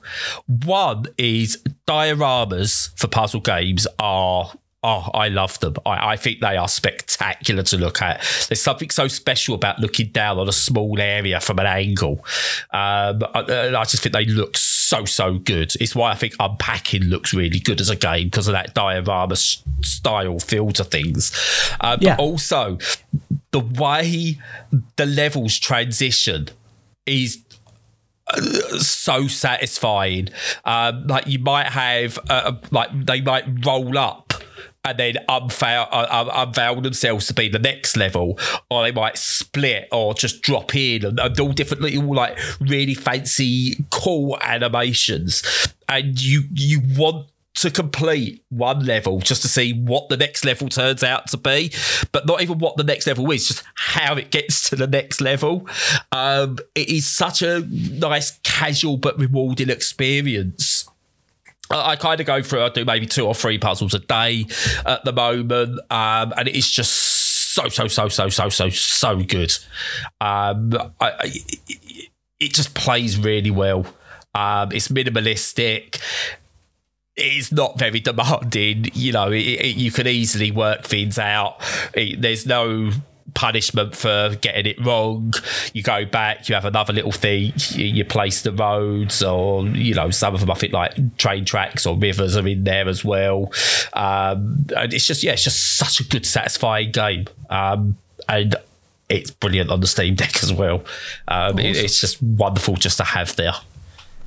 One 0.65 1.07
is 1.17 1.61
dioramas 1.85 2.97
for 2.97 3.07
puzzle 3.07 3.41
games 3.41 3.85
are 3.99 4.53
Oh, 4.83 5.09
I 5.13 5.27
love 5.27 5.59
them. 5.59 5.73
I, 5.87 6.11
I, 6.11 6.17
think 6.17 6.39
they 6.39 6.55
are 6.55 6.67
spectacular 6.67 7.63
to 7.63 7.77
look 7.77 8.01
at. 8.01 8.19
There's 8.47 8.61
something 8.61 8.91
so 8.91 9.07
special 9.07 9.55
about 9.55 9.79
looking 9.79 10.09
down 10.09 10.37
on 10.37 10.47
a 10.47 10.53
small 10.53 11.01
area 11.01 11.41
from 11.41 11.57
an 11.57 11.65
angle. 11.65 12.23
Um, 12.71 13.23
I, 13.33 13.73
I, 13.75 13.83
just 13.83 14.03
think 14.03 14.13
they 14.13 14.25
look 14.25 14.55
so, 14.55 15.03
so 15.03 15.39
good. 15.39 15.73
It's 15.81 15.95
why 15.95 16.11
I 16.11 16.15
think 16.15 16.35
unpacking 16.39 17.05
looks 17.05 17.33
really 17.33 17.59
good 17.59 17.81
as 17.81 17.89
a 17.89 17.95
game 17.95 18.27
because 18.27 18.47
of 18.47 18.53
that 18.53 18.75
diorama 18.75 19.35
style 19.35 20.39
feel 20.39 20.69
to 20.71 20.83
things. 20.83 21.33
Um, 21.81 21.97
yeah. 21.99 22.15
But 22.15 22.21
also, 22.21 22.77
the 23.51 23.59
way 23.59 24.37
the 24.95 25.07
levels 25.07 25.57
transition 25.57 26.49
is 27.07 27.43
so 28.79 29.27
satisfying. 29.27 30.29
Um, 30.65 31.07
like 31.07 31.27
you 31.27 31.39
might 31.39 31.67
have, 31.67 32.19
uh, 32.29 32.53
like 32.71 32.89
they 33.05 33.21
might 33.21 33.65
roll 33.65 33.97
up 33.97 34.33
and 34.83 34.97
then 34.97 35.17
unveil, 35.27 35.87
uh, 35.91 36.07
uh, 36.09 36.45
unveil 36.45 36.81
themselves 36.81 37.27
to 37.27 37.33
be 37.33 37.49
the 37.49 37.59
next 37.59 37.97
level, 37.97 38.39
or 38.69 38.83
they 38.83 38.91
might 38.91 39.17
split 39.17 39.87
or 39.91 40.13
just 40.13 40.41
drop 40.41 40.75
in 40.75 41.03
and, 41.05 41.19
and 41.19 41.39
all 41.39 41.51
different 41.51 41.83
little 41.83 42.13
like 42.13 42.37
really 42.59 42.93
fancy, 42.93 43.83
cool 43.91 44.37
animations. 44.41 45.43
And 45.89 46.21
you 46.21 46.43
you 46.53 46.81
want 46.97 47.27
to 47.57 47.71
complete 47.71 48.43
one 48.49 48.85
level 48.85 49.19
just 49.19 49.41
to 49.41 49.47
see 49.47 49.73
what 49.73 50.09
the 50.09 50.17
next 50.17 50.45
level 50.45 50.69
turns 50.69 51.03
out 51.03 51.27
to 51.27 51.37
be, 51.37 51.71
but 52.11 52.25
not 52.27 52.41
even 52.41 52.59
what 52.59 52.77
the 52.77 52.83
next 52.83 53.07
level 53.07 53.29
is, 53.31 53.47
just 53.47 53.63
how 53.75 54.15
it 54.15 54.29
gets 54.29 54.69
to 54.69 54.75
the 54.75 54.87
next 54.87 55.21
level. 55.21 55.67
Um, 56.11 56.57
it 56.75 56.89
is 56.89 57.07
such 57.07 57.41
a 57.41 57.61
nice, 57.61 58.39
casual 58.43 58.97
but 58.97 59.17
rewarding 59.19 59.69
experience. 59.69 60.87
I, 61.69 61.95
kind 61.97 62.19
of 62.21 62.27
go 62.27 62.41
through, 62.41 62.63
I 62.63 62.69
do 62.69 62.85
maybe 62.85 63.07
two 63.07 63.25
or 63.25 63.35
three 63.35 63.57
puzzles 63.57 63.93
a 63.93 63.99
day 63.99 64.45
at 64.85 65.03
the 65.03 65.11
moment, 65.11 65.79
um, 65.91 66.33
and 66.37 66.47
it 66.47 66.55
is 66.55 66.69
just 66.69 66.93
so, 66.93 67.67
so, 67.67 67.87
so, 67.87 68.07
so, 68.07 68.29
so, 68.29 68.49
so, 68.49 68.69
so 68.69 69.17
good. 69.17 69.51
Um, 70.21 70.73
I, 71.01 71.11
I, 71.11 71.33
it 72.39 72.53
just 72.53 72.73
plays 72.73 73.17
really 73.17 73.51
well. 73.51 73.85
Um, 74.33 74.71
it's 74.71 74.89
minimalistic 74.89 75.99
it's 77.17 77.51
not 77.51 77.77
very 77.79 77.99
demanding. 77.99 78.89
You 78.93 79.11
know, 79.11 79.31
it, 79.31 79.39
it, 79.39 79.75
you 79.75 79.91
can 79.91 80.07
easily 80.07 80.51
work 80.51 80.83
things 80.83 81.17
out. 81.17 81.61
It, 81.93 82.21
there's 82.21 82.45
no 82.45 82.91
punishment 83.33 83.95
for 83.95 84.35
getting 84.41 84.65
it 84.65 84.83
wrong. 84.83 85.33
You 85.73 85.83
go 85.83 86.05
back, 86.05 86.47
you 86.47 86.55
have 86.55 86.65
another 86.65 86.93
little 86.93 87.11
thing, 87.11 87.53
you, 87.71 88.05
place 88.05 88.41
the 88.41 88.51
roads, 88.51 89.21
or 89.21 89.65
you 89.67 89.93
know, 89.93 90.11
some 90.11 90.33
of 90.33 90.39
them 90.39 90.51
I 90.51 90.55
think 90.55 90.73
like 90.73 91.17
train 91.17 91.45
tracks 91.45 91.85
or 91.85 91.97
rivers 91.97 92.37
are 92.37 92.47
in 92.47 92.63
there 92.63 92.87
as 92.87 93.03
well. 93.03 93.51
Um, 93.93 94.65
and 94.75 94.93
it's 94.93 95.05
just 95.05 95.23
yeah, 95.23 95.33
it's 95.33 95.43
just 95.43 95.77
such 95.77 95.99
a 95.99 96.03
good, 96.03 96.25
satisfying 96.25 96.91
game. 96.91 97.25
Um, 97.49 97.97
and 98.29 98.55
it's 99.09 99.31
brilliant 99.31 99.71
on 99.71 99.79
the 99.79 99.87
Steam 99.87 100.15
Deck 100.15 100.43
as 100.43 100.53
well. 100.53 100.79
Um, 101.27 101.55
awesome. 101.55 101.59
it, 101.59 101.77
it's 101.77 101.99
just 101.99 102.21
wonderful 102.21 102.75
just 102.75 102.97
to 102.97 103.03
have 103.03 103.35
there. 103.35 103.53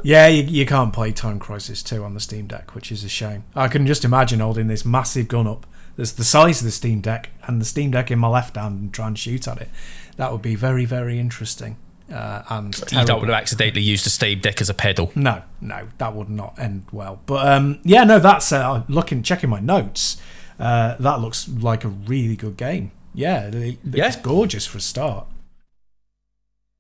Yeah, 0.03 0.27
you, 0.27 0.43
you 0.45 0.67
can't 0.67 0.93
play 0.93 1.13
Time 1.13 1.39
Crisis 1.39 1.83
2 1.83 2.05
on 2.05 2.15
the 2.15 2.21
Steam 2.21 2.47
Deck, 2.47 2.75
which 2.75 2.91
is 2.91 3.05
a 3.05 3.09
shame. 3.09 3.45
I 3.55 3.69
can 3.69 3.87
just 3.87 4.05
imagine 4.05 4.41
holding 4.41 4.67
this 4.67 4.85
massive 4.85 5.29
gun 5.29 5.47
up 5.47 5.67
that's 5.97 6.13
the 6.13 6.25
size 6.25 6.61
of 6.61 6.65
the 6.65 6.71
Steam 6.71 7.01
Deck 7.01 7.31
and 7.47 7.61
the 7.61 7.65
Steam 7.65 7.91
Deck 7.91 8.11
in 8.11 8.19
my 8.19 8.29
left 8.29 8.57
hand 8.57 8.81
and 8.81 8.95
try 8.95 9.07
and 9.07 9.19
shoot 9.19 9.47
at 9.47 9.61
it. 9.61 9.69
That 10.17 10.33
would 10.33 10.43
be 10.43 10.55
very, 10.55 10.85
very 10.85 11.19
interesting. 11.19 11.77
Uh, 12.11 12.43
and 12.49 12.75
you 12.91 13.05
don't 13.05 13.19
want 13.19 13.29
to 13.29 13.35
accidentally 13.35 13.83
use 13.83 14.03
the 14.03 14.11
Steam 14.11 14.41
Deck 14.41 14.61
as 14.61 14.69
a 14.69 14.75
pedal. 14.75 15.13
No, 15.15 15.43
no, 15.61 15.89
that 15.99 16.15
would 16.15 16.29
not 16.29 16.59
end 16.59 16.87
well. 16.91 17.21
But 17.27 17.47
um, 17.47 17.81
yeah, 17.85 18.05
no, 18.05 18.19
that's 18.19 18.51
uh, 18.53 18.83
looking, 18.89 19.23
checking 19.23 19.51
my 19.51 19.61
notes. 19.61 20.17
Uh, 20.59 20.97
that 20.99 21.21
looks 21.21 21.49
like 21.49 21.85
a 21.85 21.89
really 21.89 22.37
good 22.37 22.57
game. 22.57 22.93
Yeah, 23.15 23.49
it, 23.53 23.79
yeah, 23.85 24.07
it's 24.09 24.17
gorgeous 24.17 24.67
for 24.67 24.79
a 24.79 24.81
start. 24.81 25.27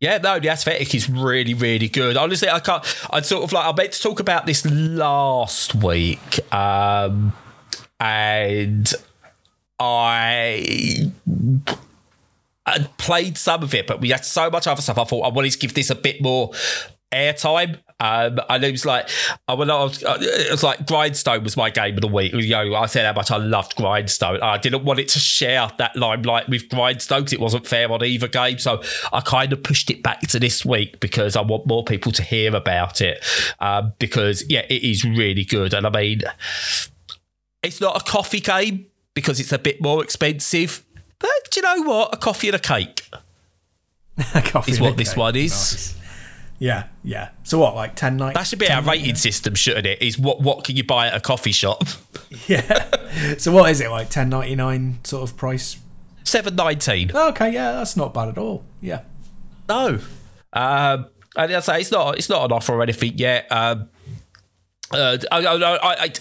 Yeah, 0.01 0.16
no, 0.16 0.40
the 0.40 0.48
aesthetic 0.48 0.94
is 0.94 1.11
really, 1.11 1.53
really 1.53 1.88
good. 1.88 2.16
Honestly, 2.16 2.48
I 2.48 2.61
can't. 2.61 2.82
I'd 3.11 3.26
sort 3.26 3.44
of 3.44 3.53
like 3.53 3.66
I 3.66 3.76
meant 3.76 3.92
to 3.92 4.03
talk 4.03 4.18
about 4.18 4.46
this 4.46 4.64
last 4.64 5.74
week, 5.74 6.53
um, 6.55 7.34
and 8.01 8.90
I 9.78 11.12
I 12.64 12.78
played 12.96 13.36
some 13.36 13.62
of 13.62 13.74
it, 13.74 13.86
but 13.86 14.01
we 14.01 14.09
had 14.09 14.24
so 14.24 14.48
much 14.48 14.66
other 14.66 14.80
stuff. 14.80 14.96
I 14.96 15.05
thought 15.05 15.20
I 15.22 15.28
wanted 15.28 15.53
to 15.53 15.59
give 15.59 15.74
this 15.74 15.90
a 15.90 15.94
bit 15.94 16.22
more 16.22 16.51
airtime 17.12 17.78
Um, 18.01 18.40
and 18.48 18.64
it 18.64 18.72
was 18.72 18.86
like, 18.86 19.09
I, 19.46 19.55
when 19.55 19.70
I 19.70 19.84
was, 19.84 20.03
uh, 20.03 20.16
it 20.18 20.51
was 20.51 20.62
like 20.62 20.86
Grindstone 20.86 21.44
was 21.44 21.57
my 21.57 21.70
game 21.70 21.94
of 21.94 22.01
the 22.01 22.09
week. 22.09 22.32
You 22.32 22.48
know, 22.48 22.74
I 22.74 22.86
said 22.86 23.05
how 23.05 23.12
much 23.12 23.30
I 23.30 23.36
loved 23.36 23.76
Grindstone. 23.76 24.40
I 24.42 24.57
didn't 24.59 24.84
want 24.84 24.98
it 24.98 25.09
to 25.09 25.18
share 25.18 25.70
that 25.78 25.94
limelight 25.96 26.48
with 26.48 26.68
Grindstone 26.68 27.20
because 27.20 27.32
it 27.34 27.40
wasn't 27.40 27.66
fair 27.66 27.90
on 27.92 28.03
either 28.05 28.26
game. 28.28 28.59
So 28.59 28.82
I 29.12 29.20
kind 29.20 29.53
of 29.53 29.62
pushed 29.62 29.90
it 29.90 30.03
back 30.03 30.20
to 30.20 30.38
this 30.40 30.64
week 30.64 30.98
because 31.01 31.36
I 31.36 31.42
want 31.42 31.66
more 31.66 31.84
people 31.84 32.11
to 32.12 32.22
hear 32.22 32.57
about 32.57 33.01
it. 33.01 33.22
Um, 33.61 33.92
because 33.98 34.44
yeah, 34.48 34.64
it 34.70 34.82
is 34.82 35.05
really 35.05 35.44
good. 35.44 35.74
And 35.74 35.86
I 35.86 35.90
mean, 35.90 36.22
it's 37.62 37.80
not 37.80 38.01
a 38.01 38.05
coffee 38.11 38.40
game 38.40 38.86
because 39.14 39.40
it's 39.40 39.53
a 39.53 39.59
bit 39.59 39.82
more 39.82 40.03
expensive. 40.03 40.84
But 41.18 41.30
do 41.51 41.61
you 41.61 41.62
know 41.62 41.82
what? 41.82 42.14
A 42.14 42.16
coffee 42.16 42.48
and 42.48 42.57
a 42.57 42.59
cake 42.59 43.09
Coffee 44.44 44.72
is 44.72 44.80
what 44.80 44.96
this 44.96 45.11
cake. 45.11 45.18
one 45.18 45.36
is. 45.36 45.51
Nice. 45.53 45.99
Yeah, 46.61 46.88
yeah. 47.02 47.30
So 47.42 47.58
what, 47.58 47.74
like 47.74 47.96
ten 47.96 48.18
night? 48.18 48.34
That 48.34 48.46
should 48.46 48.58
be 48.58 48.70
our 48.70 48.82
rating 48.82 49.14
system, 49.16 49.54
shouldn't 49.54 49.86
it? 49.86 50.00
Is 50.02 50.18
what 50.18 50.42
what 50.42 50.62
can 50.62 50.76
you 50.76 50.84
buy 50.84 51.08
at 51.08 51.16
a 51.16 51.20
coffee 51.20 51.52
shop? 51.52 51.82
Yeah. 52.46 53.36
so 53.38 53.50
what 53.50 53.72
is 53.72 53.80
it 53.80 53.90
like? 53.90 54.08
Ten 54.08 54.28
ninety 54.28 54.54
nine 54.54 55.00
sort 55.02 55.28
of 55.28 55.36
price? 55.36 55.78
Seven 56.22 56.54
nineteen. 56.54 57.11
Okay, 57.12 57.52
yeah, 57.52 57.72
that's 57.72 57.96
not 57.96 58.14
bad 58.14 58.28
at 58.28 58.38
all. 58.38 58.64
Yeah. 58.80 59.00
No. 59.68 59.98
Um, 60.52 61.06
and 61.36 61.52
I 61.52 61.61
say 61.61 61.80
it's 61.80 61.90
not 61.90 62.18
it's 62.18 62.28
not 62.28 62.44
an 62.44 62.52
offer 62.52 62.72
or 62.74 62.82
anything 62.84 63.18
yet. 63.18 63.50
Um, 63.50 63.88
uh, 64.93 65.18
I, 65.30 65.38
I, 65.47 66.05
I, 66.05 66.12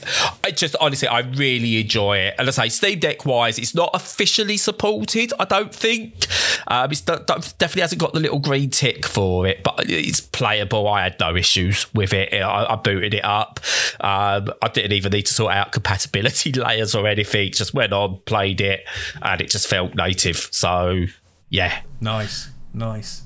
I 0.43 0.51
just 0.51 0.75
honestly, 0.79 1.07
I 1.07 1.19
really 1.21 1.81
enjoy 1.81 2.17
it. 2.17 2.35
And 2.37 2.47
I 2.47 2.51
say, 2.51 2.69
Steam 2.69 2.99
Deck 2.99 3.25
wise, 3.25 3.57
it's 3.57 3.73
not 3.73 3.89
officially 3.93 4.57
supported. 4.57 5.33
I 5.39 5.45
don't 5.45 5.73
think. 5.73 6.27
Um, 6.67 6.91
it's 6.91 7.05
not, 7.07 7.25
definitely 7.27 7.81
hasn't 7.81 8.01
got 8.01 8.13
the 8.13 8.19
little 8.19 8.39
green 8.39 8.69
tick 8.69 9.05
for 9.05 9.47
it, 9.47 9.63
but 9.63 9.89
it's 9.89 10.21
playable. 10.21 10.87
I 10.87 11.03
had 11.03 11.19
no 11.19 11.35
issues 11.35 11.91
with 11.93 12.13
it. 12.13 12.33
I, 12.33 12.73
I 12.73 12.75
booted 12.75 13.13
it 13.13 13.25
up. 13.25 13.59
Um, 14.01 14.53
I 14.61 14.67
didn't 14.71 14.91
even 14.91 15.11
need 15.11 15.25
to 15.25 15.33
sort 15.33 15.53
out 15.53 15.71
compatibility 15.71 16.51
layers 16.51 16.93
or 16.93 17.07
anything. 17.07 17.51
Just 17.51 17.73
went 17.73 17.93
on, 17.93 18.19
played 18.25 18.61
it, 18.61 18.85
and 19.21 19.41
it 19.41 19.49
just 19.49 19.67
felt 19.67 19.95
native. 19.95 20.47
So 20.51 21.05
yeah, 21.49 21.81
Nice, 22.01 22.49
nice. 22.73 23.23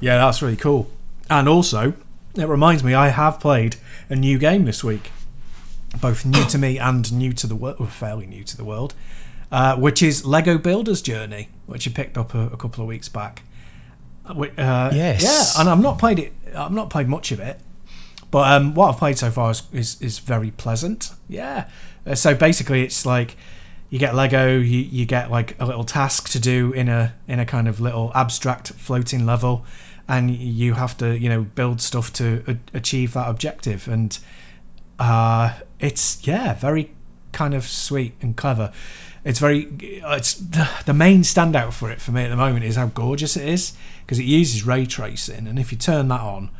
Yeah, 0.00 0.18
that's 0.18 0.42
really 0.42 0.56
cool. 0.56 0.90
And 1.28 1.48
also, 1.48 1.94
it 2.36 2.46
reminds 2.46 2.84
me, 2.84 2.94
I 2.94 3.08
have 3.08 3.40
played 3.40 3.76
a 4.08 4.16
new 4.16 4.38
game 4.38 4.64
this 4.64 4.84
week, 4.84 5.10
both 6.00 6.24
new 6.24 6.44
to 6.46 6.58
me 6.58 6.78
and 6.88 7.12
new 7.12 7.32
to 7.34 7.46
the 7.46 7.56
world, 7.56 7.88
fairly 7.90 8.26
new 8.26 8.44
to 8.44 8.56
the 8.56 8.64
world, 8.64 8.94
uh, 9.50 9.76
which 9.76 10.02
is 10.02 10.24
Lego 10.24 10.58
Builder's 10.58 11.02
Journey, 11.02 11.48
which 11.66 11.88
I 11.88 11.92
picked 11.92 12.16
up 12.16 12.34
a, 12.34 12.46
a 12.48 12.56
couple 12.56 12.82
of 12.82 12.88
weeks 12.88 13.08
back. 13.08 13.42
Uh, 14.26 14.34
Uh, 14.56 14.90
Yes. 14.92 15.22
Yeah, 15.22 15.60
and 15.60 15.68
I've 15.68 15.80
not 15.82 15.98
played 15.98 16.18
it. 16.18 16.32
I've 16.54 16.72
not 16.72 16.90
played 16.90 17.08
much 17.08 17.32
of 17.32 17.40
it, 17.40 17.60
but 18.30 18.50
um, 18.52 18.74
what 18.74 18.88
I've 18.90 18.98
played 18.98 19.18
so 19.18 19.30
far 19.30 19.50
is 19.50 19.62
is, 19.72 20.00
is 20.00 20.18
very 20.20 20.50
pleasant. 20.52 21.10
Yeah. 21.28 21.68
Uh, 22.06 22.14
so 22.14 22.34
basically, 22.34 22.82
it's 22.82 23.04
like 23.04 23.36
you 23.88 23.98
get 23.98 24.14
Lego, 24.14 24.56
you, 24.56 24.78
you 24.78 25.04
get 25.04 25.30
like 25.32 25.60
a 25.60 25.66
little 25.66 25.82
task 25.84 26.28
to 26.30 26.38
do 26.38 26.72
in 26.72 26.88
a 26.88 27.14
in 27.26 27.40
a 27.40 27.46
kind 27.46 27.66
of 27.66 27.80
little 27.80 28.12
abstract 28.14 28.72
floating 28.74 29.26
level, 29.26 29.64
and 30.10 30.36
you 30.36 30.74
have 30.74 30.98
to 30.98 31.16
you 31.16 31.28
know 31.28 31.42
build 31.42 31.80
stuff 31.80 32.12
to 32.14 32.42
a- 32.48 32.76
achieve 32.76 33.12
that 33.12 33.28
objective. 33.28 33.86
And 33.86 34.18
uh, 34.98 35.54
it's 35.78 36.26
yeah, 36.26 36.54
very 36.54 36.90
kind 37.32 37.54
of 37.54 37.64
sweet 37.64 38.14
and 38.20 38.36
clever. 38.36 38.72
It's 39.24 39.38
very 39.38 39.68
it's 39.80 40.34
the 40.34 40.92
main 40.94 41.20
standout 41.20 41.72
for 41.72 41.90
it 41.90 42.00
for 42.00 42.10
me 42.10 42.24
at 42.24 42.30
the 42.30 42.36
moment 42.36 42.64
is 42.64 42.74
how 42.74 42.86
gorgeous 42.86 43.36
it 43.36 43.48
is 43.48 43.72
because 44.02 44.18
it 44.18 44.24
uses 44.24 44.66
ray 44.66 44.84
tracing, 44.84 45.46
and 45.46 45.58
if 45.58 45.70
you 45.70 45.78
turn 45.78 46.08
that 46.08 46.20
on, 46.20 46.50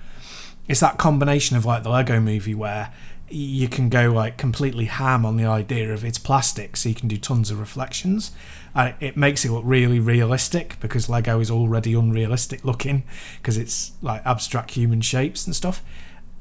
it's 0.69 0.81
that 0.81 0.97
combination 0.97 1.57
of 1.57 1.65
like 1.65 1.83
the 1.83 1.91
Lego 1.91 2.21
movie 2.21 2.55
where 2.55 2.93
you 3.31 3.69
can 3.69 3.89
go 3.89 4.11
like 4.11 4.37
completely 4.37 4.87
ham 4.87 5.25
on 5.25 5.37
the 5.37 5.45
idea 5.45 5.93
of 5.93 6.05
it's 6.05 6.19
plastic, 6.19 6.77
so 6.77 6.89
you 6.89 6.95
can 6.95 7.09
do 7.09 7.17
tons 7.17 7.51
of 7.51 7.61
reflections, 7.61 8.33
and 8.75 8.95
it 9.01 9.17
makes 9.17 9.45
it 9.45 9.51
look 9.51 9.63
really 9.65 9.99
realistic 10.01 10.77
because 10.81 11.09
Lego 11.09 11.41
is 11.41 11.51
already 11.51 11.95
unrealistic 11.95 12.65
looking 12.65 13.05
because 13.39 13.57
it's 13.57 13.93
like 14.03 14.25
abstract 14.27 14.73
human 14.73 15.01
shapes 15.01 15.47
and 15.47 15.55
stuff. 15.55 15.83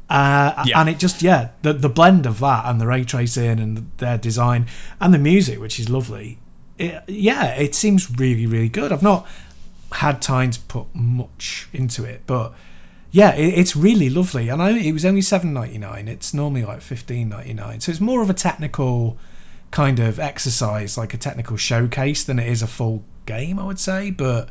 Uh, 0.09 0.63
Yeah. 0.65 0.79
And 0.79 0.89
it 0.89 0.97
just 0.97 1.21
yeah, 1.21 1.49
the 1.61 1.73
the 1.73 1.89
blend 1.89 2.25
of 2.25 2.39
that 2.39 2.65
and 2.65 2.81
the 2.81 2.87
ray 2.87 3.03
tracing 3.03 3.59
and 3.59 3.91
their 3.97 4.17
design 4.17 4.65
and 4.99 5.13
the 5.13 5.19
music, 5.19 5.59
which 5.59 5.79
is 5.79 5.89
lovely. 5.89 6.39
It, 6.77 7.03
yeah, 7.07 7.53
it 7.55 7.75
seems 7.75 8.09
really 8.19 8.47
really 8.47 8.69
good. 8.69 8.91
I've 8.91 9.03
not 9.03 9.27
had 9.93 10.21
time 10.21 10.51
to 10.51 10.59
put 10.61 10.87
much 10.93 11.67
into 11.73 12.03
it, 12.05 12.21
but 12.25 12.53
yeah, 13.11 13.33
it, 13.35 13.57
it's 13.57 13.75
really 13.75 14.09
lovely. 14.09 14.49
And 14.49 14.61
I, 14.61 14.71
it 14.71 14.91
was 14.91 15.05
only 15.05 15.21
seven 15.21 15.53
ninety 15.53 15.77
nine. 15.77 16.07
It's 16.07 16.33
normally 16.33 16.65
like 16.65 16.81
fifteen 16.81 17.29
ninety 17.29 17.53
nine. 17.53 17.79
So 17.81 17.91
it's 17.91 18.01
more 18.01 18.21
of 18.21 18.29
a 18.29 18.33
technical 18.33 19.17
kind 19.71 19.99
of 19.99 20.19
exercise, 20.19 20.97
like 20.97 21.13
a 21.13 21.17
technical 21.17 21.57
showcase, 21.57 22.23
than 22.23 22.39
it 22.39 22.47
is 22.47 22.61
a 22.61 22.67
full 22.67 23.03
game. 23.25 23.59
I 23.59 23.65
would 23.65 23.79
say, 23.79 24.11
but 24.11 24.49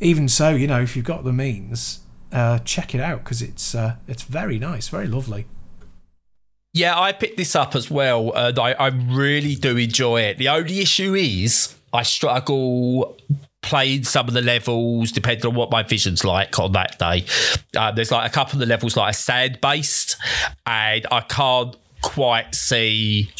even 0.00 0.28
so, 0.28 0.50
you 0.50 0.66
know, 0.66 0.80
if 0.80 0.96
you've 0.96 1.04
got 1.04 1.24
the 1.24 1.32
means, 1.32 2.00
uh, 2.32 2.58
check 2.60 2.94
it 2.94 3.00
out 3.00 3.24
because 3.24 3.42
it's 3.42 3.74
uh, 3.74 3.96
it's 4.08 4.22
very 4.22 4.58
nice, 4.58 4.88
very 4.88 5.06
lovely. 5.06 5.46
Yeah, 6.74 6.98
I 6.98 7.12
picked 7.12 7.36
this 7.36 7.54
up 7.54 7.74
as 7.74 7.90
well, 7.90 8.32
and 8.34 8.58
I, 8.58 8.72
I 8.72 8.86
really 8.86 9.54
do 9.54 9.76
enjoy 9.76 10.22
it. 10.22 10.38
The 10.38 10.48
only 10.48 10.80
issue 10.80 11.14
is 11.14 11.74
I 11.92 12.02
struggle 12.02 13.18
playing 13.62 14.04
some 14.04 14.28
of 14.28 14.34
the 14.34 14.42
levels 14.42 15.12
depending 15.12 15.46
on 15.46 15.54
what 15.54 15.70
my 15.70 15.82
vision's 15.82 16.24
like 16.24 16.58
on 16.58 16.72
that 16.72 16.98
day. 16.98 17.24
Uh, 17.76 17.90
there's 17.92 18.10
like 18.10 18.30
a 18.30 18.32
couple 18.32 18.54
of 18.54 18.60
the 18.60 18.66
levels 18.66 18.96
like 18.96 19.12
a 19.12 19.16
sand 19.16 19.60
based, 19.60 20.16
and 20.66 21.06
I 21.10 21.20
can't 21.20 21.76
quite 22.02 22.54
see 22.54 23.30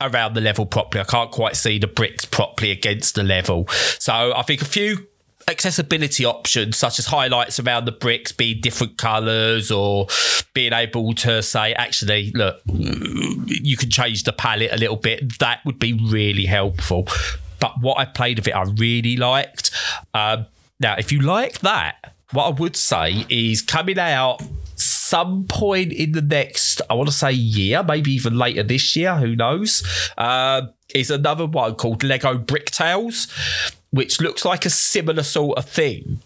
around 0.00 0.34
the 0.34 0.40
level 0.40 0.66
properly. 0.66 1.00
I 1.00 1.04
can't 1.04 1.30
quite 1.30 1.56
see 1.56 1.78
the 1.78 1.86
bricks 1.86 2.24
properly 2.24 2.70
against 2.72 3.14
the 3.14 3.22
level. 3.22 3.68
So 3.98 4.32
I 4.36 4.42
think 4.42 4.60
a 4.62 4.66
few 4.66 5.06
accessibility 5.48 6.24
options 6.24 6.76
such 6.76 6.98
as 6.98 7.06
highlights 7.06 7.58
around 7.58 7.84
the 7.84 7.92
bricks 7.92 8.32
being 8.32 8.60
different 8.60 8.96
colors 8.96 9.70
or 9.70 10.06
being 10.54 10.72
able 10.72 11.12
to 11.14 11.42
say 11.42 11.74
actually 11.74 12.30
look 12.32 12.60
you 12.66 13.76
can 13.76 13.90
change 13.90 14.22
the 14.22 14.32
palette 14.32 14.72
a 14.72 14.76
little 14.76 14.96
bit 14.96 15.38
that 15.40 15.58
would 15.64 15.80
be 15.80 15.94
really 15.94 16.46
helpful 16.46 17.08
but 17.62 17.80
what 17.80 17.98
i 17.98 18.04
played 18.04 18.38
of 18.38 18.46
it 18.46 18.54
i 18.54 18.62
really 18.76 19.16
liked. 19.16 19.70
Um, 20.12 20.46
now 20.80 20.96
if 20.98 21.10
you 21.12 21.20
like 21.20 21.60
that 21.60 22.14
what 22.32 22.46
i 22.46 22.50
would 22.50 22.76
say 22.76 23.24
is 23.30 23.62
coming 23.62 23.98
out 23.98 24.42
some 24.74 25.46
point 25.46 25.92
in 25.92 26.12
the 26.12 26.22
next 26.22 26.82
i 26.90 26.94
want 26.94 27.08
to 27.08 27.14
say 27.14 27.32
year 27.32 27.82
maybe 27.82 28.12
even 28.12 28.36
later 28.36 28.62
this 28.62 28.96
year 28.96 29.14
who 29.16 29.36
knows 29.36 29.82
uh, 30.18 30.62
is 30.94 31.10
another 31.10 31.46
one 31.46 31.74
called 31.76 32.02
lego 32.02 32.36
brick 32.36 32.70
tales 32.70 33.28
which 33.92 34.20
looks 34.20 34.44
like 34.44 34.64
a 34.64 34.70
similar 34.70 35.22
sort 35.22 35.58
of 35.58 35.66
thing, 35.66 36.20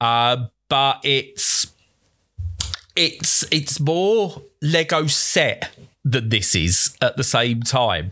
uh, 0.00 0.46
but 0.68 1.00
it's 1.02 1.72
it's 2.96 3.44
it's 3.52 3.78
more 3.78 4.42
Lego 4.62 5.06
set 5.06 5.70
than 6.10 6.28
this 6.28 6.54
is 6.54 6.96
at 7.02 7.16
the 7.16 7.24
same 7.24 7.62
time. 7.62 8.10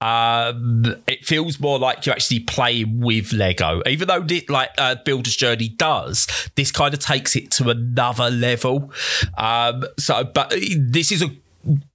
Um, 0.00 0.96
it 1.06 1.24
feels 1.24 1.60
more 1.60 1.78
like 1.78 2.06
you're 2.06 2.14
actually 2.14 2.40
playing 2.40 3.00
with 3.00 3.32
Lego, 3.32 3.82
even 3.86 4.08
though 4.08 4.26
like 4.48 4.70
uh, 4.78 4.96
Builder's 5.04 5.36
Journey 5.36 5.68
does. 5.68 6.26
This 6.56 6.72
kind 6.72 6.94
of 6.94 7.00
takes 7.00 7.36
it 7.36 7.50
to 7.52 7.70
another 7.70 8.30
level. 8.30 8.92
Um, 9.36 9.84
so, 9.98 10.24
but 10.24 10.50
this 10.76 11.12
is 11.12 11.22
a 11.22 11.28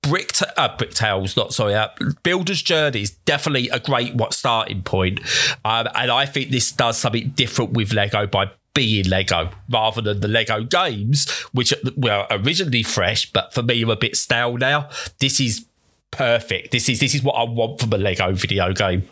brick 0.02 0.34
t- 0.34 0.46
uh, 0.58 0.76
brick 0.78 0.92
tales 0.92 1.36
not 1.36 1.54
sorry 1.54 1.74
uh, 1.74 1.88
builder's 2.22 2.62
journey 2.62 3.02
is 3.02 3.12
definitely 3.12 3.70
a 3.70 3.80
great 3.80 4.14
what 4.14 4.34
starting 4.34 4.84
point 4.84 5.20
um, 5.66 5.88
and 5.96 6.12
i 6.12 6.26
think 6.26 6.52
this 6.52 6.72
does 6.72 6.98
something 6.98 7.30
different 7.30 7.72
with 7.72 7.92
lego 7.92 8.28
by 8.28 8.52
being 8.74 9.08
lego 9.08 9.50
rather 9.70 10.02
than 10.02 10.20
the 10.20 10.28
lego 10.28 10.64
games 10.64 11.30
which 11.54 11.74
were 11.96 12.26
originally 12.32 12.84
fresh 12.84 13.32
but 13.32 13.54
for 13.54 13.62
me 13.62 13.84
are 13.84 13.92
a 13.92 13.96
bit 13.96 14.16
stale 14.16 14.58
now 14.58 14.90
this 15.20 15.40
is 15.40 15.66
perfect 16.12 16.72
this 16.72 16.90
is 16.90 17.00
this 17.00 17.14
is 17.14 17.22
what 17.24 17.34
i 17.34 17.44
want 17.44 17.80
from 17.80 17.94
a 17.94 17.98
lego 17.98 18.32
video 18.34 18.74
game 18.74 19.04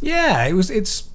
Yeah, 0.00 0.46
it 0.46 0.54
was. 0.54 0.70
It's 0.70 1.10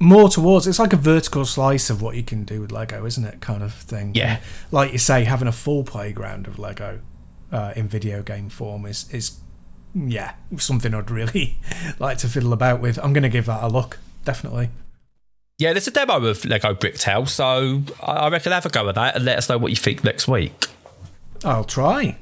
more 0.00 0.28
towards. 0.28 0.66
It's 0.66 0.80
like 0.80 0.92
a 0.92 0.96
vertical 0.96 1.44
slice 1.44 1.88
of 1.88 2.02
what 2.02 2.16
you 2.16 2.24
can 2.24 2.44
do 2.44 2.60
with 2.60 2.72
Lego, 2.72 3.06
isn't 3.06 3.24
it? 3.24 3.40
Kind 3.40 3.62
of 3.62 3.72
thing. 3.72 4.12
Yeah. 4.14 4.40
Like 4.72 4.90
you 4.92 4.98
say, 4.98 5.22
having 5.22 5.46
a 5.46 5.52
full 5.52 5.84
playground 5.84 6.48
of 6.48 6.58
Lego 6.58 7.00
uh, 7.52 7.72
in 7.76 7.86
video 7.86 8.22
game 8.22 8.48
form 8.48 8.86
is 8.86 9.06
is 9.12 9.38
yeah 9.94 10.34
something 10.58 10.92
I'd 10.92 11.10
really 11.12 11.58
like 12.00 12.18
to 12.18 12.28
fiddle 12.28 12.52
about 12.52 12.80
with. 12.80 12.98
I'm 12.98 13.12
going 13.12 13.22
to 13.22 13.28
give 13.28 13.46
that 13.46 13.62
a 13.62 13.68
look. 13.68 13.98
Definitely. 14.24 14.70
Yeah 15.58 15.72
there's 15.72 15.86
a 15.86 15.92
demo 15.92 16.24
of 16.24 16.44
lego 16.44 16.74
brick 16.74 16.96
tale 16.96 17.26
so 17.26 17.82
i 18.02 18.12
I 18.12 18.28
reckon 18.28 18.52
have 18.52 18.66
a 18.66 18.68
go 18.68 18.88
at 18.88 18.96
that 18.96 19.16
and 19.16 19.24
let 19.24 19.38
us 19.38 19.48
know 19.48 19.58
what 19.58 19.70
you 19.70 19.76
think 19.76 20.02
next 20.02 20.26
week. 20.26 20.66
I'll 21.44 21.64
try. 21.64 22.16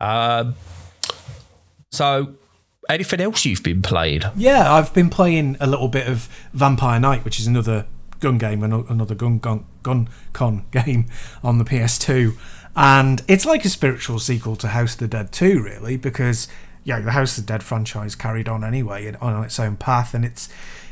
um, 0.00 0.54
so 1.92 2.34
anything 2.88 3.20
else 3.20 3.44
you've 3.44 3.62
been 3.62 3.82
playing? 3.82 4.22
Yeah, 4.36 4.72
I've 4.72 4.92
been 4.94 5.10
playing 5.10 5.56
a 5.60 5.66
little 5.66 5.88
bit 5.88 6.06
of 6.08 6.28
Vampire 6.52 6.98
Night, 6.98 7.24
which 7.24 7.38
is 7.38 7.46
another 7.46 7.86
gun 8.20 8.38
game, 8.38 8.62
another 8.62 9.14
gun 9.14 9.38
gun 9.38 9.64
gun 9.82 10.08
con 10.32 10.64
game 10.70 11.06
on 11.42 11.58
the 11.58 11.64
PS2, 11.64 12.36
and 12.76 13.22
it's 13.28 13.44
like 13.44 13.64
a 13.64 13.68
spiritual 13.68 14.18
sequel 14.18 14.56
to 14.56 14.68
House 14.68 14.94
of 14.94 15.00
the 15.00 15.08
Dead 15.08 15.32
2, 15.32 15.62
really, 15.62 15.96
because 15.96 16.48
yeah, 16.84 17.00
the 17.00 17.12
House 17.12 17.36
of 17.36 17.44
the 17.46 17.52
Dead 17.52 17.62
franchise 17.62 18.14
carried 18.14 18.48
on 18.48 18.64
anyway 18.64 19.14
on 19.20 19.44
its 19.44 19.58
own 19.60 19.76
path, 19.76 20.14
and 20.14 20.24
it's 20.24 20.48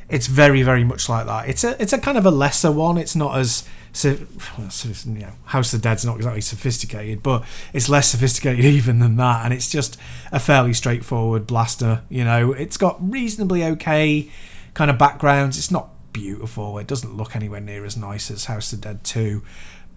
it's 0.09 0.27
very 0.27 0.63
very 0.63 0.85
much 0.85 1.09
like 1.09 1.27
that. 1.27 1.49
It's 1.49 1.65
a 1.65 1.81
it's 1.81 1.93
a 1.93 1.99
kind 1.99 2.17
of 2.19 2.27
a 2.27 2.31
lesser 2.31 2.73
one. 2.73 2.99
It's 2.99 3.17
not 3.17 3.39
as 3.39 3.65
so, 3.93 4.11
you 4.11 5.05
know, 5.07 5.33
House 5.47 5.73
of 5.73 5.81
the 5.81 5.89
Dead's 5.89 6.05
not 6.05 6.17
exactly 6.17 6.41
sophisticated, 6.41 7.23
but 7.23 7.45
it's 7.73 7.89
less 7.89 8.09
sophisticated 8.09 8.65
even 8.65 8.99
than 8.99 9.17
that, 9.17 9.45
and 9.45 9.53
it's 9.53 9.71
just 9.71 9.99
a 10.31 10.39
fairly 10.39 10.73
straightforward 10.73 11.47
blaster. 11.47 12.03
You 12.09 12.25
know, 12.25 12.53
it's 12.53 12.77
got 12.77 12.97
reasonably 13.01 13.65
okay 13.65 14.31
kind 14.75 14.91
of 14.91 14.99
backgrounds. 14.99 15.59
It's 15.59 15.71
not 15.71 15.91
beautiful. 16.13 16.79
It 16.79 16.87
doesn't 16.87 17.17
look 17.17 17.35
anywhere 17.35 17.61
near 17.61 17.85
as 17.85 17.97
nice 17.97 18.31
as 18.31 18.45
House 18.47 18.73
of 18.73 18.81
the 18.81 18.89
Dead 18.89 19.05
Two, 19.05 19.43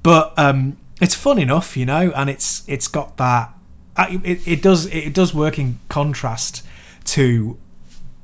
but 0.03 0.34
um, 0.38 0.78
it's 0.99 1.16
fun 1.16 1.38
enough, 1.38 1.78
you 1.78 1.86
know, 1.86 2.12
and 2.16 2.30
it's 2.30 2.64
it's 2.68 2.88
got 2.88 3.18
that. 3.18 3.53
Uh, 3.97 4.07
it, 4.24 4.47
it 4.47 4.62
does 4.62 4.86
it 4.88 5.14
does 5.14 5.34
work 5.34 5.59
in 5.59 5.78
contrast 5.89 6.66
to 7.03 7.57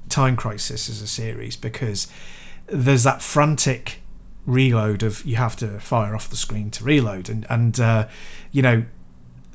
Time 0.09 0.35
Crisis 0.35 0.89
as 0.89 1.01
a 1.01 1.07
series 1.07 1.55
because 1.55 2.07
there's 2.67 3.03
that 3.03 3.21
frantic 3.21 4.01
reload 4.45 5.03
of 5.03 5.25
you 5.25 5.35
have 5.35 5.55
to 5.57 5.79
fire 5.79 6.15
off 6.15 6.29
the 6.29 6.35
screen 6.35 6.71
to 6.71 6.83
reload 6.83 7.29
and 7.29 7.45
and 7.49 7.79
uh, 7.81 8.07
you 8.51 8.61
know 8.61 8.85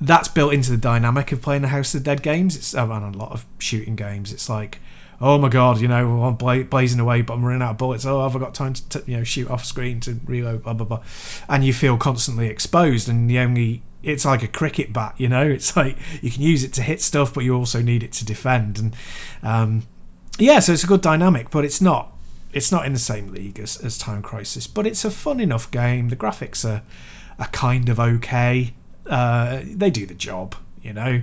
that's 0.02 0.28
built 0.28 0.52
into 0.52 0.70
the 0.70 0.76
dynamic 0.76 1.30
of 1.32 1.40
playing 1.40 1.62
the 1.62 1.68
House 1.68 1.94
of 1.94 2.00
the 2.00 2.04
Dead 2.04 2.22
games. 2.22 2.56
It's 2.56 2.74
a 2.74 2.84
lot 2.84 3.30
of 3.30 3.46
shooting 3.58 3.94
games. 3.94 4.32
It's 4.32 4.48
like, 4.48 4.80
oh 5.20 5.38
my 5.38 5.48
god, 5.48 5.80
you 5.80 5.86
know, 5.86 6.24
I'm 6.24 6.34
bla- 6.34 6.64
blazing 6.64 6.98
away, 6.98 7.22
but 7.22 7.34
I'm 7.34 7.44
running 7.44 7.62
out 7.62 7.72
of 7.72 7.78
bullets. 7.78 8.04
Oh, 8.04 8.20
have 8.22 8.34
I 8.34 8.40
got 8.40 8.52
time 8.52 8.74
to 8.74 8.88
t- 8.88 9.12
you 9.12 9.18
know 9.18 9.24
shoot 9.24 9.48
off 9.48 9.64
screen 9.64 10.00
to 10.00 10.18
reload? 10.26 10.64
Blah 10.64 10.74
blah 10.74 10.86
blah, 10.86 11.02
and 11.48 11.64
you 11.64 11.72
feel 11.72 11.96
constantly 11.96 12.48
exposed. 12.48 13.08
And 13.08 13.30
the 13.30 13.38
only 13.38 13.82
it's 14.02 14.24
like 14.24 14.42
a 14.42 14.48
cricket 14.48 14.92
bat, 14.92 15.14
you 15.16 15.28
know. 15.28 15.42
It's 15.42 15.76
like 15.76 15.96
you 16.20 16.30
can 16.30 16.42
use 16.42 16.64
it 16.64 16.72
to 16.74 16.82
hit 16.82 17.00
stuff, 17.00 17.32
but 17.32 17.44
you 17.44 17.54
also 17.54 17.80
need 17.80 18.02
it 18.02 18.12
to 18.12 18.24
defend. 18.24 18.78
And 18.78 18.96
um, 19.42 19.82
yeah, 20.38 20.58
so 20.60 20.72
it's 20.72 20.84
a 20.84 20.86
good 20.86 21.00
dynamic, 21.00 21.50
but 21.50 21.64
it's 21.64 21.80
not 21.80 22.12
it's 22.52 22.70
not 22.70 22.84
in 22.84 22.92
the 22.92 22.98
same 22.98 23.32
league 23.32 23.58
as, 23.58 23.82
as 23.82 23.96
Time 23.96 24.22
Crisis, 24.22 24.66
but 24.66 24.86
it's 24.86 25.04
a 25.04 25.10
fun 25.10 25.40
enough 25.40 25.70
game. 25.70 26.08
The 26.08 26.16
graphics 26.16 26.68
are 26.68 26.82
are 27.38 27.48
kind 27.48 27.88
of 27.88 27.98
okay. 27.98 28.74
Uh, 29.06 29.62
they 29.64 29.90
do 29.90 30.06
the 30.06 30.14
job, 30.14 30.54
you 30.82 30.92
know. 30.92 31.22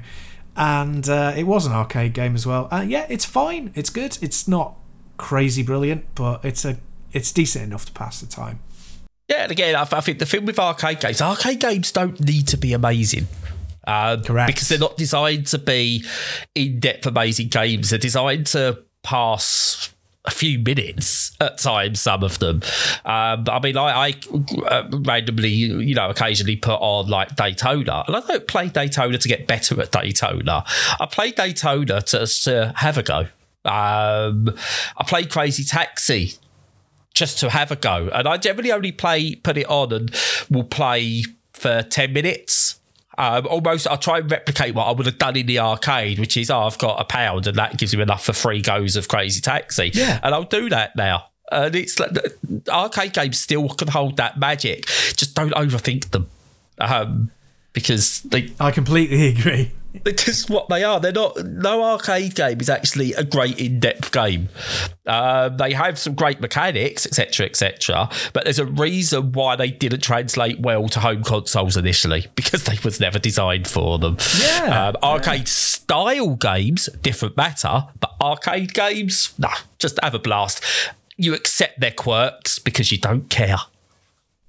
And 0.55 1.07
uh, 1.07 1.34
it 1.38 1.43
was 1.43 1.66
an 1.66 1.72
arcade 1.72 2.14
game 2.14 2.36
as 2.36 2.45
well. 2.45 2.68
Uh, 2.72 2.84
yeah, 2.86 3.05
it's 3.10 3.26
fine. 3.26 3.72
It's 3.76 3.89
good. 3.89 4.18
It's 4.22 4.47
not 4.47 4.76
crazy 5.18 5.64
brilliant, 5.64 6.05
but 6.16 6.43
it's 6.43 6.66
a 6.66 6.78
it's 7.12 7.32
decent 7.32 7.66
enough 7.66 7.86
to 7.86 7.91
pass 7.91 8.20
the 8.22 8.28
time. 8.28 8.60
Yeah, 9.30 9.43
and 9.43 9.51
again, 9.51 9.76
I, 9.76 9.82
I 9.82 10.01
think 10.01 10.20
the 10.20 10.26
thing 10.26 10.45
with 10.45 10.60
arcade 10.60 10.99
games, 10.99 11.22
arcade 11.22 11.60
games 11.60 11.91
don't 11.91 12.20
need 12.20 12.47
to 12.49 12.57
be 12.57 12.74
amazing. 12.74 13.28
Uh, 13.86 14.18
Correct. 14.22 14.47
Because 14.47 14.70
they're 14.70 14.80
not 14.80 14.97
designed 14.97 15.47
to 15.47 15.57
be 15.57 16.03
in 16.53 16.80
depth, 16.80 17.05
amazing 17.05 17.47
games. 17.47 17.91
They're 17.91 17.99
designed 17.99 18.47
to 18.47 18.84
pass 19.03 19.93
a 20.25 20.31
few 20.31 20.59
minutes 20.59 21.35
at 21.39 21.57
times. 21.57 22.01
Some 22.01 22.23
of 22.23 22.39
them. 22.39 22.61
Um, 23.05 23.45
I 23.49 23.59
mean, 23.61 23.77
I, 23.77 24.07
I 24.07 24.13
uh, 24.67 24.89
randomly, 24.91 25.49
you 25.49 25.95
know, 25.95 26.09
occasionally 26.09 26.55
put 26.55 26.79
on 26.79 27.07
like 27.07 27.35
Daytona, 27.35 28.03
and 28.07 28.15
I 28.15 28.19
don't 28.21 28.47
play 28.47 28.69
Daytona 28.69 29.17
to 29.17 29.27
get 29.27 29.47
better 29.47 29.79
at 29.81 29.91
Daytona. 29.91 30.63
I 30.99 31.05
play 31.05 31.31
Daytona 31.31 32.01
to, 32.01 32.27
to 32.27 32.73
have 32.75 32.97
a 32.97 33.03
go. 33.03 33.27
Um, 33.65 34.49
I 34.97 35.03
play 35.05 35.25
Crazy 35.25 35.63
Taxi 35.63 36.33
just 37.13 37.39
to 37.39 37.49
have 37.49 37.71
a 37.71 37.75
go, 37.75 38.09
and 38.13 38.27
I 38.27 38.37
generally 38.37 38.71
only 38.71 38.91
play 38.91 39.35
put 39.35 39.57
it 39.57 39.67
on 39.67 39.91
and 39.91 40.15
will 40.49 40.63
play 40.63 41.23
for 41.53 41.81
ten 41.83 42.13
minutes 42.13 42.78
um, 43.20 43.45
almost, 43.47 43.86
I'll 43.86 43.97
try 43.97 44.20
and 44.20 44.32
replicate 44.32 44.74
what 44.74 44.86
I 44.86 44.91
would 44.91 45.05
have 45.05 45.17
done 45.17 45.36
in 45.36 45.45
the 45.45 45.59
arcade, 45.59 46.20
which 46.20 46.38
is, 46.38 46.49
oh, 46.49 46.61
I've 46.61 46.78
got 46.78 47.01
a 47.01 47.03
pound 47.03 47.47
and 47.47 47.57
that 47.57 47.78
gives 47.78 47.93
you 47.93 48.01
enough 48.01 48.24
for 48.24 48.32
three 48.32 48.61
goes 48.61 48.95
of 48.95 49.09
Crazy 49.09 49.41
Taxi. 49.41 49.91
Yeah. 49.93 50.22
And 50.24 50.34
I'll 50.34 50.43
do 50.43 50.70
that 50.70 50.95
now. 50.95 51.26
And 51.51 51.76
it's 51.76 51.99
like 51.99 52.11
arcade 52.70 53.11
games 53.11 53.38
still 53.38 53.67
can 53.70 53.89
hold 53.89 54.15
that 54.17 54.39
magic. 54.39 54.86
Just 54.86 55.36
don't 55.36 55.53
overthink 55.53 56.11
them. 56.11 56.30
Um, 56.78 57.32
because 57.74 58.22
they. 58.22 58.53
I 58.57 58.72
completely 58.72 59.28
agree. 59.38 59.72
It's 60.05 60.23
just 60.23 60.49
what 60.49 60.69
they 60.69 60.83
are. 60.83 60.99
They're 60.99 61.11
not. 61.11 61.43
No 61.45 61.83
arcade 61.83 62.35
game 62.35 62.61
is 62.61 62.69
actually 62.69 63.13
a 63.13 63.23
great 63.23 63.59
in-depth 63.59 64.11
game. 64.11 64.49
Uh, 65.05 65.49
they 65.49 65.73
have 65.73 65.97
some 65.97 66.13
great 66.13 66.39
mechanics, 66.39 67.05
etc., 67.05 67.47
etc. 67.47 68.09
But 68.33 68.43
there's 68.43 68.59
a 68.59 68.65
reason 68.65 69.31
why 69.31 69.55
they 69.55 69.71
didn't 69.71 70.01
translate 70.01 70.59
well 70.59 70.87
to 70.89 70.99
home 70.99 71.23
consoles 71.23 71.75
initially 71.75 72.27
because 72.35 72.65
they 72.65 72.77
was 72.83 72.99
never 72.99 73.17
designed 73.17 73.67
for 73.67 73.97
them. 73.97 74.17
Yeah. 74.39 74.89
Um, 74.89 74.97
arcade 75.01 75.41
yeah. 75.41 75.45
style 75.45 76.35
games, 76.35 76.87
different 77.01 77.35
matter. 77.35 77.87
But 77.99 78.15
arcade 78.21 78.73
games, 78.73 79.33
nah, 79.39 79.55
just 79.79 79.99
have 80.03 80.13
a 80.13 80.19
blast. 80.19 80.63
You 81.17 81.33
accept 81.33 81.79
their 81.79 81.91
quirks 81.91 82.59
because 82.59 82.91
you 82.91 82.99
don't 82.99 83.29
care. 83.29 83.57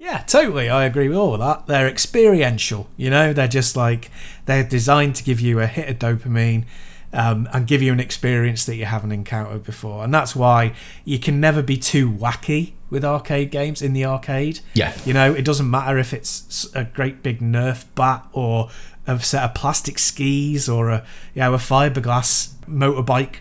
Yeah, 0.00 0.24
totally. 0.26 0.70
I 0.70 0.86
agree 0.86 1.08
with 1.08 1.18
all 1.18 1.34
of 1.34 1.40
that. 1.40 1.66
They're 1.66 1.86
experiential, 1.86 2.88
you 2.96 3.10
know, 3.10 3.34
they're 3.34 3.46
just 3.46 3.76
like, 3.76 4.10
they're 4.46 4.64
designed 4.64 5.14
to 5.16 5.22
give 5.22 5.40
you 5.42 5.60
a 5.60 5.66
hit 5.66 5.90
of 5.90 5.98
dopamine 5.98 6.64
um, 7.12 7.46
and 7.52 7.66
give 7.66 7.82
you 7.82 7.92
an 7.92 8.00
experience 8.00 8.64
that 8.64 8.76
you 8.76 8.86
haven't 8.86 9.12
encountered 9.12 9.62
before. 9.62 10.02
And 10.02 10.12
that's 10.12 10.34
why 10.34 10.72
you 11.04 11.18
can 11.18 11.38
never 11.38 11.60
be 11.60 11.76
too 11.76 12.10
wacky 12.10 12.72
with 12.88 13.04
arcade 13.04 13.50
games 13.50 13.82
in 13.82 13.92
the 13.92 14.06
arcade. 14.06 14.60
Yeah. 14.72 14.96
You 15.04 15.12
know, 15.12 15.34
it 15.34 15.44
doesn't 15.44 15.70
matter 15.70 15.98
if 15.98 16.14
it's 16.14 16.66
a 16.74 16.84
great 16.84 17.22
big 17.22 17.40
Nerf 17.40 17.84
bat 17.94 18.26
or 18.32 18.70
a 19.06 19.20
set 19.20 19.44
of 19.44 19.54
plastic 19.54 19.98
skis 19.98 20.66
or 20.66 20.88
a, 20.88 21.04
you 21.34 21.42
know, 21.42 21.52
a 21.52 21.58
fiberglass 21.58 22.54
motorbike 22.66 23.40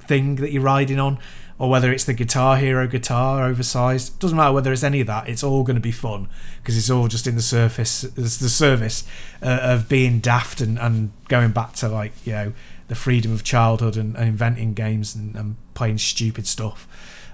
thing 0.00 0.36
that 0.36 0.52
you're 0.52 0.62
riding 0.62 0.98
on 0.98 1.18
or 1.58 1.68
whether 1.68 1.92
it's 1.92 2.04
the 2.04 2.14
Guitar 2.14 2.56
Hero 2.56 2.86
guitar 2.86 3.44
oversized. 3.44 4.18
Doesn't 4.20 4.36
matter 4.36 4.52
whether 4.52 4.72
it's 4.72 4.84
any 4.84 5.00
of 5.00 5.06
that. 5.08 5.28
It's 5.28 5.42
all 5.42 5.64
going 5.64 5.76
to 5.76 5.80
be 5.80 5.92
fun 5.92 6.28
because 6.62 6.76
it's 6.76 6.90
all 6.90 7.08
just 7.08 7.26
in 7.26 7.34
the 7.34 7.42
surface, 7.42 8.04
it's 8.04 8.36
the 8.36 8.48
service 8.48 9.04
uh, 9.42 9.58
of 9.62 9.88
being 9.88 10.20
daft 10.20 10.60
and, 10.60 10.78
and 10.78 11.10
going 11.28 11.50
back 11.50 11.72
to 11.74 11.88
like 11.88 12.12
you 12.24 12.32
know 12.32 12.52
the 12.86 12.94
freedom 12.94 13.32
of 13.32 13.44
childhood 13.44 13.96
and, 13.96 14.16
and 14.16 14.28
inventing 14.28 14.74
games 14.74 15.14
and, 15.14 15.34
and, 15.36 15.56
playing 15.74 15.98
stupid 15.98 16.44
stuff. 16.44 16.88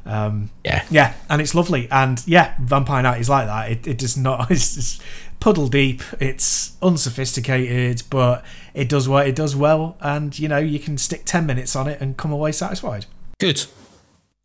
Um, 0.04 0.50
yeah, 0.64 0.84
yeah, 0.90 1.14
and 1.30 1.40
it's 1.40 1.54
lovely. 1.54 1.88
And 1.90 2.22
yeah, 2.26 2.54
Vampire 2.60 3.02
Night 3.02 3.20
is 3.22 3.30
like 3.30 3.46
that. 3.46 3.70
It, 3.70 3.86
it 3.86 3.98
does 3.98 4.18
not. 4.18 4.50
It's, 4.50 4.76
it's 4.76 5.00
puddle 5.40 5.68
deep. 5.68 6.02
It's 6.20 6.76
unsophisticated, 6.82 8.02
but 8.10 8.44
it 8.74 8.90
does 8.90 9.08
what 9.08 9.26
it 9.26 9.34
does 9.34 9.56
well. 9.56 9.96
And 10.00 10.38
you 10.38 10.46
know, 10.46 10.58
you 10.58 10.78
can 10.78 10.98
stick 10.98 11.22
ten 11.24 11.46
minutes 11.46 11.74
on 11.74 11.88
it 11.88 12.02
and 12.02 12.18
come 12.18 12.32
away 12.32 12.52
satisfied. 12.52 13.06
Good. 13.38 13.64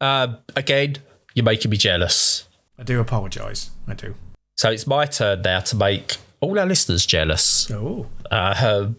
Uh, 0.02 0.36
again, 0.56 0.97
you're 1.34 1.45
making 1.45 1.72
me 1.72 1.78
jealous. 1.78 2.47
I 2.78 2.84
do 2.84 3.00
apologise. 3.00 3.72
I 3.88 3.93
do. 3.93 4.16
So 4.58 4.72
it's 4.72 4.88
my 4.88 5.06
turn 5.06 5.41
now 5.41 5.60
to 5.62 5.76
make 5.76 6.18
all 6.39 6.58
our 6.60 6.66
listeners 6.66 7.06
jealous. 7.06 7.70
Oh. 7.72 8.08
Uh, 8.32 8.89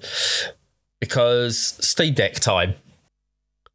because 1.00 1.58
Steam 1.80 2.14
Deck 2.14 2.34
time. 2.34 2.74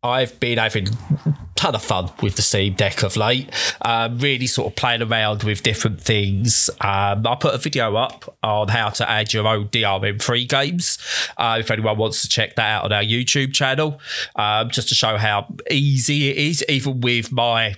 I've 0.05 0.39
been 0.39 0.59
having 0.59 0.89
a 0.89 1.35
ton 1.55 1.73
of 1.73 1.81
fun 1.81 2.11
with 2.21 2.35
the 2.35 2.43
Steam 2.43 2.75
Deck 2.75 3.01
of 3.01 3.17
late. 3.17 3.49
Um, 3.81 4.19
really 4.19 4.45
sort 4.45 4.67
of 4.71 4.75
playing 4.75 5.01
around 5.01 5.43
with 5.43 5.63
different 5.63 5.99
things. 5.99 6.69
Um, 6.79 7.25
I 7.25 7.35
put 7.39 7.55
a 7.55 7.57
video 7.57 7.95
up 7.95 8.37
on 8.43 8.67
how 8.67 8.89
to 8.89 9.09
add 9.09 9.33
your 9.33 9.47
own 9.47 9.69
DRM 9.69 10.21
free 10.21 10.45
games. 10.45 10.99
Uh, 11.37 11.57
if 11.59 11.71
anyone 11.71 11.97
wants 11.97 12.21
to 12.21 12.29
check 12.29 12.55
that 12.55 12.69
out 12.69 12.83
on 12.85 12.93
our 12.93 13.01
YouTube 13.01 13.53
channel, 13.53 13.99
um, 14.35 14.69
just 14.69 14.89
to 14.89 14.95
show 14.95 15.17
how 15.17 15.47
easy 15.71 16.29
it 16.29 16.37
is, 16.37 16.63
even 16.69 17.01
with 17.01 17.31
my 17.31 17.75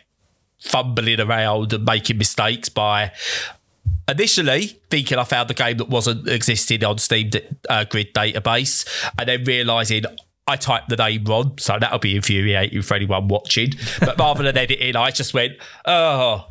fumbling 0.59 1.21
around 1.21 1.71
and 1.71 1.85
making 1.85 2.17
mistakes 2.17 2.67
by 2.67 3.13
initially 4.09 4.79
thinking 4.89 5.17
I 5.17 5.23
found 5.23 5.49
a 5.51 5.53
game 5.53 5.77
that 5.77 5.89
wasn't 5.89 6.27
existing 6.27 6.83
on 6.83 6.97
Steam 6.97 7.29
uh, 7.69 7.85
Grid 7.85 8.13
database, 8.13 8.85
and 9.17 9.29
then 9.29 9.45
realizing 9.45 10.03
I 10.47 10.55
typed 10.55 10.89
the 10.89 10.95
name 10.95 11.25
wrong, 11.25 11.57
so 11.57 11.77
that'll 11.79 11.99
be 11.99 12.15
infuriating 12.15 12.81
for 12.81 12.95
anyone 12.95 13.27
watching. 13.27 13.71
But 13.99 14.17
rather 14.17 14.43
than 14.43 14.57
editing, 14.57 14.95
I 14.95 15.11
just 15.11 15.33
went, 15.33 15.53
oh, 15.85 16.47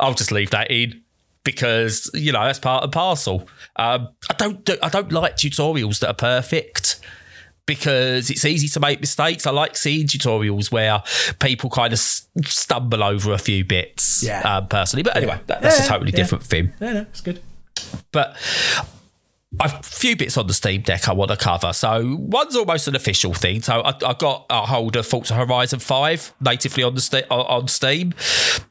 I'll 0.00 0.14
just 0.14 0.32
leave 0.32 0.50
that 0.50 0.70
in 0.70 1.02
because 1.44 2.10
you 2.12 2.32
know 2.32 2.44
that's 2.44 2.58
part 2.58 2.82
and 2.82 2.92
parcel. 2.92 3.48
Um, 3.76 4.08
I 4.28 4.34
don't 4.34 4.64
do, 4.64 4.76
I 4.82 4.88
don't 4.88 5.12
like 5.12 5.36
tutorials 5.36 6.00
that 6.00 6.08
are 6.08 6.14
perfect 6.14 7.00
because 7.66 8.30
it's 8.30 8.44
easy 8.44 8.68
to 8.68 8.80
make 8.80 9.00
mistakes. 9.00 9.46
I 9.46 9.50
like 9.50 9.76
seeing 9.76 10.06
tutorials 10.06 10.70
where 10.70 11.02
people 11.40 11.70
kind 11.70 11.92
of 11.92 11.98
stumble 11.98 13.02
over 13.02 13.32
a 13.32 13.38
few 13.38 13.64
bits. 13.64 14.22
Yeah. 14.22 14.40
Um, 14.40 14.68
personally, 14.68 15.02
but 15.02 15.16
anyway, 15.16 15.40
that, 15.46 15.62
that's 15.62 15.78
yeah, 15.78 15.84
a 15.84 15.88
totally 15.88 16.10
yeah. 16.10 16.16
different 16.16 16.44
thing. 16.44 16.72
Yeah, 16.80 16.92
no, 16.92 17.00
it's 17.02 17.20
good. 17.20 17.40
But 18.12 18.36
a 19.60 19.82
few 19.82 20.16
bits 20.16 20.36
on 20.36 20.46
the 20.46 20.54
Steam 20.54 20.82
Deck 20.82 21.08
I 21.08 21.12
want 21.12 21.30
to 21.30 21.36
cover. 21.36 21.72
So 21.72 22.16
one's 22.18 22.56
almost 22.56 22.88
an 22.88 22.96
official 22.96 23.32
thing. 23.32 23.62
So 23.62 23.80
I, 23.80 23.90
I 24.04 24.14
got 24.14 24.46
a 24.50 24.66
hold 24.66 24.96
of 24.96 25.06
Forza 25.06 25.34
Horizon 25.34 25.78
Five 25.78 26.34
natively 26.40 26.82
on 26.82 26.94
the 26.94 27.26
on 27.30 27.68
Steam, 27.68 28.14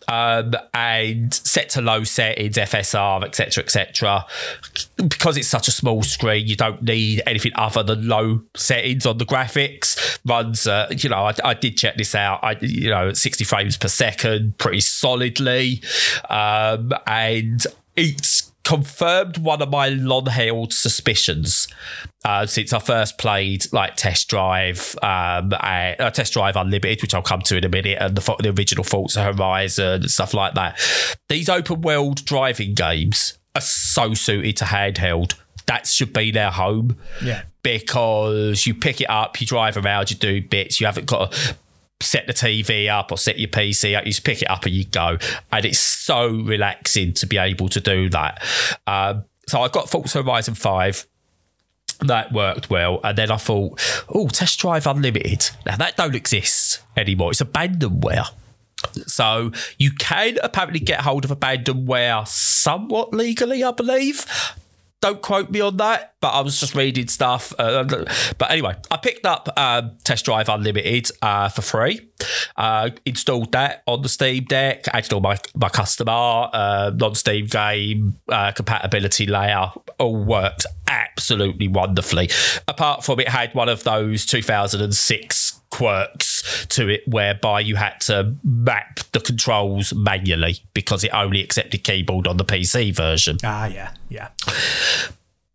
um, 0.08 0.54
and 0.74 1.34
set 1.34 1.70
to 1.70 1.82
low 1.82 2.04
settings, 2.04 2.58
FSR, 2.58 3.24
etc., 3.24 3.64
etc. 3.64 4.26
Because 4.98 5.38
it's 5.38 5.48
such 5.48 5.68
a 5.68 5.72
small 5.72 6.04
screen, 6.04 6.48
you 6.48 6.56
don't 6.56 6.82
need 6.82 7.22
anything 7.26 7.52
other 7.56 7.84
than 7.84 8.08
low 8.08 8.44
settings 8.56 9.06
on 9.06 9.18
the 9.18 9.26
graphics. 9.26 10.20
Runs, 10.26 10.68
uh, 10.68 10.88
you 10.92 11.10
know, 11.10 11.26
I, 11.26 11.34
I, 11.44 11.54
did 11.54 11.78
check 11.78 11.98
this 11.98 12.16
out. 12.16 12.40
I, 12.44 12.58
you 12.62 12.90
know, 12.90 13.14
60 13.14 13.44
frames 13.44 13.78
per 13.78 13.88
second, 13.88 14.58
pretty 14.58 14.82
solidly, 14.82 15.82
um, 16.30 16.92
and 17.08 17.66
it's 17.96 18.52
confirmed 18.66 19.38
one 19.38 19.62
of 19.62 19.70
my 19.70 19.90
long-held 19.90 20.74
suspicions 20.74 21.68
uh, 22.26 22.46
since 22.48 22.74
I 22.74 22.80
first 22.80 23.18
played 23.20 23.72
like 23.72 23.96
Test 23.96 24.28
Drive, 24.28 24.96
um, 25.04 25.54
uh, 25.54 26.10
Test 26.10 26.34
Drive 26.34 26.56
Unlimited, 26.56 27.02
which 27.02 27.14
I'll 27.14 27.22
come 27.22 27.42
to 27.42 27.58
in 27.58 27.64
a 27.64 27.70
minute, 27.70 28.00
and 28.02 28.18
the, 28.18 28.36
the 28.40 28.50
original 28.50 28.84
Forza 28.84 29.24
Horizon 29.24 30.02
and 30.02 30.12
stuff 30.12 30.34
like 30.34 30.56
that. 30.56 30.80
These 31.30 31.48
open 31.48 31.82
world 31.82 32.26
driving 32.26 32.74
games 32.74 33.38
are 33.54 33.62
so 33.62 34.16
suited 34.16 34.58
to 34.58 34.66
handheld. 34.66 35.36
That 35.68 35.88
should 35.88 36.12
be 36.12 36.32
their 36.32 36.52
home. 36.52 36.98
Yeah. 37.24 37.44
Because 37.62 38.66
you 38.66 38.74
pick 38.74 39.02
it 39.02 39.10
up, 39.10 39.40
you 39.40 39.48
drive 39.48 39.78
around, 39.78 40.12
you 40.12 40.18
do 40.18 40.42
bits. 40.42 40.80
You 40.80 40.88
haven't 40.88 41.08
got 41.08 41.32
to 41.32 41.56
set 42.02 42.28
the 42.28 42.34
TV 42.34 42.90
up 42.90 43.12
or 43.12 43.18
set 43.18 43.40
your 43.40 43.50
PC 43.50 43.98
up. 43.98 44.06
You 44.06 44.12
just 44.12 44.24
pick 44.24 44.42
it 44.42 44.50
up 44.50 44.66
and 44.66 44.74
you 44.74 44.86
go. 44.86 45.18
And 45.52 45.66
it's 45.66 45.80
so 45.80 46.30
relaxing 46.30 47.14
to 47.14 47.26
be 47.26 47.38
able 47.38 47.70
to 47.70 47.80
do 47.80 48.10
that. 48.10 48.44
Um, 48.86 49.26
so 49.48 49.62
I 49.62 49.70
got 49.70 49.90
Forza 49.90 50.22
Horizon 50.22 50.56
5. 50.56 51.08
That 52.02 52.34
worked 52.34 52.70
well. 52.70 53.00
And 53.04 53.18
then 53.18 53.32
I 53.32 53.38
thought, 53.38 53.80
oh, 54.10 54.28
Test 54.28 54.60
Drive 54.60 54.86
Unlimited. 54.86 55.50
Now 55.66 55.78
that 55.78 55.96
don't 55.96 56.16
exist 56.16 56.82
anymore. 56.98 57.32
It's 57.32 57.42
abandonware. 57.42 58.30
So 59.08 59.52
you 59.78 59.92
can 59.92 60.38
apparently 60.44 60.80
get 60.80 61.02
hold 61.02 61.24
of 61.24 61.32
abandonware 61.32 62.28
somewhat 62.28 63.14
legally, 63.14 63.64
I 63.64 63.72
believe 63.72 64.26
don't 65.02 65.22
quote 65.22 65.50
me 65.52 65.62
on 65.62 65.78
that, 65.78 66.16
but 66.20 66.30
I 66.30 66.42
was 66.42 66.60
just 66.60 66.74
reading 66.74 67.08
stuff. 67.08 67.54
Uh, 67.60 67.84
but 68.38 68.52
anyway, 68.52 68.76
I 68.90 68.98
picked 68.98 69.26
up 69.26 69.50
um, 69.58 69.98
Test 70.04 70.26
Drive 70.26 70.50
Unlimited 70.50 71.12
uh, 71.22 71.50
for 71.50 71.62
free, 71.62 72.10
uh, 72.56 72.90
installed 73.06 73.52
that 73.52 73.84
on 73.86 74.02
the 74.02 74.10
Steam 74.10 74.46
Deck, 74.46 74.86
added 74.94 75.14
all 75.14 75.22
my, 75.22 75.38
my 75.56 75.70
customer, 75.70 76.12
uh, 76.12 76.92
non 76.96 77.16
Steam 77.16 77.46
game, 77.46 78.16
uh, 78.30 78.52
compatibility 78.52 79.28
layer, 79.28 79.68
all 80.00 80.24
worked 80.24 80.66
absolutely 80.88 81.68
wonderfully. 81.68 82.30
Apart 82.68 83.04
from 83.04 83.20
it 83.20 83.30
had 83.30 83.54
one 83.54 83.70
of 83.70 83.84
those 83.84 84.26
2006 84.26 85.55
quirks 85.70 86.66
to 86.68 86.88
it 86.90 87.04
whereby 87.08 87.60
you 87.60 87.76
had 87.76 88.00
to 88.02 88.36
map 88.44 89.00
the 89.12 89.20
controls 89.20 89.94
manually 89.94 90.60
because 90.74 91.04
it 91.04 91.12
only 91.14 91.44
accepted 91.44 91.84
keyboard 91.84 92.28
on 92.28 92.38
the 92.38 92.46
PC 92.46 92.94
version. 92.96 93.38
Ah, 93.44 93.68
yeah, 93.68 93.92
yeah. 94.10 94.30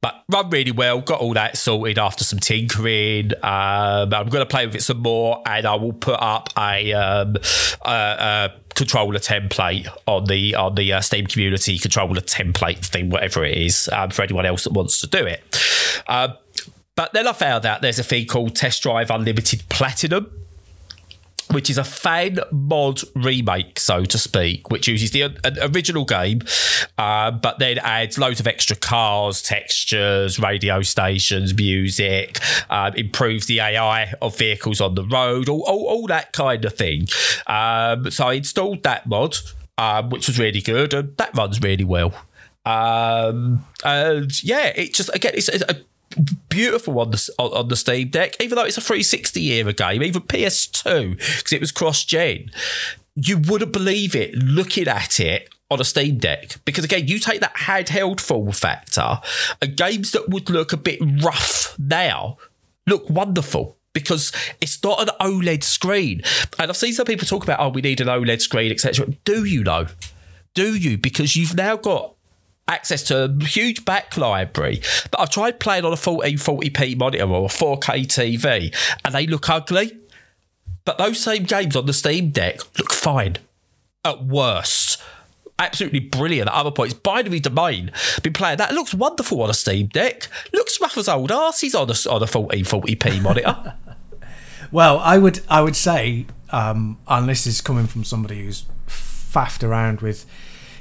But 0.03 0.25
run 0.31 0.49
really 0.49 0.73
well, 0.73 1.01
got 1.03 1.21
all 1.21 1.35
that 1.35 1.59
sorted 1.59 1.99
after 1.99 2.25
some 2.25 2.39
tinkering. 2.39 3.33
Um, 3.43 4.15
I'm 4.15 4.29
going 4.29 4.41
to 4.41 4.47
play 4.47 4.65
with 4.65 4.75
it 4.75 4.83
some 4.83 4.99
more, 5.01 5.43
and 5.45 5.67
I 5.67 5.75
will 5.75 5.93
put 5.93 6.19
up 6.21 6.49
a, 6.57 6.93
um, 6.95 7.37
a, 7.85 7.91
a 7.91 8.51
controller 8.75 9.19
template 9.19 9.89
on 10.07 10.25
the 10.25 10.55
on 10.55 10.75
the 10.75 10.95
uh, 10.95 11.01
Steam 11.03 11.27
community 11.27 11.79
controller 11.79 12.23
template 12.23 12.79
thing, 12.79 13.11
whatever 13.11 13.45
it 13.45 13.59
is, 13.59 13.91
um, 13.93 14.09
for 14.09 14.23
anyone 14.23 14.47
else 14.47 14.65
that 14.65 14.73
wants 14.73 15.03
to 15.03 15.07
do 15.07 15.27
it. 15.27 15.43
Uh, 16.07 16.29
but 17.01 17.15
then 17.15 17.27
I 17.27 17.33
found 17.33 17.65
out 17.65 17.81
there's 17.81 17.99
a 17.99 18.05
thing 18.05 18.27
called 18.27 18.55
Test 18.55 18.83
Drive 18.83 19.11
Unlimited 19.11 19.67
Platinum, 19.71 20.31
which 21.51 21.71
is 21.71 21.79
a 21.79 21.83
fan 21.83 22.41
mod 22.53 23.01
remake, 23.15 23.81
so 23.81 24.05
to 24.05 24.19
speak, 24.19 24.71
which 24.71 24.87
uses 24.87 25.11
the 25.11 25.35
original 25.63 26.05
game, 26.05 26.43
uh, 26.99 27.31
but 27.31 27.59
then 27.59 27.79
adds 27.79 28.19
loads 28.19 28.39
of 28.39 28.47
extra 28.47 28.77
cars, 28.77 29.41
textures, 29.41 30.39
radio 30.39 30.83
stations, 30.83 31.55
music, 31.55 32.39
uh, 32.69 32.91
improves 32.95 33.47
the 33.47 33.61
AI 33.61 34.13
of 34.21 34.37
vehicles 34.37 34.83
on 34.83 34.95
the 34.95 35.05
road, 35.05 35.49
all, 35.49 35.63
all, 35.63 35.87
all 35.87 36.07
that 36.07 36.35
kind 36.35 36.67
of 36.67 36.75
thing. 36.75 37.07
Um, 37.47 38.11
so 38.11 38.27
I 38.29 38.35
installed 38.35 38.83
that 38.83 39.07
mod, 39.07 39.37
um, 39.79 40.11
which 40.11 40.27
was 40.27 40.39
really 40.39 40.61
good, 40.61 40.93
and 40.93 41.17
that 41.17 41.35
runs 41.35 41.63
really 41.63 41.85
well. 41.85 42.13
Um, 42.67 43.65
and 43.85 44.45
yeah, 44.45 44.67
it 44.77 44.93
just 44.93 45.09
again, 45.15 45.33
it's, 45.35 45.49
it's 45.49 45.65
a 45.67 45.81
beautiful 46.49 46.99
on 47.01 47.11
the 47.11 47.35
on 47.39 47.69
the 47.69 47.77
Steam 47.77 48.09
Deck, 48.09 48.41
even 48.41 48.57
though 48.57 48.65
it's 48.65 48.79
a 48.79 48.81
360 48.81 49.41
era 49.53 49.73
game, 49.73 50.03
even 50.03 50.23
PS2 50.23 51.17
because 51.17 51.53
it 51.53 51.61
was 51.61 51.73
cross 51.73 52.05
gen. 52.05 52.51
You 53.15 53.39
wouldn't 53.39 53.73
believe 53.73 54.15
it 54.15 54.35
looking 54.35 54.89
at 54.89 55.21
it 55.21 55.49
on 55.71 55.81
a 55.81 55.85
Steam 55.85 56.19
Deck 56.19 56.57
because 56.65 56.85
again, 56.85 57.07
you 57.07 57.19
take 57.19 57.41
that 57.41 57.55
handheld 57.55 58.21
form 58.21 58.53
factor, 58.53 59.21
and 59.63 59.77
games 59.77 60.13
that 60.13 60.29
would 60.29 60.51
look 60.51 60.73
a 60.73 60.77
bit 60.77 61.01
rough 61.23 61.77
now 61.79 62.39
look 62.87 63.09
wonderful 63.09 63.79
because 63.93 64.33
it's 64.61 64.83
not 64.83 65.01
an 65.01 65.09
OLED 65.21 65.63
screen. 65.63 66.23
And 66.59 66.71
I've 66.71 66.77
seen 66.77 66.93
some 66.93 67.07
people 67.07 67.27
talk 67.27 67.43
about, 67.43 67.61
oh, 67.61 67.69
we 67.71 67.81
need 67.81 68.01
an 68.01 68.09
OLED 68.09 68.41
screen, 68.41 68.71
etc. 68.71 69.07
Do 69.25 69.45
you 69.45 69.65
know? 69.65 69.87
Do 70.55 70.75
you? 70.75 70.99
Because 70.99 71.37
you've 71.37 71.57
now 71.57 71.77
got 71.77 72.15
access 72.71 73.03
to 73.05 73.25
a 73.25 73.45
huge 73.45 73.85
back 73.85 74.17
library. 74.17 74.81
But 75.11 75.21
I've 75.21 75.31
tried 75.31 75.61
playing 75.61 75.85
on 75.85 75.93
a 75.93 75.97
1440p 75.97 76.97
monitor 76.97 77.25
or 77.25 77.47
a 77.47 77.49
4K 77.49 78.07
TV, 78.07 78.75
and 79.05 79.15
they 79.15 79.27
look 79.27 79.51
ugly. 79.51 79.99
But 80.85 80.97
those 80.99 81.21
same 81.21 81.45
games 81.45 81.77
on 81.77 81.87
the 81.87 81.93
Steam 81.93 82.31
Deck 82.31 82.61
look 82.79 82.93
fine. 82.93 83.37
At 84.03 84.25
worst. 84.25 85.03
Absolutely 85.59 86.01
brilliant 86.01 86.49
at 86.49 86.55
other 86.55 86.71
points. 86.71 86.95
Binary 86.95 87.39
Domain, 87.39 87.93
been 88.23 88.33
playing 88.33 88.57
that. 88.59 88.71
It 88.71 88.75
looks 88.75 88.95
wonderful 88.95 89.43
on 89.43 89.51
a 89.51 89.55
Steam 89.55 89.89
Deck. 89.89 90.29
Looks 90.55 90.81
rough 90.81 90.97
as 90.97 91.07
old 91.07 91.29
arses 91.31 91.75
on 91.75 91.91
a, 91.91 92.15
on 92.15 92.23
a 92.23 92.27
1440p 92.27 93.21
monitor. 93.21 93.75
well, 94.73 94.99
I 95.01 95.19
would 95.19 95.41
I 95.51 95.61
would 95.61 95.77
say, 95.77 96.25
um, 96.49 96.97
and 97.07 97.29
this 97.29 97.47
is 97.47 97.61
coming 97.61 97.87
from 97.87 98.05
somebody 98.05 98.45
who's 98.45 98.65
faffed 98.89 99.63
around 99.63 100.01
with 100.01 100.25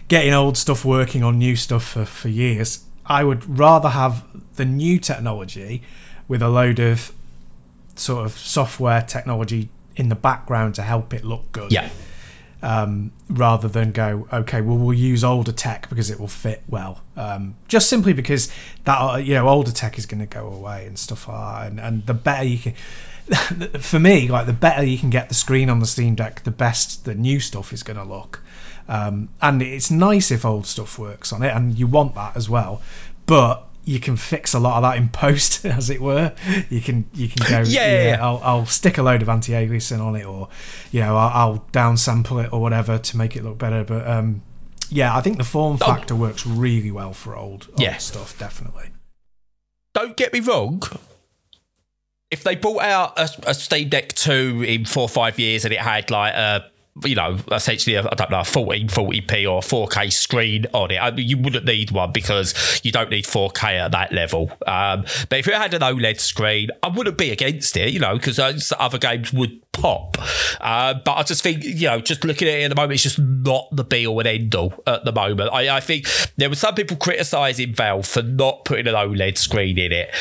getting 0.10 0.34
old 0.34 0.58
stuff 0.58 0.84
working 0.84 1.24
on 1.24 1.38
new 1.38 1.56
stuff 1.56 1.84
for, 1.84 2.04
for 2.04 2.28
years. 2.28 2.84
I 3.06 3.24
would 3.24 3.58
rather 3.58 3.90
have 3.90 4.26
the 4.56 4.66
new 4.66 5.00
technology 5.00 5.82
with 6.28 6.42
a 6.42 6.50
load 6.50 6.80
of 6.80 7.14
sort 7.96 8.26
of 8.26 8.34
software 8.34 9.02
technology 9.02 9.70
in 9.96 10.10
the 10.10 10.16
background 10.16 10.76
to 10.76 10.82
help 10.82 11.14
it 11.14 11.24
look 11.24 11.52
good. 11.52 11.72
Yeah. 11.72 11.90
Um, 12.62 13.12
rather 13.30 13.70
than 13.70 13.94
go, 13.94 14.28
okay, 14.34 14.60
well, 14.60 14.78
we'll 14.78 14.98
use 14.98 15.24
older 15.24 15.54
tech 15.54 15.90
because 15.90 16.10
it 16.10 16.20
will 16.20 16.28
fit 16.28 16.62
well. 16.68 17.02
Um, 17.16 17.56
just 17.70 17.90
simply 17.90 18.12
because 18.12 18.52
that, 18.84 18.98
uh, 18.98 19.16
you 19.16 19.34
know, 19.34 19.48
older 19.48 19.72
tech 19.72 19.98
is 19.98 20.06
going 20.06 20.20
to 20.20 20.26
go 20.26 20.48
away 20.48 20.86
and 20.86 21.00
stuff 21.00 21.28
like 21.28 21.38
that. 21.38 21.68
And, 21.68 21.80
and 21.80 22.06
the 22.06 22.14
better 22.14 22.44
you 22.44 22.58
can, 22.58 22.74
for 23.80 24.00
me, 24.00 24.28
like 24.28 24.46
the 24.46 24.54
better 24.54 24.84
you 24.84 24.98
can 24.98 25.10
get 25.10 25.30
the 25.30 25.36
screen 25.36 25.70
on 25.70 25.80
the 25.80 25.86
Steam 25.86 26.16
Deck, 26.16 26.44
the 26.44 26.52
best 26.52 27.06
the 27.06 27.16
new 27.16 27.40
stuff 27.40 27.72
is 27.72 27.82
going 27.82 27.98
to 27.98 28.04
look. 28.04 28.42
Um, 28.90 29.30
and 29.40 29.62
it's 29.62 29.92
nice 29.92 30.32
if 30.32 30.44
old 30.44 30.66
stuff 30.66 30.98
works 30.98 31.32
on 31.32 31.44
it, 31.44 31.56
and 31.56 31.78
you 31.78 31.88
want 31.88 32.16
that 32.16 32.36
as 32.36 32.50
well. 32.50 32.82
But 33.28 33.64
you 33.86 34.00
can 34.00 34.18
fix 34.18 34.54
a 34.54 34.60
lot 34.60 34.78
of 34.78 34.84
that 34.84 34.98
in 34.98 35.10
post, 35.10 35.64
as 35.66 35.90
it 35.90 36.02
were. 36.02 36.34
You 36.70 36.82
can 36.82 37.06
you 37.14 37.30
can 37.30 37.48
go 37.48 37.60
yeah, 37.70 37.92
yeah, 37.92 38.04
yeah. 38.10 38.26
I'll, 38.26 38.42
I'll 38.44 38.66
stick 38.66 38.98
a 38.98 39.04
load 39.04 39.22
of 39.22 39.30
anti-aliasing 39.30 40.04
on 40.04 40.16
it, 40.16 40.26
or 40.26 40.50
you 40.92 41.02
know 41.02 41.16
I'll, 41.16 41.52
I'll 41.52 41.66
downsample 41.72 42.44
it 42.44 42.52
or 42.52 42.62
whatever 42.62 42.98
to 42.98 43.18
make 43.18 43.36
it 43.36 43.44
look 43.44 43.60
better. 43.60 43.84
But 43.84 44.08
um, 44.08 44.42
yeah, 44.90 45.16
I 45.16 45.22
think 45.22 45.38
the 45.38 45.44
form 45.44 45.78
oh. 45.80 45.86
factor 45.86 46.16
oh. 46.16 46.18
works 46.18 46.48
really 46.48 46.92
well 46.92 47.14
for 47.14 47.36
old, 47.36 47.68
old 47.70 47.80
yeah. 47.80 47.98
stuff, 47.98 48.38
definitely. 48.40 48.90
Don't 49.94 50.18
get 50.18 50.34
me 50.34 50.40
wrong. 50.40 50.82
If 52.32 52.44
they 52.44 52.56
brought 52.56 52.82
out 52.82 53.18
a, 53.18 53.50
a 53.50 53.54
Steam 53.54 53.90
Deck 53.90 54.14
2 54.14 54.64
in 54.68 54.86
four 54.86 55.04
or 55.04 55.10
five 55.10 55.40
years 55.40 55.66
and 55.66 55.74
it 55.74 55.80
had 55.80 56.12
like 56.12 56.34
a 56.34 56.70
you 57.04 57.16
know, 57.16 57.38
essentially, 57.52 57.98
I 57.98 58.02
don't 58.02 58.32
know, 58.32 58.40
a 58.40 58.44
1440p 58.44 59.50
or 59.50 59.62
4K 59.62 60.12
screen 60.12 60.66
on 60.74 60.92
it. 60.92 60.98
I 60.98 61.12
mean, 61.12 61.28
you 61.28 61.38
wouldn't 61.38 61.66
need 61.66 61.92
one 61.92 62.12
because 62.12 62.82
you 62.84 62.92
don't 62.92 63.10
need 63.10 63.26
4K 63.26 63.80
at 63.80 63.92
that 63.92 64.12
level. 64.12 64.52
Um, 64.68 65.06
but 65.30 65.40
if 65.40 65.48
it 65.48 65.54
had 65.56 65.74
an 65.74 65.82
OLED 65.82 66.20
screen, 66.20 66.70
I 66.84 66.90
wouldn't 66.90 67.18
be 67.18 67.32
against 67.32 67.76
it, 67.78 67.94
you 67.94 68.00
know, 68.00 68.18
because 68.18 68.40
other 68.80 68.98
games 68.98 69.34
would 69.34 69.60
pop. 69.72 70.18
Uh, 70.60 70.96
but 71.06 71.14
I 71.14 71.24
just 71.24 71.42
think, 71.42 71.64
you 71.64 71.88
know, 71.88 72.00
just 72.00 72.24
looking 72.24 72.48
at 72.48 72.56
it 72.56 72.64
at 72.64 72.70
the 72.70 72.76
moment, 72.76 72.94
it's 72.94 73.04
just 73.04 73.20
not 73.20 73.68
the 73.72 73.84
be 73.84 74.06
all 74.06 74.20
and 74.20 74.28
end 74.28 74.56
all 74.56 74.74
at 74.86 75.06
the 75.06 75.12
moment. 75.12 75.50
I, 75.54 75.78
I 75.78 75.80
think 75.80 76.08
there 76.38 76.50
were 76.50 76.56
some 76.56 76.76
people 76.76 76.98
criticising 76.98 77.74
Valve 77.74 78.06
for 78.06 78.22
not 78.22 78.66
putting 78.66 78.88
an 78.88 78.96
OLED 78.96 79.38
screen 79.38 79.78
in 79.78 79.92
it. 79.92 80.14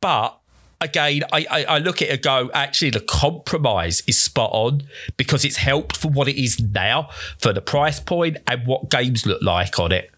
But 0.00 0.39
again, 0.80 1.22
I, 1.32 1.46
I, 1.50 1.64
I, 1.64 1.78
look 1.78 2.02
at 2.02 2.08
it 2.08 2.12
and 2.12 2.22
go, 2.22 2.50
actually, 2.54 2.90
the 2.90 3.00
compromise 3.00 4.02
is 4.06 4.18
spot 4.18 4.50
on 4.52 4.82
because 5.16 5.44
it's 5.44 5.56
helped 5.56 5.96
for 5.96 6.08
what 6.08 6.28
it 6.28 6.42
is 6.42 6.60
now, 6.60 7.10
for 7.38 7.52
the 7.52 7.60
price 7.60 8.00
point 8.00 8.38
and 8.46 8.66
what 8.66 8.90
games 8.90 9.26
look 9.26 9.42
like 9.42 9.78
on 9.78 9.92
it. 9.92 10.10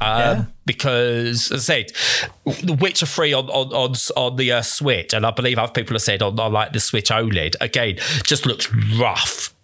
Um, 0.00 0.18
yeah. 0.18 0.44
Because, 0.66 1.50
as 1.50 1.68
I 1.68 1.84
said, 1.84 2.62
The 2.64 2.74
Witcher 2.74 3.06
3 3.06 3.32
on, 3.32 3.50
on, 3.50 3.72
on, 3.72 3.94
on 4.16 4.36
the 4.36 4.52
uh, 4.52 4.62
Switch, 4.62 5.12
and 5.12 5.26
I 5.26 5.30
believe 5.30 5.58
other 5.58 5.72
people 5.72 5.94
have 5.94 6.02
said 6.02 6.22
on, 6.22 6.38
on 6.38 6.52
like 6.52 6.72
the 6.72 6.80
Switch 6.80 7.10
OLED, 7.10 7.56
again, 7.60 7.96
just 8.22 8.46
looks 8.46 8.72
rough. 8.98 9.54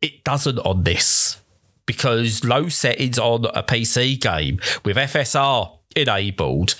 It 0.00 0.22
doesn't 0.22 0.58
on 0.58 0.84
this 0.84 1.40
because 1.86 2.44
low 2.44 2.68
settings 2.68 3.18
on 3.18 3.46
a 3.46 3.62
PC 3.62 4.20
game 4.20 4.60
with 4.84 4.96
FSR 4.96 5.78
enabled, 5.96 6.76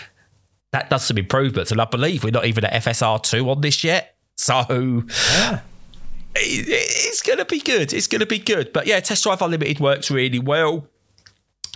that 0.74 0.90
does 0.90 1.04
some 1.06 1.16
improvements. 1.16 1.70
And 1.70 1.80
I 1.80 1.86
believe 1.86 2.24
we're 2.24 2.30
not 2.30 2.46
even 2.46 2.64
at 2.64 2.82
FSR 2.84 3.22
2 3.22 3.48
on 3.48 3.60
this 3.60 3.82
yet. 3.82 4.16
So. 4.36 5.04
Yeah 5.08 5.60
it's 6.36 7.22
going 7.22 7.38
to 7.38 7.44
be 7.44 7.60
good. 7.60 7.92
It's 7.92 8.06
going 8.06 8.20
to 8.20 8.26
be 8.26 8.38
good. 8.38 8.72
But 8.72 8.86
yeah, 8.86 9.00
Test 9.00 9.22
Drive 9.22 9.40
Unlimited 9.40 9.80
works 9.80 10.10
really 10.10 10.38
well. 10.38 10.88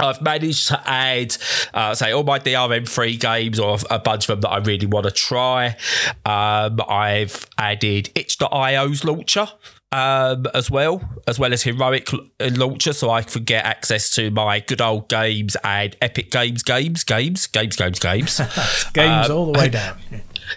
I've 0.01 0.23
managed 0.23 0.69
to 0.69 0.81
add, 0.89 1.37
uh, 1.75 1.95
say, 1.95 2.13
all 2.13 2.23
my 2.23 2.39
DRM 2.39 2.89
free 2.89 3.17
games 3.17 3.59
or 3.59 3.79
a 3.91 3.99
bunch 3.99 4.29
of 4.29 4.29
them 4.29 4.41
that 4.43 4.51
I 4.51 4.59
really 4.59 4.87
want 4.87 5.07
to 5.07 5.11
try. 5.11 5.77
Um, 6.25 6.81
I've 6.89 7.47
added 7.59 8.11
itch.io's 8.15 9.05
launcher 9.05 9.49
um, 9.91 10.47
as 10.55 10.71
well, 10.71 11.03
as 11.27 11.39
well 11.39 11.53
as 11.53 11.63
Heroic 11.63 12.09
launcher, 12.41 12.93
so 12.93 13.11
I 13.11 13.23
can 13.23 13.45
get 13.45 13.65
access 13.65 14.11
to 14.17 14.31
my 14.31 14.61
good 14.61 14.81
old 14.81 15.09
games 15.09 15.57
and 15.65 15.97
Epic 16.03 16.31
Games, 16.31 16.63
games, 16.63 17.05
games, 17.05 17.47
games, 17.47 17.77
games, 17.77 17.99
games. 17.99 18.39
games 18.93 19.31
um, 19.31 19.37
all 19.37 19.53
the 19.53 19.59
way 19.59 19.69
down. 19.69 19.99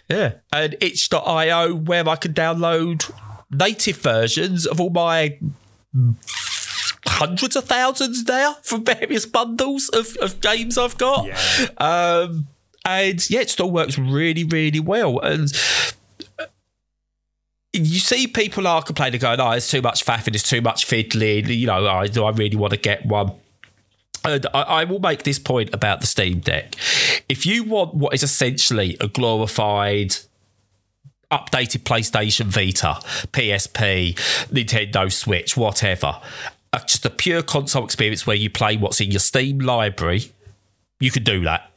Yeah. 0.10 0.34
And 0.54 0.76
itch.io, 0.82 1.76
where 1.76 2.08
I 2.08 2.16
can 2.18 2.34
download 2.34 3.12
native 3.50 3.98
versions 3.98 4.66
of 4.66 4.82
all 4.82 4.90
my 4.90 5.40
hundreds 7.06 7.56
of 7.56 7.66
thousands 7.66 8.26
there 8.26 8.54
from 8.64 8.84
various 8.84 9.26
bundles 9.26 9.90
of, 9.90 10.16
of 10.22 10.42
games 10.42 10.78
I've 10.78 10.98
got. 10.98 11.26
Yeah. 11.26 11.68
Um, 11.78 12.48
and 12.84 13.30
yeah, 13.30 13.42
it 13.42 13.50
still 13.50 13.70
works 13.70 13.98
really, 13.98 14.44
really 14.44 14.80
well. 14.80 15.20
And 15.20 15.52
you 17.74 18.00
see 18.00 18.28
people 18.28 18.68
are 18.68 18.82
complaining, 18.82 19.20
going, 19.20 19.40
"Oh, 19.40 19.52
it's 19.52 19.70
too 19.70 19.82
much 19.82 20.06
faffing, 20.06 20.36
it's 20.36 20.50
too 20.50 20.62
much 20.62 20.86
fiddling." 20.86 21.48
You 21.48 21.68
know, 21.68 21.88
oh, 21.88 22.08
do 22.08 22.26
I 22.26 22.32
really 22.32 22.58
want 22.58 22.72
to 22.72 22.80
get 22.80 23.06
one? 23.06 23.34
And 24.24 24.46
I, 24.54 24.62
I 24.62 24.84
will 24.84 25.00
make 25.00 25.24
this 25.24 25.40
point 25.40 25.74
about 25.74 26.02
the 26.02 26.08
Steam 26.08 26.40
Deck. 26.40 26.76
If 27.28 27.46
you 27.46 27.64
want 27.64 27.96
what 27.96 28.14
is 28.14 28.24
essentially 28.24 28.98
a 29.00 29.08
glorified 29.08 30.16
updated 31.32 31.84
PlayStation 31.84 32.48
Vita, 32.48 33.00
PSP, 33.32 34.16
Nintendo 34.50 35.12
Switch, 35.12 35.56
whatever. 35.56 36.20
Uh, 36.74 36.80
just 36.80 37.06
a 37.06 37.10
pure 37.10 37.42
console 37.42 37.84
experience 37.84 38.28
where 38.28 38.36
you 38.36 38.50
play 38.50 38.78
what's 38.78 39.02
in 39.02 39.12
your 39.12 39.20
Steam 39.20 39.60
library, 39.60 40.32
you 41.00 41.10
can 41.10 41.24
do 41.24 41.42
that. 41.42 41.71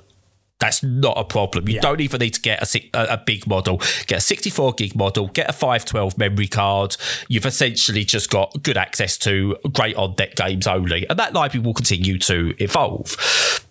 That's 0.60 0.82
not 0.82 1.18
a 1.18 1.24
problem. 1.24 1.68
You 1.68 1.74
yeah. 1.76 1.80
don't 1.80 2.00
even 2.00 2.20
need 2.20 2.34
to 2.34 2.40
get 2.40 2.62
a, 2.62 3.12
a, 3.12 3.18
big 3.18 3.46
model. 3.46 3.78
Get 4.06 4.18
a 4.18 4.20
64 4.20 4.74
gig 4.74 4.94
model, 4.94 5.28
get 5.28 5.50
a 5.50 5.52
512 5.52 6.16
memory 6.16 6.46
card. 6.46 6.96
You've 7.28 7.44
essentially 7.44 8.04
just 8.04 8.30
got 8.30 8.62
good 8.62 8.76
access 8.76 9.18
to 9.18 9.56
great 9.72 9.96
on 9.96 10.14
deck 10.14 10.36
games 10.36 10.66
only. 10.66 11.08
And 11.08 11.18
that 11.18 11.34
library 11.34 11.66
will 11.66 11.74
continue 11.74 12.18
to 12.20 12.54
evolve. 12.58 13.16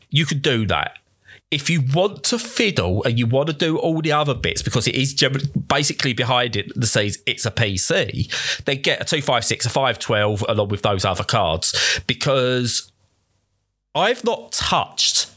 You 0.09 0.25
can 0.25 0.39
do 0.39 0.67
that 0.67 0.97
if 1.53 1.69
you 1.69 1.83
want 1.93 2.23
to 2.23 2.39
fiddle 2.39 3.03
and 3.03 3.19
you 3.19 3.27
want 3.27 3.45
to 3.45 3.53
do 3.53 3.77
all 3.77 4.01
the 4.01 4.11
other 4.11 4.33
bits 4.33 4.63
because 4.63 4.87
it 4.87 4.95
is 4.95 5.13
basically 5.67 6.11
behind 6.11 6.55
it 6.55 6.71
the 6.75 6.87
says 6.87 7.21
it's 7.27 7.45
a 7.45 7.51
PC, 7.51 8.63
then 8.65 8.81
get 8.81 8.99
a 8.99 9.05
256, 9.05 9.67
a 9.67 9.69
512 9.69 10.43
along 10.49 10.69
with 10.69 10.81
those 10.81 11.05
other 11.05 11.23
cards 11.23 12.01
because 12.07 12.91
I've 13.93 14.23
not 14.23 14.51
touched 14.51 15.29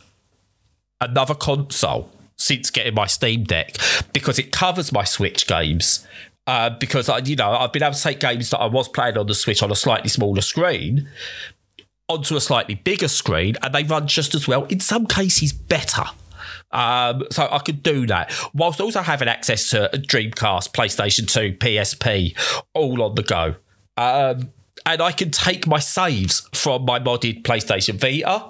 another 1.00 1.34
console 1.34 2.10
since 2.36 2.70
getting 2.70 2.94
my 2.94 3.06
Steam 3.06 3.44
Deck 3.44 3.76
because 4.12 4.38
it 4.38 4.52
covers 4.52 4.92
my 4.92 5.04
Switch 5.04 5.46
games. 5.46 6.06
Uh, 6.46 6.70
because 6.70 7.08
I, 7.08 7.18
you 7.18 7.34
know, 7.34 7.50
I've 7.50 7.72
been 7.72 7.82
able 7.82 7.94
to 7.94 8.02
take 8.02 8.20
games 8.20 8.50
that 8.50 8.58
I 8.58 8.66
was 8.66 8.88
playing 8.88 9.18
on 9.18 9.26
the 9.26 9.34
Switch 9.34 9.62
on 9.64 9.72
a 9.72 9.74
slightly 9.74 10.08
smaller 10.08 10.42
screen, 10.42 11.08
onto 12.08 12.36
a 12.36 12.40
slightly 12.40 12.76
bigger 12.76 13.08
screen 13.08 13.56
and 13.62 13.74
they 13.74 13.82
run 13.82 14.06
just 14.06 14.34
as 14.34 14.46
well, 14.46 14.64
in 14.66 14.78
some 14.78 15.06
cases 15.06 15.52
better. 15.52 16.04
Um, 16.70 17.24
so 17.30 17.48
I 17.50 17.58
could 17.60 17.82
do 17.82 18.06
that 18.06 18.32
whilst 18.52 18.80
also 18.80 19.00
having 19.00 19.28
access 19.28 19.70
to 19.70 19.90
Dreamcast, 19.92 20.72
PlayStation 20.72 21.28
2, 21.28 21.54
PSP, 21.54 22.36
all 22.74 23.02
on 23.02 23.14
the 23.14 23.22
go. 23.22 23.56
Um, 23.96 24.52
and 24.86 25.02
I 25.02 25.10
can 25.10 25.32
take 25.32 25.66
my 25.66 25.80
saves 25.80 26.48
from 26.54 26.84
my 26.84 27.00
modded 27.00 27.42
PlayStation 27.42 28.00
Vita 28.00 28.44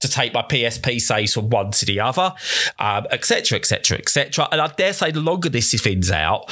to 0.00 0.08
take 0.08 0.32
my 0.32 0.42
PSP 0.42 0.98
saves 0.98 1.34
from 1.34 1.50
one 1.50 1.70
to 1.72 1.84
the 1.84 2.00
other, 2.00 2.34
etc., 2.80 3.58
etc., 3.58 3.98
etc. 3.98 4.48
And 4.50 4.62
I 4.62 4.68
dare 4.68 4.94
say, 4.94 5.10
the 5.10 5.20
longer 5.20 5.50
this 5.50 5.74
thins 5.80 6.10
out, 6.10 6.50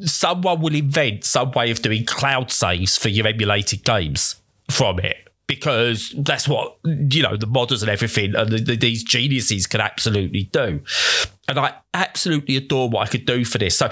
someone 0.00 0.60
will 0.60 0.74
invent 0.74 1.24
some 1.24 1.50
way 1.50 1.72
of 1.72 1.82
doing 1.82 2.06
cloud 2.06 2.52
saves 2.52 2.96
for 2.96 3.08
your 3.08 3.26
emulated 3.26 3.84
games 3.84 4.36
from 4.70 5.00
it 5.00 5.16
because 5.48 6.14
that's 6.16 6.46
what 6.46 6.78
you 6.84 7.24
know 7.24 7.36
the 7.36 7.46
modders 7.46 7.82
and 7.82 7.90
everything 7.90 8.36
and 8.36 8.50
the, 8.50 8.58
the, 8.58 8.76
these 8.76 9.02
geniuses 9.02 9.66
can 9.66 9.80
absolutely 9.80 10.44
do 10.44 10.80
and 11.48 11.58
i 11.58 11.74
absolutely 11.92 12.56
adore 12.56 12.88
what 12.88 13.02
i 13.02 13.10
could 13.10 13.26
do 13.26 13.44
for 13.44 13.58
this 13.58 13.76
so 13.76 13.90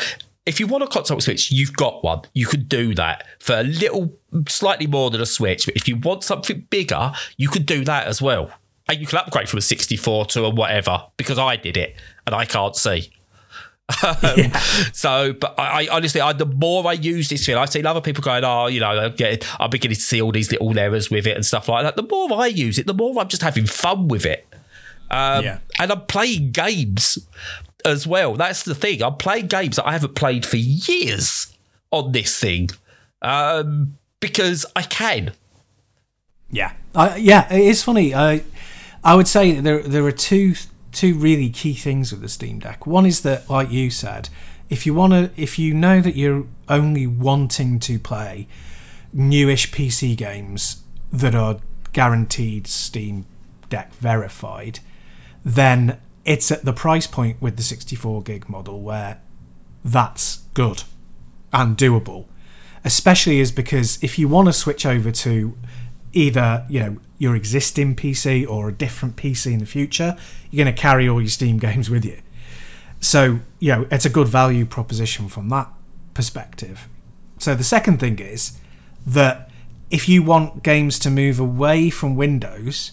if 0.48 0.58
you 0.58 0.66
want 0.66 0.82
a 0.82 0.86
console 0.86 1.20
switch 1.20 1.52
you've 1.52 1.74
got 1.74 2.02
one 2.02 2.22
you 2.32 2.46
can 2.46 2.64
do 2.64 2.94
that 2.94 3.24
for 3.38 3.54
a 3.54 3.62
little 3.62 4.12
slightly 4.48 4.86
more 4.86 5.10
than 5.10 5.20
a 5.20 5.26
switch 5.26 5.66
but 5.66 5.76
if 5.76 5.86
you 5.86 5.96
want 5.96 6.24
something 6.24 6.66
bigger 6.70 7.12
you 7.36 7.48
can 7.48 7.62
do 7.62 7.84
that 7.84 8.06
as 8.06 8.22
well 8.22 8.50
and 8.88 8.98
you 8.98 9.06
can 9.06 9.18
upgrade 9.18 9.48
from 9.48 9.58
a 9.58 9.62
64 9.62 10.26
to 10.26 10.44
a 10.44 10.50
whatever 10.50 11.04
because 11.16 11.38
i 11.38 11.54
did 11.54 11.76
it 11.76 11.94
and 12.26 12.34
i 12.34 12.44
can't 12.44 12.74
see 12.74 13.12
um, 14.06 14.16
yeah. 14.36 14.58
So, 14.92 15.32
but 15.32 15.58
I, 15.58 15.84
I 15.84 15.88
honestly, 15.90 16.20
I, 16.20 16.34
the 16.34 16.44
more 16.44 16.86
I 16.86 16.92
use 16.92 17.30
this 17.30 17.46
thing, 17.46 17.56
I've 17.56 17.70
seen 17.70 17.86
other 17.86 18.02
people 18.02 18.22
going, 18.22 18.44
"Oh, 18.44 18.66
you 18.66 18.80
know, 18.80 18.90
I'm, 18.90 19.14
getting, 19.14 19.48
I'm 19.58 19.70
beginning 19.70 19.94
to 19.94 20.02
see 20.02 20.20
all 20.20 20.30
these 20.30 20.52
little 20.52 20.78
errors 20.78 21.10
with 21.10 21.26
it 21.26 21.34
and 21.34 21.46
stuff 21.46 21.70
like 21.70 21.84
that." 21.84 21.96
The 21.96 22.02
more 22.02 22.38
I 22.38 22.48
use 22.48 22.78
it, 22.78 22.86
the 22.86 22.92
more 22.92 23.18
I'm 23.18 23.28
just 23.28 23.40
having 23.40 23.64
fun 23.64 24.08
with 24.08 24.26
it. 24.26 24.46
Um, 25.10 25.42
yeah. 25.42 25.58
And 25.78 25.90
I'm 25.90 26.02
playing 26.02 26.50
games 26.50 27.18
as 27.88 28.06
well. 28.06 28.34
That's 28.34 28.62
the 28.62 28.74
thing. 28.74 29.02
I'm 29.02 29.16
playing 29.16 29.46
games 29.46 29.76
that 29.76 29.86
I 29.86 29.92
haven't 29.92 30.14
played 30.14 30.46
for 30.46 30.56
years 30.56 31.52
on 31.90 32.12
this 32.12 32.38
thing 32.38 32.70
um, 33.22 33.98
because 34.20 34.66
I 34.76 34.82
can. 34.82 35.32
Yeah, 36.50 36.72
uh, 36.94 37.16
yeah. 37.18 37.52
It 37.52 37.60
is 37.60 37.82
funny. 37.82 38.14
I 38.14 38.42
I 39.04 39.14
would 39.14 39.28
say 39.28 39.60
there 39.60 39.82
there 39.82 40.04
are 40.04 40.12
two 40.12 40.54
two 40.92 41.14
really 41.14 41.50
key 41.50 41.74
things 41.74 42.10
with 42.10 42.22
the 42.22 42.28
Steam 42.28 42.58
Deck. 42.58 42.86
One 42.86 43.06
is 43.06 43.20
that, 43.22 43.48
like 43.50 43.70
you 43.70 43.90
said, 43.90 44.30
if 44.70 44.86
you 44.86 44.94
want 44.94 45.12
to, 45.12 45.30
if 45.40 45.58
you 45.58 45.74
know 45.74 46.00
that 46.00 46.16
you're 46.16 46.46
only 46.68 47.06
wanting 47.06 47.78
to 47.80 47.98
play 47.98 48.46
newish 49.12 49.70
PC 49.70 50.16
games 50.16 50.82
that 51.12 51.34
are 51.34 51.58
guaranteed 51.92 52.66
Steam 52.66 53.26
Deck 53.68 53.94
verified, 53.94 54.80
then 55.44 55.98
it's 56.28 56.52
at 56.52 56.62
the 56.66 56.74
price 56.74 57.06
point 57.06 57.40
with 57.40 57.56
the 57.56 57.62
64 57.62 58.22
gig 58.22 58.50
model 58.50 58.82
where 58.82 59.18
that's 59.82 60.42
good 60.52 60.82
and 61.54 61.74
doable. 61.74 62.26
Especially 62.84 63.40
is 63.40 63.50
because 63.50 63.98
if 64.04 64.18
you 64.18 64.28
want 64.28 64.46
to 64.46 64.52
switch 64.52 64.84
over 64.84 65.10
to 65.10 65.56
either 66.12 66.66
you 66.68 66.80
know 66.80 66.96
your 67.16 67.34
existing 67.34 67.96
PC 67.96 68.46
or 68.46 68.68
a 68.68 68.72
different 68.72 69.16
PC 69.16 69.54
in 69.54 69.58
the 69.58 69.66
future, 69.66 70.18
you're 70.50 70.62
going 70.62 70.74
to 70.74 70.80
carry 70.80 71.08
all 71.08 71.18
your 71.18 71.30
Steam 71.30 71.58
games 71.68 71.88
with 71.88 72.04
you. 72.04 72.18
So, 73.00 73.40
you 73.58 73.72
know, 73.72 73.86
it's 73.90 74.04
a 74.04 74.10
good 74.10 74.28
value 74.28 74.66
proposition 74.66 75.28
from 75.28 75.48
that 75.48 75.72
perspective. 76.12 76.88
So, 77.38 77.54
the 77.54 77.64
second 77.64 78.00
thing 78.00 78.18
is 78.18 78.58
that 79.06 79.50
if 79.90 80.10
you 80.10 80.22
want 80.22 80.62
games 80.62 80.98
to 81.00 81.10
move 81.10 81.40
away 81.40 81.88
from 81.88 82.16
Windows 82.16 82.92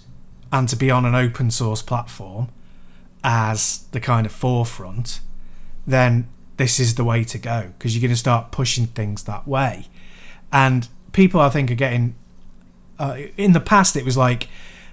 and 0.54 0.70
to 0.70 0.78
be 0.78 0.90
on 0.90 1.04
an 1.04 1.16
open 1.16 1.52
source 1.52 1.82
platform 1.82 2.48
as 3.26 3.88
the 3.92 4.00
kind 4.00 4.28
of 4.28 4.32
forefront, 4.32 5.20
then 5.88 6.30
this 6.58 6.80
is 6.80 6.94
the 6.96 7.04
way 7.04 7.24
to 7.24 7.40
go 7.40 7.74
because 7.78 7.96
you're 7.96 8.02
going 8.02 8.14
to 8.14 8.18
start 8.18 8.52
pushing 8.52 8.86
things 8.86 9.24
that 9.24 9.48
way. 9.48 9.88
And 10.54 10.88
people, 11.12 11.42
I 11.42 11.50
think, 11.50 11.72
are 11.72 11.76
getting 11.76 12.16
uh, 13.00 13.18
in 13.36 13.52
the 13.52 13.60
past 13.60 13.98
it 13.98 14.06
was 14.06 14.16
like 14.16 14.48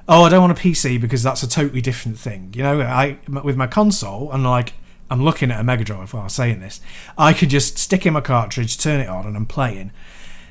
oh 0.08 0.24
i 0.24 0.28
don't 0.28 0.40
want 0.40 0.58
a 0.58 0.60
pc 0.60 1.00
because 1.00 1.22
that's 1.22 1.44
a 1.44 1.48
totally 1.48 1.80
different 1.80 2.18
thing. 2.18 2.52
You 2.56 2.64
know 2.64 2.80
i 2.80 3.18
with 3.28 3.56
my 3.56 3.68
console 3.68 4.32
and 4.32 4.42
like 4.42 4.72
i'm 5.08 5.22
looking 5.22 5.52
at 5.52 5.60
a 5.60 5.62
mega 5.62 5.84
drive 5.84 6.12
while 6.12 6.24
i'm 6.24 6.28
saying 6.28 6.58
this. 6.58 6.80
I 7.16 7.32
could 7.32 7.50
just 7.50 7.78
stick 7.78 8.04
in 8.06 8.14
my 8.14 8.20
cartridge 8.20 8.76
turn 8.76 9.00
it 9.00 9.08
on 9.08 9.26
and 9.26 9.36
i'm 9.36 9.46
playing. 9.46 9.92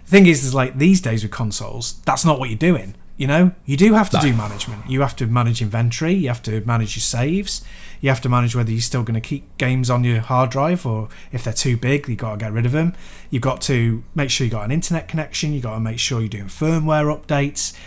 The 0.06 0.12
thing 0.12 0.28
is 0.28 0.46
is 0.46 0.54
like 0.54 0.78
these 0.78 1.02
days 1.02 1.24
with 1.24 1.32
consoles 1.34 2.00
that's 2.06 2.24
not 2.24 2.40
what 2.40 2.50
you're 2.50 2.58
doing 2.58 2.96
you 3.22 3.28
know 3.28 3.44
you 3.66 3.78
do 3.78 3.90
have 3.94 4.10
to 4.10 4.18
no. 4.18 4.24
do 4.24 4.34
management 4.34 4.82
you 4.94 5.00
have 5.02 5.16
to 5.16 5.26
manage 5.28 5.60
inventory 5.62 6.14
you 6.24 6.28
have 6.28 6.42
to 6.42 6.54
manage 6.74 6.96
your 6.96 7.08
saves 7.18 7.54
you 8.02 8.10
have 8.10 8.22
to 8.22 8.30
manage 8.30 8.56
whether 8.56 8.72
you're 8.72 8.82
still 8.82 9.04
going 9.04 9.20
to 9.22 9.28
keep 9.32 9.44
games 9.58 9.90
on 9.90 10.04
your 10.04 10.20
hard 10.22 10.50
drive 10.50 10.86
or 10.88 11.08
if 11.32 11.44
they're 11.44 11.54
too 11.54 11.78
big, 11.78 12.08
you've 12.10 12.18
got 12.18 12.32
to 12.32 12.38
get 12.46 12.52
rid 12.52 12.66
of 12.66 12.72
them. 12.72 12.96
You've 13.30 13.44
got 13.44 13.62
to 13.62 14.04
make 14.16 14.32
sure 14.32 14.46
you 14.46 14.50
got 14.52 14.66
an 14.66 14.72
internet 14.72 15.08
connection. 15.08 15.54
You've 15.54 15.62
got 15.70 15.76
to 15.76 15.80
make 15.80 16.00
sure 16.00 16.20
you're 16.20 16.28
doing 16.28 16.46
firmware 16.46 17.16
updates. 17.16 17.78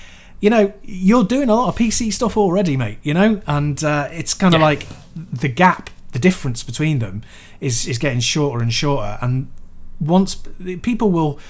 you 0.40 0.50
know, 0.50 0.72
you're 0.84 1.24
doing 1.24 1.48
a 1.48 1.54
lot 1.56 1.68
of 1.68 1.74
PC 1.76 2.12
stuff 2.12 2.36
already, 2.36 2.76
mate. 2.76 2.98
You 3.02 3.14
know, 3.14 3.42
and 3.48 3.82
uh, 3.82 4.08
it's 4.12 4.34
kind 4.34 4.54
of 4.54 4.60
Yeah. 4.60 4.66
like 4.66 4.86
the 5.16 5.48
gap, 5.48 5.90
the 6.12 6.20
difference 6.20 6.62
between 6.62 7.00
them 7.00 7.22
is 7.60 7.84
is 7.88 7.98
getting 7.98 8.20
shorter 8.20 8.62
and 8.62 8.72
shorter. 8.72 9.18
And 9.20 9.48
once 9.98 10.36
people 10.82 11.10
will 11.10 11.40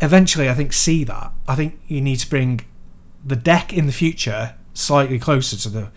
eventually, 0.00 0.48
I 0.48 0.54
think, 0.54 0.72
see 0.72 1.02
that. 1.04 1.32
I 1.48 1.56
think 1.56 1.80
you 1.88 2.00
need 2.00 2.20
to 2.20 2.30
bring 2.30 2.60
the 3.24 3.36
deck 3.36 3.72
in 3.72 3.86
the 3.86 3.92
future 3.92 4.54
slightly 4.74 5.18
closer 5.18 5.56
to 5.56 5.68
the 5.68 5.90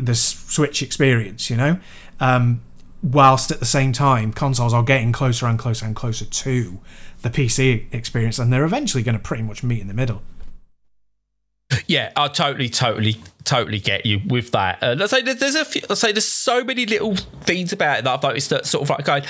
the 0.00 0.14
Switch 0.14 0.82
experience. 0.82 1.50
You 1.50 1.56
know. 1.56 1.78
Um, 2.20 2.62
whilst 3.02 3.50
at 3.50 3.58
the 3.58 3.66
same 3.66 3.92
time 3.92 4.32
consoles 4.32 4.72
are 4.72 4.84
getting 4.84 5.10
closer 5.10 5.46
and 5.46 5.58
closer 5.58 5.84
and 5.84 5.96
closer 5.96 6.24
to 6.24 6.78
the 7.22 7.30
PC 7.30 7.92
experience 7.92 8.38
and 8.38 8.52
they're 8.52 8.64
eventually 8.64 9.02
going 9.02 9.16
to 9.16 9.22
pretty 9.22 9.42
much 9.42 9.64
meet 9.64 9.80
in 9.80 9.88
the 9.88 9.94
middle. 9.94 10.22
Yeah, 11.86 12.12
I 12.16 12.28
totally, 12.28 12.68
totally, 12.68 13.16
totally 13.44 13.78
get 13.78 14.04
you 14.04 14.20
with 14.26 14.50
that. 14.52 14.82
Let's 14.82 15.10
say 15.10 15.22
there's, 15.22 15.54
a 15.54 15.64
few, 15.64 15.82
I 15.88 15.94
say 15.94 16.12
there's 16.12 16.28
so 16.28 16.62
many 16.62 16.86
little 16.86 17.16
things 17.16 17.72
about 17.72 18.00
it 18.00 18.04
that 18.04 18.12
I've 18.12 18.22
noticed 18.22 18.50
that 18.50 18.66
sort 18.66 18.82
of 18.82 18.90
like 18.90 19.04
going, 19.04 19.24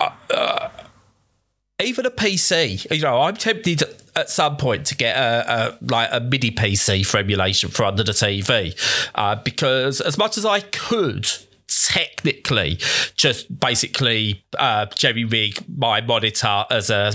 uh, 0.00 0.10
uh, 0.32 0.68
even 1.82 2.06
a 2.06 2.10
PC. 2.10 2.90
You 2.90 3.02
know, 3.02 3.20
I'm 3.22 3.36
tempted 3.36 3.82
at 4.16 4.30
some 4.30 4.56
point 4.56 4.86
to 4.86 4.96
get 4.96 5.16
a, 5.16 5.52
a 5.52 5.78
like 5.84 6.08
a 6.12 6.20
mini 6.20 6.50
PC 6.50 7.04
for 7.04 7.18
emulation 7.18 7.70
for 7.70 7.84
under 7.84 8.02
the 8.02 8.12
TV, 8.12 8.74
uh, 9.14 9.36
because 9.36 10.00
as 10.00 10.16
much 10.16 10.38
as 10.38 10.44
I 10.44 10.60
could 10.60 11.26
technically 11.66 12.78
just 13.16 13.58
basically 13.58 14.44
uh, 14.58 14.86
jerry 14.94 15.24
rig 15.24 15.58
my 15.76 16.00
monitor 16.00 16.64
as 16.70 16.90
a 16.90 17.12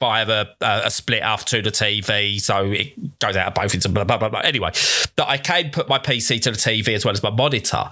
via 0.00 0.28
a, 0.28 0.46
a 0.60 0.90
split 0.90 1.22
off 1.22 1.44
to 1.46 1.62
the 1.62 1.70
TV, 1.70 2.40
so 2.40 2.70
it 2.70 3.18
goes 3.18 3.36
out 3.36 3.48
of 3.48 3.54
both 3.54 3.74
into 3.74 3.88
blah 3.88 4.04
blah 4.04 4.18
blah. 4.18 4.28
blah. 4.28 4.40
Anyway, 4.40 4.70
that 5.16 5.28
I 5.28 5.38
can 5.38 5.70
put 5.70 5.88
my 5.88 5.98
PC 5.98 6.40
to 6.42 6.50
the 6.50 6.56
TV 6.56 6.88
as 6.94 7.04
well 7.04 7.12
as 7.12 7.22
my 7.22 7.30
monitor. 7.30 7.84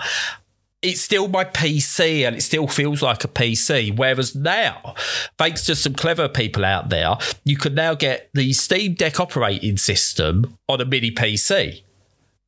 It's 0.85 1.01
still 1.01 1.29
my 1.29 1.45
PC 1.45 2.27
and 2.27 2.37
it 2.37 2.43
still 2.43 2.69
feels 2.69 3.01
like 3.01 3.25
a 3.25 3.29
PC. 3.29 3.97
Whereas 3.97 4.35
now, 4.35 4.95
thanks 5.39 5.65
to 5.65 5.75
some 5.75 5.95
clever 5.95 6.29
people 6.29 6.63
out 6.65 6.91
there, 6.91 7.17
you 7.43 7.57
can 7.57 7.75
now 7.75 7.95
get 7.95 8.29
the 8.35 8.53
Steam 8.53 8.93
Deck 8.93 9.19
operating 9.19 9.79
system 9.79 10.59
on 10.69 10.83
a 10.83 10.85
mini 10.85 11.11
PC. 11.11 11.83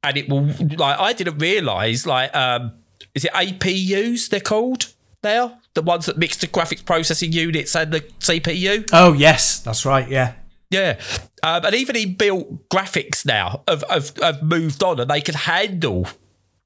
And 0.02 0.18
it 0.18 0.28
will 0.28 0.44
like 0.76 1.00
I 1.00 1.14
didn't 1.14 1.38
realise 1.38 2.06
like 2.06 2.34
um 2.36 2.72
is 3.14 3.24
it 3.24 3.32
APUs 3.32 4.28
they're 4.28 4.40
called 4.40 4.92
now? 5.24 5.58
The 5.72 5.82
ones 5.82 6.04
that 6.06 6.18
mix 6.18 6.36
the 6.36 6.46
graphics 6.46 6.84
processing 6.84 7.32
units 7.32 7.74
and 7.74 7.90
the 7.92 8.00
CPU? 8.20 8.88
Oh 8.92 9.14
yes, 9.14 9.60
that's 9.60 9.86
right. 9.86 10.08
Yeah, 10.08 10.34
Yeah. 10.70 11.00
Um, 11.42 11.64
and 11.64 11.74
even 11.74 11.96
inbuilt 11.96 12.60
graphics 12.70 13.24
now 13.24 13.62
have, 13.66 13.84
have, 13.88 14.16
have 14.18 14.42
moved 14.42 14.82
on 14.82 15.00
and 15.00 15.08
they 15.08 15.20
can 15.22 15.34
handle 15.34 16.06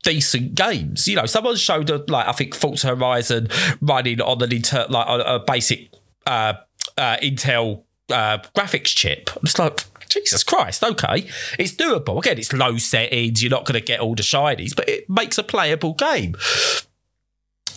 decent 0.02 0.54
games. 0.54 1.06
You 1.06 1.16
know, 1.16 1.26
someone 1.26 1.56
showed 1.56 1.90
a, 1.90 2.04
like 2.08 2.26
I 2.26 2.32
think 2.32 2.54
Forza 2.54 2.88
Horizon 2.88 3.48
running 3.80 4.20
on 4.20 4.42
an 4.42 4.52
inter 4.52 4.86
like 4.88 5.06
a 5.08 5.38
basic 5.40 5.92
uh, 6.26 6.54
uh, 6.96 7.16
Intel 7.18 7.82
uh, 8.10 8.38
graphics 8.56 8.94
chip. 8.94 9.30
I'm 9.36 9.44
just 9.44 9.58
like 9.58 9.84
Jesus 10.08 10.42
Christ, 10.42 10.82
okay. 10.82 11.28
It's 11.58 11.72
doable. 11.72 12.18
Again, 12.18 12.38
it's 12.38 12.52
low 12.52 12.76
settings, 12.78 13.42
you're 13.42 13.50
not 13.50 13.64
gonna 13.64 13.80
get 13.80 14.00
all 14.00 14.14
the 14.14 14.22
shinies, 14.22 14.74
but 14.74 14.88
it 14.88 15.08
makes 15.08 15.38
a 15.38 15.42
playable 15.42 15.94
game. 15.94 16.34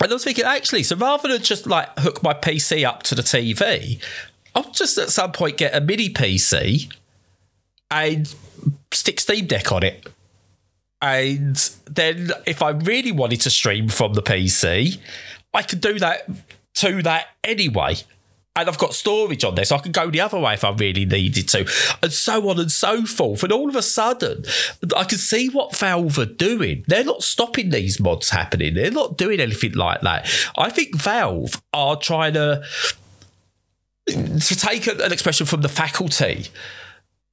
And 0.01 0.11
I 0.11 0.15
was 0.15 0.23
thinking, 0.23 0.43
actually, 0.43 0.83
so 0.83 0.95
rather 0.97 1.29
than 1.29 1.41
just 1.41 1.67
like 1.67 1.87
hook 1.99 2.23
my 2.23 2.33
PC 2.33 2.85
up 2.85 3.03
to 3.03 3.15
the 3.15 3.21
TV, 3.21 4.01
I'll 4.55 4.69
just 4.71 4.97
at 4.97 5.11
some 5.11 5.31
point 5.31 5.57
get 5.57 5.75
a 5.75 5.79
mini 5.79 6.09
PC 6.09 6.91
and 7.89 8.33
stick 8.91 9.19
Steam 9.19 9.45
Deck 9.45 9.71
on 9.71 9.83
it. 9.83 10.05
And 11.03 11.57
then 11.85 12.31
if 12.47 12.61
I 12.61 12.69
really 12.69 13.11
wanted 13.11 13.41
to 13.41 13.49
stream 13.49 13.89
from 13.89 14.13
the 14.13 14.21
PC, 14.21 14.99
I 15.53 15.61
could 15.61 15.81
do 15.81 15.99
that 15.99 16.29
to 16.75 17.03
that 17.03 17.27
anyway. 17.43 17.95
And 18.55 18.69
I've 18.69 18.77
got 18.77 18.93
storage 18.93 19.43
on 19.43 19.65
so 19.65 19.75
I 19.75 19.79
can 19.79 19.91
go 19.91 20.09
the 20.09 20.21
other 20.21 20.39
way 20.39 20.53
if 20.53 20.63
I 20.63 20.71
really 20.71 21.05
needed 21.05 21.49
to, 21.49 21.69
and 22.01 22.13
so 22.13 22.49
on 22.49 22.59
and 22.59 22.71
so 22.71 23.03
forth. 23.03 23.43
And 23.43 23.51
all 23.51 23.67
of 23.67 23.75
a 23.75 23.81
sudden, 23.81 24.45
I 24.95 25.03
can 25.03 25.17
see 25.17 25.49
what 25.49 25.75
Valve 25.75 26.17
are 26.19 26.25
doing. 26.25 26.85
They're 26.87 27.03
not 27.03 27.23
stopping 27.23 27.71
these 27.71 27.99
mods 27.99 28.29
happening. 28.29 28.75
They're 28.75 28.91
not 28.91 29.17
doing 29.17 29.39
anything 29.39 29.73
like 29.73 30.01
that. 30.01 30.29
I 30.55 30.69
think 30.69 30.95
Valve 30.95 31.61
are 31.73 31.97
trying 31.97 32.35
to 32.35 32.63
to 34.05 34.55
take 34.55 34.87
an 34.87 35.11
expression 35.11 35.47
from 35.47 35.61
the 35.61 35.69
faculty, 35.69 36.47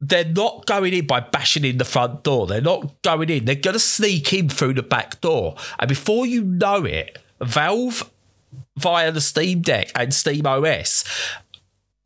they're 0.00 0.24
not 0.24 0.66
going 0.66 0.94
in 0.94 1.06
by 1.06 1.20
bashing 1.20 1.64
in 1.64 1.78
the 1.78 1.84
front 1.84 2.22
door. 2.22 2.46
They're 2.46 2.60
not 2.60 3.02
going 3.02 3.28
in. 3.28 3.44
They're 3.44 3.54
going 3.54 3.74
to 3.74 3.80
sneak 3.80 4.32
in 4.32 4.48
through 4.48 4.74
the 4.74 4.82
back 4.82 5.20
door. 5.20 5.56
And 5.78 5.88
before 5.88 6.26
you 6.26 6.42
know 6.42 6.84
it, 6.84 7.18
Valve, 7.40 8.10
via 8.76 9.12
the 9.12 9.20
Steam 9.20 9.60
Deck 9.60 9.92
and 9.94 10.12
Steam 10.14 10.46
OS, 10.46 11.04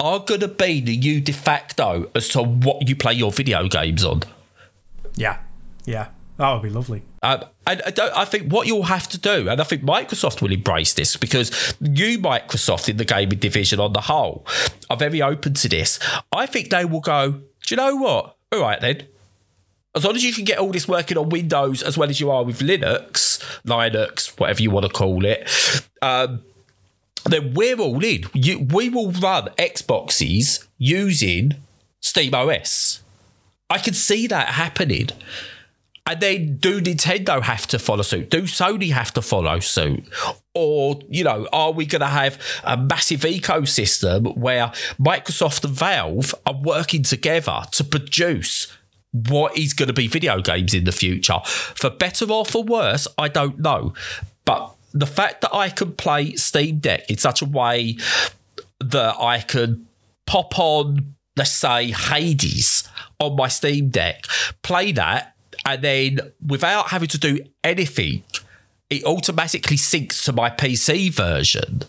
are 0.01 0.19
going 0.21 0.41
to 0.41 0.49
be 0.49 0.81
the 0.81 0.97
new 0.97 1.21
de 1.21 1.33
facto 1.33 2.11
as 2.15 2.29
to 2.31 2.43
what 2.43 2.89
you 2.89 2.97
play 2.97 3.15
your 3.15 3.31
video 3.31 3.69
games 3.69 4.05
on. 4.05 4.23
yeah, 5.15 5.39
yeah. 5.85 6.09
That 6.37 6.53
would 6.53 6.63
be 6.63 6.71
lovely. 6.71 7.03
Um, 7.23 7.45
and 7.67 7.81
I, 7.87 7.91
don't, 7.91 8.17
I 8.17 8.25
think 8.25 8.53
what 8.53 8.67
you'll 8.67 8.83
have 8.85 9.09
to 9.11 9.19
do, 9.19 9.49
and 9.49 9.61
I 9.61 9.65
think 9.65 9.83
Microsoft 9.83 10.43
will 10.43 10.51
embrace 10.51 10.93
this 10.95 11.17
because 11.17 11.77
you, 11.81 12.19
Microsoft, 12.19 12.89
in 12.89 12.97
the 12.97 13.05
gaming 13.05 13.39
division 13.39 13.79
on 13.79 13.93
the 13.93 14.01
whole, 14.01 14.45
are 14.91 14.97
very 14.97 15.23
open 15.23 15.55
to 15.55 15.69
this. 15.69 16.01
I 16.33 16.47
think 16.47 16.71
they 16.71 16.85
will 16.85 17.01
go, 17.01 17.41
do 17.67 17.75
you 17.75 17.77
know 17.77 17.97
what? 17.97 18.37
All 18.53 18.61
right, 18.61 18.81
then. 18.81 19.07
As 19.97 20.05
long 20.05 20.17
as 20.17 20.25
you 20.25 20.33
can 20.33 20.45
get 20.45 20.59
all 20.59 20.73
this 20.73 20.89
working 20.89 21.17
on 21.17 21.29
Windows 21.29 21.83
as 21.83 21.97
well 21.97 22.11
as 22.11 22.21
you 22.21 22.31
are 22.31 22.43
with 22.43 22.59
Linux, 22.59 23.41
Linux, 23.65 24.39
whatever 24.41 24.61
you 24.61 24.71
want 24.71 24.87
to 24.87 24.93
call 24.93 25.25
it, 25.25 25.49
um, 26.03 26.43
then 27.25 27.55
we're 27.55 27.79
all 27.79 28.05
in. 28.05 28.25
You, 28.33 28.61
we 28.61 28.89
will 28.91 29.13
run 29.13 29.49
Xboxes 29.57 30.67
using 30.79 31.53
Steam 32.01 32.35
OS. 32.35 33.03
I 33.71 33.79
can 33.79 33.95
see 33.95 34.27
that 34.27 34.49
happening. 34.49 35.09
Uh, 36.07 36.11
and 36.11 36.21
then 36.21 36.57
do 36.59 36.81
Nintendo 36.81 37.43
have 37.43 37.67
to 37.69 37.79
follow 37.79 38.03
suit? 38.03 38.31
Do 38.31 38.43
Sony 38.43 38.93
have 38.93 39.13
to 39.15 39.23
follow 39.23 39.61
suit? 39.61 40.07
Or, 40.55 41.01
you 41.09 41.25
know, 41.25 41.49
are 41.53 41.73
we 41.73 41.87
going 41.87 42.01
to 42.01 42.07
have 42.07 42.39
a 42.63 42.77
massive 42.77 43.21
ecosystem 43.21 44.37
where 44.37 44.69
Microsoft 44.99 45.65
and 45.65 45.75
Valve 45.75 46.35
are 46.47 46.61
working 46.63 47.03
together 47.03 47.63
to 47.73 47.85
produce 47.85 48.73
what 49.13 49.57
is 49.57 49.73
going 49.75 49.89
to 49.89 49.95
be 49.95 50.07
video 50.07 50.41
games 50.41 50.75
in 50.75 50.85
the 50.85 50.93
future? 50.93 51.41
For 51.45 51.91
better 51.91 52.31
or 52.31 52.45
for 52.45 52.63
worse, 52.63 53.09
I 53.19 53.29
don't 53.29 53.59
know. 53.59 53.95
But 54.45 54.75
the 54.93 55.07
fact 55.07 55.41
that 55.41 55.55
I 55.55 55.71
can 55.71 55.93
play 55.93 56.37
Steam 56.37 56.79
Deck 56.79 57.11
in 57.11 57.19
such 57.19 57.43
a 57.43 57.47
way 57.47 57.97
that 58.81 59.17
I 59.19 59.41
could 59.41 59.85
pop 60.27 60.59
on, 60.59 61.15
let's 61.37 61.51
say, 61.51 61.91
Hades 61.91 62.89
on 63.19 63.37
my 63.37 63.49
Steam 63.49 63.89
Deck, 63.89 64.27
play 64.63 64.93
that, 64.93 65.34
and 65.65 65.83
then 65.83 66.33
without 66.47 66.89
having 66.89 67.09
to 67.09 67.19
do 67.19 67.41
anything, 67.63 68.23
it 68.91 69.05
automatically 69.05 69.77
syncs 69.77 70.25
to 70.25 70.33
my 70.33 70.51
PC 70.51 71.13
version. 71.13 71.83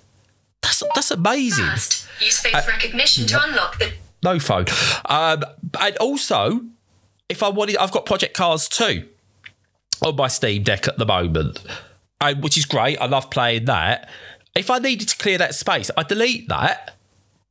That's 0.62 0.84
that's 0.94 1.12
amazing. 1.12 1.66
First, 1.66 2.08
use 2.22 2.40
face 2.40 2.68
recognition 2.68 3.28
to 3.28 3.44
unlock 3.44 3.78
the 3.78 3.92
No 4.24 4.40
phone. 4.40 4.66
Um, 5.06 5.44
and 5.80 5.98
also, 5.98 6.62
if 7.30 7.44
I 7.44 7.50
wanted, 7.50 7.78
I've 7.78 7.92
got 7.92 8.06
Project 8.06 8.36
Cars 8.36 8.68
2 8.70 9.08
on 10.04 10.16
my 10.16 10.28
Steam 10.28 10.64
Deck 10.64 10.88
at 10.88 10.98
the 10.98 11.06
moment, 11.06 11.60
and, 12.22 12.42
which 12.44 12.58
is 12.58 12.66
great. 12.66 12.98
I 13.00 13.06
love 13.06 13.30
playing 13.30 13.66
that. 13.66 14.10
If 14.56 14.70
I 14.70 14.80
needed 14.80 15.10
to 15.10 15.18
clear 15.18 15.38
that 15.38 15.54
space, 15.54 15.92
I 15.98 16.04
delete 16.04 16.48
that, 16.48 16.96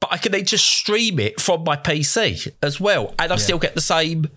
but 0.00 0.12
I 0.12 0.16
can 0.16 0.32
then 0.32 0.44
just 0.44 0.64
stream 0.66 1.18
it 1.20 1.40
from 1.40 1.64
my 1.64 1.76
PC 1.76 2.48
as 2.62 2.80
well, 2.80 3.14
and 3.18 3.32
I 3.32 3.36
still 3.36 3.58
get 3.58 3.74
the 3.74 3.80
same 3.80 4.28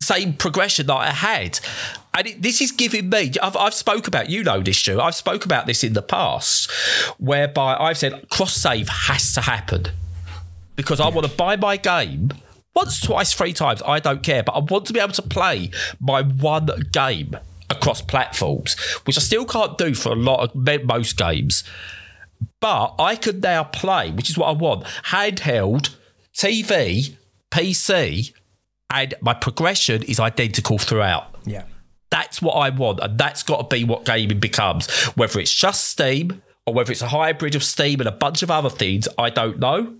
same 0.00 0.34
progression 0.34 0.86
that 0.86 0.94
I 0.94 1.10
had. 1.10 1.60
And 2.16 2.26
it, 2.26 2.42
this 2.42 2.60
is 2.60 2.70
giving 2.70 3.08
me, 3.08 3.32
I've, 3.42 3.56
I've 3.56 3.74
spoke 3.74 4.06
about, 4.06 4.30
you 4.30 4.44
know 4.44 4.60
this, 4.60 4.78
Stu, 4.78 5.00
I've 5.00 5.14
spoke 5.14 5.44
about 5.44 5.66
this 5.66 5.82
in 5.82 5.94
the 5.94 6.02
past, 6.02 6.70
whereby 7.18 7.76
I've 7.78 7.98
said 7.98 8.28
cross 8.28 8.54
save 8.54 8.88
has 8.88 9.32
to 9.34 9.40
happen 9.40 9.86
because 10.76 11.00
I 11.00 11.08
want 11.08 11.28
to 11.28 11.36
buy 11.36 11.56
my 11.56 11.76
game 11.76 12.30
once, 12.74 13.00
twice, 13.00 13.32
three 13.32 13.52
times. 13.52 13.82
I 13.86 14.00
don't 14.00 14.22
care, 14.22 14.42
but 14.42 14.52
I 14.52 14.58
want 14.58 14.86
to 14.86 14.92
be 14.92 15.00
able 15.00 15.12
to 15.12 15.22
play 15.22 15.70
my 16.00 16.22
one 16.22 16.68
game 16.92 17.36
across 17.70 18.02
platforms, 18.02 18.78
which 19.04 19.16
I 19.16 19.20
still 19.20 19.44
can't 19.44 19.78
do 19.78 19.94
for 19.94 20.12
a 20.12 20.16
lot 20.16 20.40
of 20.40 20.84
most 20.84 21.16
games. 21.16 21.64
But 22.60 22.94
I 22.98 23.16
could 23.16 23.42
now 23.42 23.64
play, 23.64 24.10
which 24.10 24.30
is 24.30 24.36
what 24.36 24.48
I 24.48 24.52
want, 24.52 24.84
handheld, 25.06 25.94
TV, 26.34 27.16
PC, 27.50 28.32
and 28.94 29.14
my 29.20 29.34
progression 29.34 30.02
is 30.04 30.20
identical 30.20 30.78
throughout. 30.78 31.34
Yeah. 31.44 31.64
That's 32.10 32.40
what 32.40 32.52
I 32.52 32.70
want, 32.70 33.00
and 33.00 33.18
that's 33.18 33.42
got 33.42 33.68
to 33.68 33.76
be 33.76 33.84
what 33.84 34.04
gaming 34.04 34.38
becomes. 34.38 34.88
Whether 35.16 35.40
it's 35.40 35.52
just 35.52 35.84
Steam 35.84 36.42
or 36.64 36.72
whether 36.72 36.92
it's 36.92 37.02
a 37.02 37.08
hybrid 37.08 37.56
of 37.56 37.64
Steam 37.64 38.00
and 38.00 38.08
a 38.08 38.12
bunch 38.12 38.42
of 38.42 38.50
other 38.50 38.70
things, 38.70 39.08
I 39.18 39.30
don't 39.30 39.58
know. 39.58 39.96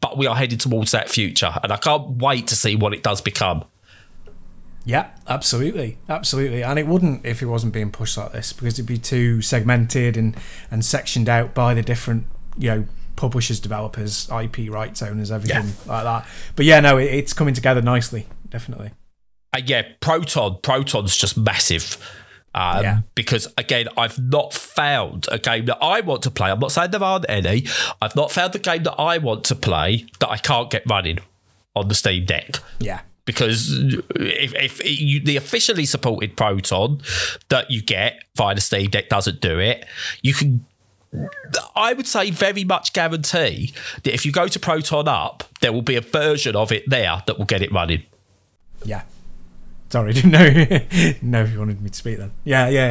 But 0.00 0.18
we 0.18 0.26
are 0.26 0.36
heading 0.36 0.58
towards 0.58 0.90
that 0.90 1.08
future, 1.08 1.54
and 1.62 1.72
I 1.72 1.78
can't 1.78 2.18
wait 2.18 2.46
to 2.48 2.56
see 2.56 2.76
what 2.76 2.92
it 2.92 3.02
does 3.02 3.22
become. 3.22 3.64
Yeah, 4.84 5.08
absolutely, 5.26 5.96
absolutely, 6.10 6.62
and 6.62 6.78
it 6.78 6.86
wouldn't 6.86 7.24
if 7.24 7.40
it 7.40 7.46
wasn't 7.46 7.72
being 7.72 7.90
pushed 7.90 8.18
like 8.18 8.32
this 8.32 8.52
because 8.52 8.74
it'd 8.74 8.86
be 8.86 8.98
too 8.98 9.40
segmented 9.40 10.18
and 10.18 10.36
and 10.70 10.84
sectioned 10.84 11.30
out 11.30 11.54
by 11.54 11.72
the 11.72 11.80
different 11.80 12.26
you 12.58 12.70
know 12.70 12.86
publishers, 13.16 13.60
developers, 13.60 14.28
IP 14.30 14.70
rights 14.70 15.02
owners, 15.02 15.30
everything 15.30 15.72
like 15.86 16.04
that. 16.04 16.26
But 16.56 16.66
yeah, 16.66 16.80
no, 16.80 16.98
it, 16.98 17.04
it's 17.04 17.32
coming 17.32 17.54
together 17.54 17.80
nicely, 17.80 18.26
definitely. 18.54 18.92
Uh, 19.52 19.60
yeah, 19.66 19.82
Proton. 20.00 20.58
Proton's 20.62 21.16
just 21.16 21.36
massive. 21.36 21.98
Um, 22.54 22.82
Yeah. 22.84 23.00
Because 23.16 23.52
again, 23.58 23.88
I've 23.96 24.16
not 24.18 24.54
found 24.54 25.26
a 25.30 25.38
game 25.40 25.66
that 25.66 25.78
I 25.82 26.00
want 26.02 26.22
to 26.22 26.30
play. 26.30 26.50
I'm 26.50 26.60
not 26.60 26.70
saying 26.70 26.92
there 26.92 27.02
aren't 27.02 27.26
any. 27.28 27.66
I've 28.00 28.14
not 28.14 28.30
found 28.30 28.52
the 28.52 28.60
game 28.60 28.84
that 28.84 28.94
I 28.94 29.18
want 29.18 29.42
to 29.44 29.56
play 29.56 30.06
that 30.20 30.30
I 30.30 30.36
can't 30.36 30.70
get 30.70 30.84
running 30.88 31.18
on 31.74 31.88
the 31.88 31.96
Steam 31.96 32.24
Deck. 32.26 32.60
Yeah, 32.78 33.00
Because 33.24 33.68
if, 34.14 34.54
if 34.54 34.80
you, 34.84 35.18
the 35.20 35.36
officially 35.36 35.84
supported 35.84 36.36
Proton 36.36 37.00
that 37.48 37.72
you 37.72 37.82
get 37.82 38.22
via 38.36 38.54
the 38.54 38.60
Steam 38.60 38.88
Deck 38.90 39.08
doesn't 39.08 39.40
do 39.40 39.58
it, 39.58 39.84
you 40.22 40.32
can. 40.32 40.64
I 41.76 41.92
would 41.92 42.08
say 42.08 42.30
very 42.30 42.64
much 42.64 42.92
guarantee 42.92 43.72
that 44.02 44.14
if 44.14 44.24
you 44.26 44.32
go 44.32 44.46
to 44.48 44.58
Proton 44.58 45.06
Up, 45.08 45.44
there 45.60 45.72
will 45.72 45.82
be 45.82 45.96
a 45.96 46.00
version 46.00 46.56
of 46.56 46.72
it 46.72 46.88
there 46.88 47.22
that 47.26 47.38
will 47.38 47.44
get 47.44 47.62
it 47.62 47.72
running. 47.72 48.02
Yeah. 48.84 49.02
Sorry, 49.90 50.12
didn't 50.14 50.32
know 50.32 50.50
didn't 50.50 51.34
if 51.34 51.52
you 51.52 51.58
wanted 51.58 51.80
me 51.80 51.90
to 51.90 51.96
speak 51.96 52.18
then. 52.18 52.32
Yeah, 52.44 52.68
yeah, 52.68 52.86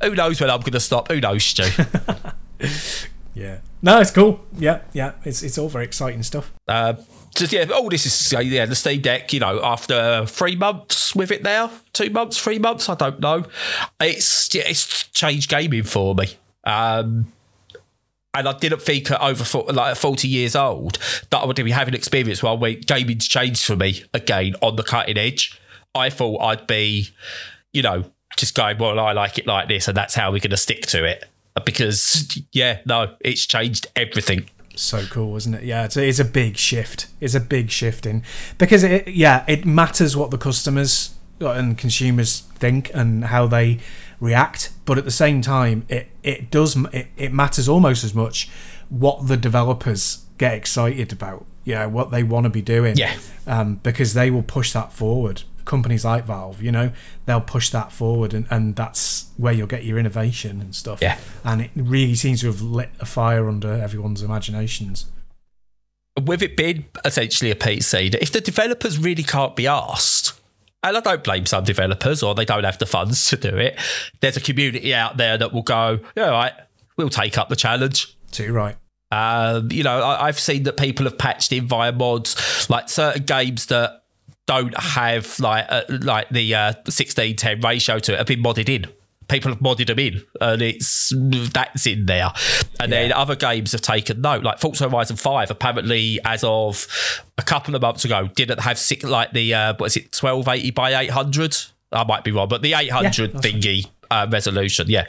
yeah. 0.00 0.08
Who 0.08 0.14
knows 0.14 0.40
when 0.40 0.50
I'm 0.50 0.60
going 0.60 0.72
to 0.72 0.80
stop? 0.80 1.08
Who 1.08 1.20
knows, 1.20 1.44
Stu? 1.44 1.64
Yeah. 3.36 3.58
No, 3.82 4.00
it's 4.00 4.10
cool. 4.10 4.40
Yeah, 4.56 4.80
yeah. 4.94 5.12
It's 5.24 5.42
it's 5.42 5.58
all 5.58 5.68
very 5.68 5.84
exciting 5.84 6.22
stuff. 6.22 6.54
uh, 6.68 6.94
just 7.34 7.52
yeah, 7.52 7.66
all 7.66 7.90
this 7.90 8.06
is 8.06 8.32
uh, 8.32 8.38
yeah 8.40 8.64
the 8.64 8.74
Steam 8.74 9.02
Deck. 9.02 9.30
You 9.34 9.40
know, 9.40 9.60
after 9.62 10.24
three 10.24 10.56
months 10.56 11.14
with 11.14 11.30
it 11.30 11.42
now, 11.42 11.70
two 11.92 12.08
months, 12.08 12.38
three 12.38 12.58
months, 12.58 12.88
I 12.88 12.94
don't 12.94 13.20
know. 13.20 13.44
It's 14.00 14.54
yeah, 14.54 14.62
it's 14.66 15.08
changed 15.08 15.50
gaming 15.50 15.82
for 15.82 16.14
me. 16.14 16.28
Um, 16.64 17.30
and 18.38 18.48
I 18.48 18.52
didn't 18.52 18.82
think 18.82 19.10
at 19.10 19.20
over 19.20 19.44
fo- 19.44 19.64
like 19.64 19.96
forty 19.96 20.28
years 20.28 20.54
old 20.54 20.98
that 21.30 21.38
I 21.38 21.46
would 21.46 21.56
be 21.56 21.70
having 21.70 21.94
experience 21.94 22.42
where 22.42 22.54
where 22.54 22.74
gaming's 22.74 23.26
changed 23.26 23.64
for 23.64 23.76
me 23.76 24.04
again 24.14 24.54
on 24.60 24.76
the 24.76 24.82
cutting 24.82 25.18
edge. 25.18 25.60
I 25.94 26.10
thought 26.10 26.42
I'd 26.42 26.66
be, 26.66 27.08
you 27.72 27.82
know, 27.82 28.04
just 28.36 28.54
going 28.54 28.78
well. 28.78 28.98
I 29.00 29.12
like 29.12 29.38
it 29.38 29.46
like 29.46 29.68
this, 29.68 29.88
and 29.88 29.96
that's 29.96 30.14
how 30.14 30.30
we're 30.30 30.40
going 30.40 30.50
to 30.50 30.56
stick 30.56 30.82
to 30.86 31.04
it. 31.04 31.24
Because 31.64 32.38
yeah, 32.52 32.80
no, 32.84 33.16
it's 33.20 33.46
changed 33.46 33.86
everything. 33.96 34.48
So 34.74 35.06
cool, 35.06 35.36
isn't 35.36 35.54
it? 35.54 35.62
Yeah, 35.62 35.86
it's 35.86 35.96
a, 35.96 36.06
it's 36.06 36.18
a 36.18 36.24
big 36.24 36.58
shift. 36.58 37.06
It's 37.18 37.34
a 37.34 37.40
big 37.40 37.70
shift 37.70 38.04
in 38.04 38.22
because 38.58 38.82
it 38.82 39.08
yeah 39.08 39.44
it 39.48 39.64
matters 39.64 40.16
what 40.16 40.30
the 40.30 40.38
customers 40.38 41.14
and 41.40 41.76
consumers 41.78 42.40
think 42.40 42.90
and 42.94 43.24
how 43.24 43.46
they 43.46 43.78
react, 44.20 44.72
but 44.84 44.98
at 44.98 45.04
the 45.04 45.10
same 45.10 45.42
time 45.42 45.84
it 45.88 46.08
it 46.22 46.50
does 46.50 46.76
it, 46.92 47.08
it 47.16 47.32
matters 47.32 47.68
almost 47.68 48.04
as 48.04 48.14
much 48.14 48.48
what 48.88 49.28
the 49.28 49.36
developers 49.36 50.24
get 50.38 50.54
excited 50.54 51.12
about. 51.12 51.44
Yeah, 51.64 51.86
what 51.86 52.10
they 52.12 52.22
want 52.22 52.44
to 52.44 52.50
be 52.50 52.62
doing. 52.62 52.96
Yeah. 52.96 53.16
um, 53.46 53.80
because 53.82 54.14
they 54.14 54.30
will 54.30 54.44
push 54.44 54.72
that 54.72 54.92
forward. 54.92 55.42
Companies 55.64 56.04
like 56.04 56.24
Valve, 56.24 56.62
you 56.62 56.70
know, 56.70 56.92
they'll 57.24 57.40
push 57.40 57.70
that 57.70 57.90
forward, 57.90 58.32
and, 58.32 58.46
and 58.50 58.76
that's 58.76 59.30
where 59.36 59.52
you'll 59.52 59.66
get 59.66 59.84
your 59.84 59.98
innovation 59.98 60.60
and 60.60 60.76
stuff. 60.76 61.02
Yeah. 61.02 61.18
and 61.42 61.60
it 61.60 61.70
really 61.74 62.14
seems 62.14 62.42
to 62.42 62.46
have 62.46 62.62
lit 62.62 62.90
a 63.00 63.04
fire 63.04 63.48
under 63.48 63.72
everyone's 63.72 64.22
imaginations. 64.22 65.06
with 66.24 66.40
it 66.40 66.56
being 66.56 66.84
essentially 67.04 67.50
a 67.50 67.56
PC, 67.56 68.12
that 68.12 68.22
if 68.22 68.30
the 68.30 68.40
developers 68.40 68.96
really 68.98 69.24
can't 69.24 69.56
be 69.56 69.66
asked, 69.66 70.35
and 70.82 70.96
I 70.96 71.00
don't 71.00 71.24
blame 71.24 71.46
some 71.46 71.64
developers 71.64 72.22
or 72.22 72.34
they 72.34 72.44
don't 72.44 72.64
have 72.64 72.78
the 72.78 72.86
funds 72.86 73.28
to 73.30 73.36
do 73.36 73.56
it, 73.56 73.78
there's 74.20 74.36
a 74.36 74.40
community 74.40 74.94
out 74.94 75.16
there 75.16 75.36
that 75.38 75.52
will 75.52 75.62
go, 75.62 76.00
yeah, 76.16 76.26
all 76.26 76.30
right, 76.30 76.52
we'll 76.96 77.08
take 77.08 77.38
up 77.38 77.48
the 77.48 77.56
challenge. 77.56 78.16
Too 78.30 78.52
right. 78.52 78.76
Um, 79.10 79.70
you 79.70 79.82
know, 79.82 80.00
I, 80.00 80.26
I've 80.26 80.38
seen 80.38 80.64
that 80.64 80.76
people 80.76 81.04
have 81.04 81.18
patched 81.18 81.52
in 81.52 81.66
via 81.66 81.92
mods, 81.92 82.68
like 82.68 82.88
certain 82.88 83.24
games 83.24 83.66
that 83.66 84.02
don't 84.46 84.78
have 84.78 85.38
like 85.40 85.66
uh, 85.68 85.82
like 85.88 86.28
the 86.30 86.54
uh, 86.54 86.72
16-10 86.84 87.62
ratio 87.62 87.98
to 87.98 88.14
it 88.14 88.18
have 88.18 88.26
been 88.26 88.42
modded 88.42 88.68
in. 88.68 88.86
People 89.28 89.50
have 89.50 89.60
modded 89.60 89.88
them 89.88 89.98
in, 89.98 90.22
and 90.40 90.62
it's 90.62 91.12
that's 91.52 91.86
in 91.86 92.06
there. 92.06 92.30
And 92.78 92.92
then 92.92 93.12
other 93.12 93.34
games 93.34 93.72
have 93.72 93.80
taken 93.80 94.20
note, 94.20 94.44
like 94.44 94.60
Forza 94.60 94.88
Horizon 94.88 95.16
Five. 95.16 95.50
Apparently, 95.50 96.20
as 96.24 96.44
of 96.44 96.86
a 97.36 97.42
couple 97.42 97.74
of 97.74 97.82
months 97.82 98.04
ago, 98.04 98.28
didn't 98.28 98.60
have 98.60 98.78
six, 98.78 99.02
like 99.02 99.32
the 99.32 99.52
uh, 99.52 99.74
what 99.76 99.86
is 99.86 99.96
it, 99.96 100.12
twelve 100.12 100.46
eighty 100.46 100.70
by 100.70 100.94
eight 100.94 101.10
hundred. 101.10 101.56
I 101.90 102.04
might 102.04 102.22
be 102.22 102.30
wrong, 102.30 102.48
but 102.48 102.62
the 102.62 102.74
eight 102.74 102.92
hundred 102.92 103.32
that's 103.32 103.46
thingy 103.46 103.88
uh, 104.10 104.28
resolution, 104.30 104.86
yeah, 104.88 105.06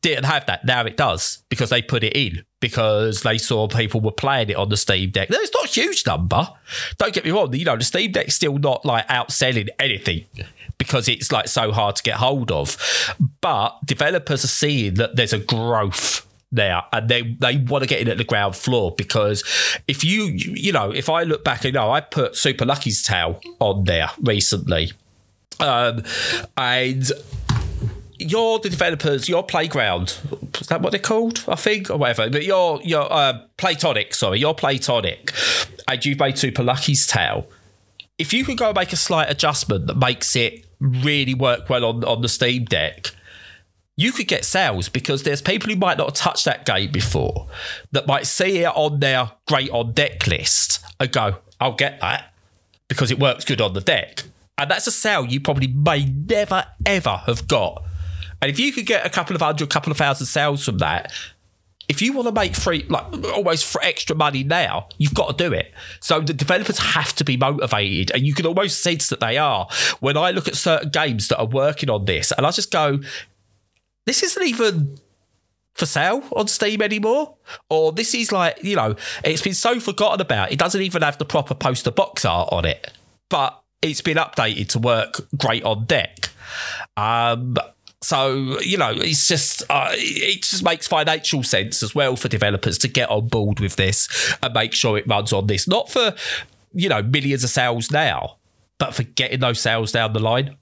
didn't 0.00 0.24
have 0.24 0.46
that. 0.46 0.64
Now 0.64 0.84
it 0.84 0.96
does 0.96 1.42
because 1.48 1.70
they 1.70 1.82
put 1.82 2.04
it 2.04 2.16
in 2.16 2.44
because 2.60 3.22
they 3.22 3.38
saw 3.38 3.66
people 3.66 4.00
were 4.00 4.12
playing 4.12 4.50
it 4.50 4.56
on 4.56 4.68
the 4.68 4.76
Steam 4.76 5.10
Deck. 5.10 5.28
It's 5.30 5.54
not 5.54 5.64
a 5.64 5.68
huge 5.68 6.06
number. 6.06 6.48
Don't 6.98 7.12
get 7.12 7.24
me 7.24 7.30
wrong. 7.30 7.52
You 7.54 7.64
know, 7.64 7.76
the 7.76 7.84
Steam 7.84 8.12
Deck's 8.12 8.34
still 8.34 8.58
not 8.58 8.84
like 8.84 9.06
outselling 9.08 9.68
anything 9.78 10.26
because 10.78 11.08
it's 11.08 11.32
like 11.32 11.48
so 11.48 11.72
hard 11.72 11.96
to 11.96 12.02
get 12.02 12.16
hold 12.16 12.52
of. 12.52 12.76
But 13.40 13.78
developers 13.84 14.44
are 14.44 14.48
seeing 14.48 14.94
that 14.94 15.16
there's 15.16 15.32
a 15.32 15.38
growth 15.38 16.26
there 16.52 16.82
and 16.92 17.08
they 17.08 17.22
they 17.22 17.56
want 17.56 17.82
to 17.82 17.88
get 17.88 18.00
in 18.00 18.08
at 18.08 18.18
the 18.18 18.24
ground 18.24 18.56
floor 18.56 18.92
because 18.96 19.44
if 19.86 20.02
you 20.02 20.24
you 20.24 20.72
know 20.72 20.90
if 20.90 21.08
I 21.08 21.22
look 21.22 21.44
back 21.44 21.62
you 21.62 21.70
know 21.70 21.92
I 21.92 22.00
put 22.00 22.34
Super 22.34 22.64
Lucky's 22.64 23.04
Tale 23.04 23.40
on 23.60 23.84
there 23.84 24.10
recently 24.20 24.90
um 25.60 26.02
and 26.56 27.08
you're 28.20 28.58
the 28.58 28.70
developers, 28.70 29.28
your 29.28 29.42
playground. 29.42 30.18
Is 30.60 30.66
that 30.68 30.82
what 30.82 30.90
they're 30.90 31.00
called? 31.00 31.44
I 31.48 31.56
think, 31.56 31.90
or 31.90 31.96
whatever. 31.96 32.30
But 32.30 32.44
you're 32.44 32.80
you're 32.82 33.12
uh, 33.12 33.40
Platonic. 33.56 34.14
Sorry, 34.14 34.38
you're 34.38 34.54
Platonic, 34.54 35.32
and 35.88 36.04
you've 36.04 36.18
made 36.18 36.38
Super 36.38 36.62
Lucky's 36.62 37.06
Tale. 37.06 37.48
If 38.18 38.32
you 38.32 38.44
could 38.44 38.58
go 38.58 38.68
and 38.68 38.76
make 38.76 38.92
a 38.92 38.96
slight 38.96 39.30
adjustment 39.30 39.86
that 39.86 39.96
makes 39.96 40.36
it 40.36 40.66
really 40.78 41.34
work 41.34 41.68
well 41.68 41.84
on 41.84 42.04
on 42.04 42.22
the 42.22 42.28
Steam 42.28 42.64
Deck, 42.66 43.14
you 43.96 44.12
could 44.12 44.28
get 44.28 44.44
sales 44.44 44.88
because 44.88 45.22
there's 45.22 45.42
people 45.42 45.70
who 45.70 45.76
might 45.76 45.98
not 45.98 46.08
have 46.08 46.14
touched 46.14 46.44
that 46.44 46.66
game 46.66 46.92
before 46.92 47.48
that 47.92 48.06
might 48.06 48.26
see 48.26 48.58
it 48.58 48.72
on 48.74 49.00
their 49.00 49.30
great 49.48 49.70
on 49.70 49.92
deck 49.92 50.26
list 50.26 50.84
and 50.98 51.10
go, 51.10 51.36
"I'll 51.58 51.72
get 51.72 52.00
that." 52.00 52.30
because 52.90 53.12
it 53.12 53.20
works 53.20 53.44
good 53.44 53.60
on 53.62 53.72
the 53.72 53.80
deck. 53.80 54.24
And 54.58 54.70
that's 54.70 54.86
a 54.86 54.90
sale 54.90 55.24
you 55.24 55.40
probably 55.40 55.68
may 55.68 56.04
never 56.04 56.66
ever 56.84 57.22
have 57.24 57.48
got. 57.48 57.84
And 58.42 58.50
if 58.50 58.58
you 58.58 58.72
could 58.72 58.86
get 58.86 59.04
a 59.04 59.10
couple 59.10 59.36
of 59.36 59.42
hundred, 59.42 59.68
couple 59.70 59.90
of 59.90 59.98
thousand 59.98 60.26
sales 60.26 60.64
from 60.64 60.78
that, 60.78 61.12
if 61.88 62.00
you 62.00 62.12
want 62.12 62.28
to 62.28 62.32
make 62.32 62.54
free, 62.54 62.84
like 62.88 63.04
almost 63.34 63.76
extra 63.82 64.14
money 64.14 64.44
now, 64.44 64.88
you've 64.98 65.12
got 65.12 65.36
to 65.36 65.48
do 65.48 65.52
it. 65.52 65.72
So 65.98 66.20
the 66.20 66.32
developers 66.32 66.78
have 66.78 67.14
to 67.16 67.24
be 67.24 67.36
motivated, 67.36 68.12
and 68.14 68.24
you 68.24 68.32
can 68.32 68.46
almost 68.46 68.80
sense 68.80 69.08
that 69.08 69.18
they 69.18 69.38
are. 69.38 69.66
When 69.98 70.16
I 70.16 70.30
look 70.30 70.46
at 70.46 70.54
certain 70.54 70.90
games 70.90 71.28
that 71.28 71.38
are 71.38 71.46
working 71.46 71.90
on 71.90 72.04
this, 72.04 72.30
and 72.30 72.46
I 72.46 72.52
just 72.52 72.70
go, 72.70 73.00
this 74.06 74.22
isn't 74.22 74.46
even 74.46 74.98
for 75.74 75.86
sale 75.86 76.22
on 76.36 76.46
Steam 76.46 76.80
anymore. 76.80 77.36
Or 77.68 77.90
this 77.90 78.14
is 78.14 78.30
like, 78.30 78.62
you 78.62 78.76
know, 78.76 78.94
it's 79.24 79.42
been 79.42 79.54
so 79.54 79.80
forgotten 79.80 80.20
about. 80.20 80.52
It 80.52 80.58
doesn't 80.60 80.80
even 80.80 81.02
have 81.02 81.18
the 81.18 81.24
proper 81.24 81.54
poster 81.54 81.90
box 81.90 82.24
art 82.24 82.50
on 82.52 82.66
it, 82.66 82.92
but 83.28 83.60
it's 83.82 84.00
been 84.00 84.16
updated 84.16 84.68
to 84.68 84.78
work 84.78 85.26
great 85.36 85.64
on 85.64 85.86
deck. 85.86 86.30
Um, 86.96 87.56
so 88.02 88.58
you 88.60 88.78
know, 88.78 88.90
it's 88.90 89.28
just 89.28 89.62
uh, 89.68 89.90
it 89.92 90.42
just 90.42 90.64
makes 90.64 90.86
financial 90.86 91.42
sense 91.42 91.82
as 91.82 91.94
well 91.94 92.16
for 92.16 92.28
developers 92.28 92.78
to 92.78 92.88
get 92.88 93.10
on 93.10 93.28
board 93.28 93.60
with 93.60 93.76
this 93.76 94.34
and 94.42 94.54
make 94.54 94.72
sure 94.72 94.96
it 94.96 95.06
runs 95.06 95.32
on 95.32 95.46
this, 95.46 95.68
not 95.68 95.90
for 95.90 96.14
you 96.72 96.88
know 96.88 97.02
millions 97.02 97.44
of 97.44 97.50
sales 97.50 97.90
now, 97.90 98.36
but 98.78 98.94
for 98.94 99.02
getting 99.02 99.40
those 99.40 99.60
sales 99.60 99.92
down 99.92 100.12
the 100.12 100.20
line. 100.20 100.56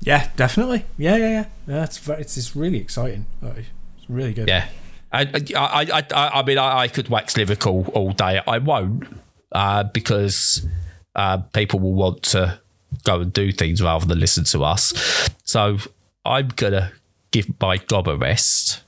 Yeah, 0.00 0.30
definitely. 0.36 0.86
Yeah, 0.96 1.16
yeah, 1.16 1.28
yeah. 1.28 1.44
yeah 1.66 1.84
it's 1.84 1.98
very, 1.98 2.22
it's, 2.22 2.56
really 2.56 2.78
exciting. 2.78 3.26
It's 3.42 3.68
really 4.08 4.32
good. 4.32 4.48
Yeah. 4.48 4.68
I, 5.12 5.22
I, 5.22 5.42
I, 5.56 6.02
I, 6.14 6.40
I 6.40 6.42
mean, 6.44 6.56
I, 6.56 6.78
I 6.80 6.88
could 6.88 7.08
wax 7.08 7.36
lyrical 7.36 7.86
all 7.88 8.12
day. 8.12 8.40
I 8.46 8.58
won't 8.58 9.04
uh, 9.52 9.82
because 9.84 10.66
uh, 11.14 11.38
people 11.52 11.80
will 11.80 11.94
want 11.94 12.22
to 12.22 12.60
go 13.04 13.20
and 13.20 13.32
do 13.32 13.52
things 13.52 13.82
rather 13.82 14.06
than 14.06 14.18
listen 14.18 14.44
to 14.44 14.64
us. 14.64 15.28
So 15.44 15.78
I'm 16.24 16.48
going 16.48 16.72
to 16.74 16.92
give 17.30 17.48
my 17.60 17.76
gob 17.78 18.08
a 18.08 18.16
rest. 18.16 18.82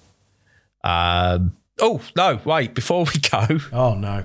Um, 0.85 1.57
oh, 1.81 2.01
no, 2.17 2.41
wait, 2.45 2.75
before 2.75 3.05
we 3.05 3.21
go, 3.21 3.59
Oh 3.73 3.95
no. 3.95 4.25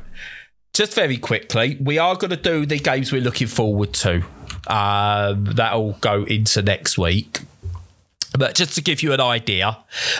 just 0.73 0.93
very 0.93 1.17
quickly, 1.17 1.77
we 1.79 1.97
are 1.97 2.15
going 2.15 2.31
to 2.31 2.37
do 2.37 2.65
the 2.65 2.79
games 2.79 3.11
we're 3.11 3.21
looking 3.21 3.47
forward 3.47 3.93
to. 3.93 4.23
Um, 4.67 5.45
that'll 5.45 5.93
go 5.93 6.23
into 6.23 6.61
next 6.61 6.97
week. 6.97 7.41
But 8.37 8.55
just 8.55 8.75
to 8.75 8.81
give 8.81 9.01
you 9.03 9.13
an 9.13 9.21
idea, 9.21 9.69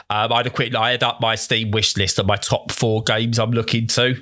um, 0.10 0.32
I 0.32 0.38
had 0.38 0.48
a 0.48 0.50
quick. 0.50 0.76
I 0.76 0.92
had 0.92 1.04
up 1.04 1.22
my 1.22 1.36
Steam 1.36 1.72
wish 1.72 1.96
list 1.98 2.20
of 2.20 2.26
my 2.26 2.36
top 2.36 2.72
four 2.72 3.04
games 3.04 3.40
I'm 3.40 3.52
looking 3.52 3.88
to, 3.88 4.22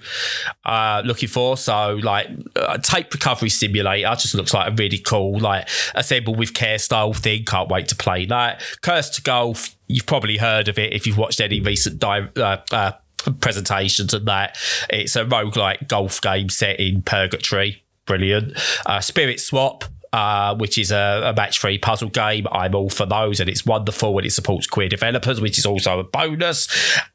uh, 0.66 1.02
looking 1.06 1.30
for. 1.30 1.58
So 1.58 2.00
like 2.04 2.28
uh, 2.56 2.78
tape 2.80 3.14
recovery 3.14 3.50
simulator 3.50 4.10
just 4.16 4.36
looks 4.36 4.54
like 4.54 4.72
a 4.72 4.76
really 4.76 5.00
cool 5.00 5.40
like 5.40 5.70
assemble 5.96 6.36
with 6.36 6.54
care 6.54 6.78
style 6.78 7.14
thing. 7.14 7.46
Can't 7.46 7.70
wait 7.70 7.88
to 7.90 7.96
play 7.96 8.26
that. 8.26 8.62
Cursed 8.82 9.16
to 9.16 9.22
Golf. 9.22 9.76
You've 9.88 10.08
probably 10.08 10.38
heard 10.38 10.68
of 10.68 10.80
it 10.80 10.94
if 10.94 11.06
you've 11.06 11.18
watched 11.18 11.40
any 11.40 11.62
recent 11.62 12.00
di- 12.00 12.30
uh, 12.38 12.58
uh, 12.72 12.92
presentations 13.40 14.14
and 14.14 14.28
that. 14.28 14.58
It's 14.90 15.16
a 15.16 15.26
roguelike 15.26 15.88
golf 15.88 16.22
game 16.22 16.50
set 16.50 16.80
in 16.80 17.02
Purgatory. 17.02 17.84
Brilliant. 18.06 18.58
Uh, 18.86 19.00
Spirit 19.00 19.40
Swap 19.40 19.84
uh, 20.16 20.56
which 20.56 20.78
is 20.78 20.94
a, 20.94 21.24
a 21.26 21.34
match 21.34 21.60
free 21.60 21.78
puzzle 21.78 22.08
game. 22.08 22.48
I'm 22.50 22.74
all 22.74 22.90
for 22.90 23.06
those, 23.06 23.42
and 23.42 23.50
it's 23.50 23.66
wonderful 23.66 24.18
and 24.18 24.26
it 24.26 24.32
supports 24.32 24.66
queer 24.66 24.88
developers, 24.88 25.42
which 25.42 25.60
is 25.60 25.66
also 25.66 26.00
a 26.00 26.06
bonus. 26.06 26.70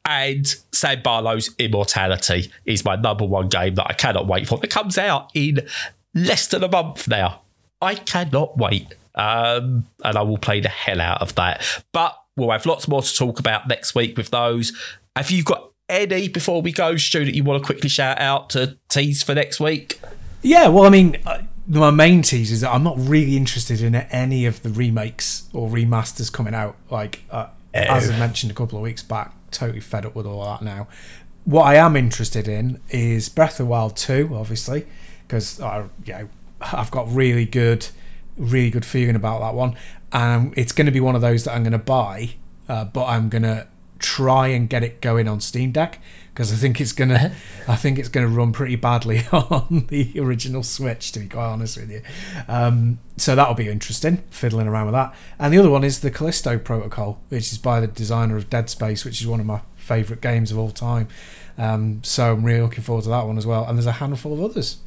And 0.05 0.45
Sam 0.71 1.01
Barlow's 1.01 1.49
Immortality 1.57 2.51
is 2.63 2.85
my 2.85 2.95
number 2.95 3.25
one 3.25 3.49
game 3.49 3.73
that 3.73 3.87
I 3.87 3.93
cannot 3.93 4.27
wait 4.27 4.47
for. 4.47 4.59
It 4.63 4.69
comes 4.69 4.99
out 4.99 5.31
in 5.33 5.67
less 6.13 6.45
than 6.45 6.63
a 6.63 6.67
month 6.69 7.07
now. 7.07 7.41
I 7.81 7.95
cannot 7.95 8.59
wait. 8.59 8.93
Um, 9.15 9.87
and 10.03 10.15
I 10.15 10.21
will 10.21 10.37
play 10.37 10.59
the 10.59 10.69
hell 10.69 11.01
out 11.01 11.23
of 11.23 11.33
that. 11.35 11.63
But 11.93 12.15
we'll 12.37 12.51
have 12.51 12.67
lots 12.67 12.87
more 12.87 13.01
to 13.01 13.15
talk 13.15 13.39
about 13.39 13.67
next 13.67 13.95
week 13.95 14.15
with 14.15 14.29
those. 14.29 14.73
Have 15.15 15.31
you 15.31 15.43
got 15.43 15.71
any 15.89 16.27
before 16.27 16.61
we 16.61 16.71
go, 16.71 16.97
Stu, 16.97 17.25
that 17.25 17.33
you 17.33 17.43
want 17.43 17.63
to 17.63 17.65
quickly 17.65 17.89
shout 17.89 18.19
out 18.19 18.51
to 18.51 18.77
tease 18.89 19.23
for 19.23 19.33
next 19.33 19.59
week? 19.59 19.99
Yeah, 20.43 20.67
well, 20.67 20.85
I 20.85 20.89
mean, 20.89 21.17
my 21.79 21.91
main 21.91 22.21
tease 22.21 22.51
is 22.51 22.61
that 22.61 22.73
I'm 22.73 22.83
not 22.83 22.95
really 22.97 23.37
interested 23.37 23.81
in 23.81 23.95
any 23.95 24.45
of 24.45 24.61
the 24.61 24.69
remakes 24.69 25.49
or 25.53 25.69
remasters 25.69 26.31
coming 26.31 26.53
out. 26.53 26.75
Like, 26.89 27.21
uh, 27.31 27.47
as 27.73 28.09
I 28.09 28.19
mentioned 28.19 28.51
a 28.51 28.55
couple 28.55 28.77
of 28.77 28.83
weeks 28.83 29.03
back, 29.03 29.33
totally 29.51 29.79
fed 29.79 30.05
up 30.05 30.13
with 30.13 30.25
all 30.25 30.43
that 30.45 30.61
now. 30.61 30.87
What 31.45 31.63
I 31.63 31.75
am 31.75 31.95
interested 31.95 32.47
in 32.47 32.79
is 32.89 33.29
Breath 33.29 33.53
of 33.53 33.57
the 33.59 33.65
Wild 33.67 33.95
2, 33.95 34.31
obviously, 34.33 34.85
because 35.25 35.61
I, 35.61 35.85
you 36.05 36.13
know, 36.13 36.29
I've 36.59 36.91
got 36.91 37.11
really 37.11 37.45
good, 37.45 37.87
really 38.37 38.69
good 38.69 38.85
feeling 38.85 39.15
about 39.15 39.39
that 39.39 39.53
one, 39.53 39.75
and 40.11 40.53
it's 40.57 40.73
going 40.73 40.85
to 40.85 40.91
be 40.91 40.99
one 40.99 41.15
of 41.15 41.21
those 41.21 41.45
that 41.45 41.53
I'm 41.53 41.63
going 41.63 41.71
to 41.71 41.79
buy, 41.79 42.31
uh, 42.67 42.85
but 42.85 43.05
I'm 43.05 43.29
going 43.29 43.43
to 43.43 43.67
try 43.97 44.47
and 44.47 44.69
get 44.69 44.83
it 44.83 44.99
going 44.99 45.27
on 45.27 45.39
Steam 45.39 45.71
Deck 45.71 46.01
because 46.33 46.51
I 46.51 46.55
think 46.55 46.79
it's 46.79 46.93
gonna 46.93 47.33
I 47.67 47.75
think 47.75 47.99
it's 47.99 48.09
gonna 48.09 48.27
run 48.27 48.51
pretty 48.51 48.75
badly 48.75 49.23
on 49.31 49.85
the 49.89 50.19
original 50.19 50.63
Switch 50.63 51.11
to 51.13 51.19
be 51.19 51.27
quite 51.27 51.47
honest 51.47 51.77
with 51.77 51.91
you. 51.91 52.01
Um, 52.47 52.99
so 53.17 53.35
that'll 53.35 53.53
be 53.53 53.67
interesting 53.67 54.23
fiddling 54.29 54.67
around 54.67 54.87
with 54.87 54.93
that. 54.93 55.13
And 55.39 55.53
the 55.53 55.57
other 55.59 55.69
one 55.69 55.83
is 55.83 55.99
the 55.99 56.11
Callisto 56.11 56.57
Protocol, 56.57 57.21
which 57.29 57.51
is 57.51 57.57
by 57.57 57.79
the 57.79 57.87
designer 57.87 58.37
of 58.37 58.49
Dead 58.49 58.69
Space, 58.69 59.05
which 59.05 59.21
is 59.21 59.27
one 59.27 59.39
of 59.39 59.45
my 59.45 59.61
favourite 59.75 60.21
games 60.21 60.51
of 60.51 60.57
all 60.57 60.71
time. 60.71 61.07
Um, 61.57 62.01
so 62.03 62.33
I'm 62.33 62.43
really 62.43 62.61
looking 62.61 62.83
forward 62.83 63.03
to 63.03 63.09
that 63.09 63.27
one 63.27 63.37
as 63.37 63.45
well. 63.45 63.65
And 63.65 63.77
there's 63.77 63.85
a 63.85 63.93
handful 63.93 64.33
of 64.33 64.41
others. 64.41 64.77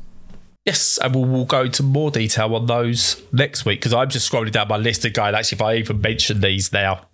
Yes, 0.64 0.98
and 1.02 1.14
we'll, 1.14 1.26
we'll 1.26 1.44
go 1.44 1.62
into 1.62 1.82
more 1.82 2.10
detail 2.10 2.54
on 2.54 2.66
those 2.66 3.22
next 3.32 3.66
week 3.66 3.80
because 3.80 3.92
I'm 3.92 4.08
just 4.08 4.30
scrolling 4.30 4.50
down 4.50 4.68
my 4.68 4.78
list 4.78 5.04
of 5.04 5.12
guys. 5.12 5.34
Actually, 5.34 5.56
if 5.56 5.62
I 5.62 5.74
even 5.76 6.00
mention 6.00 6.40
these 6.40 6.72
now, 6.72 7.06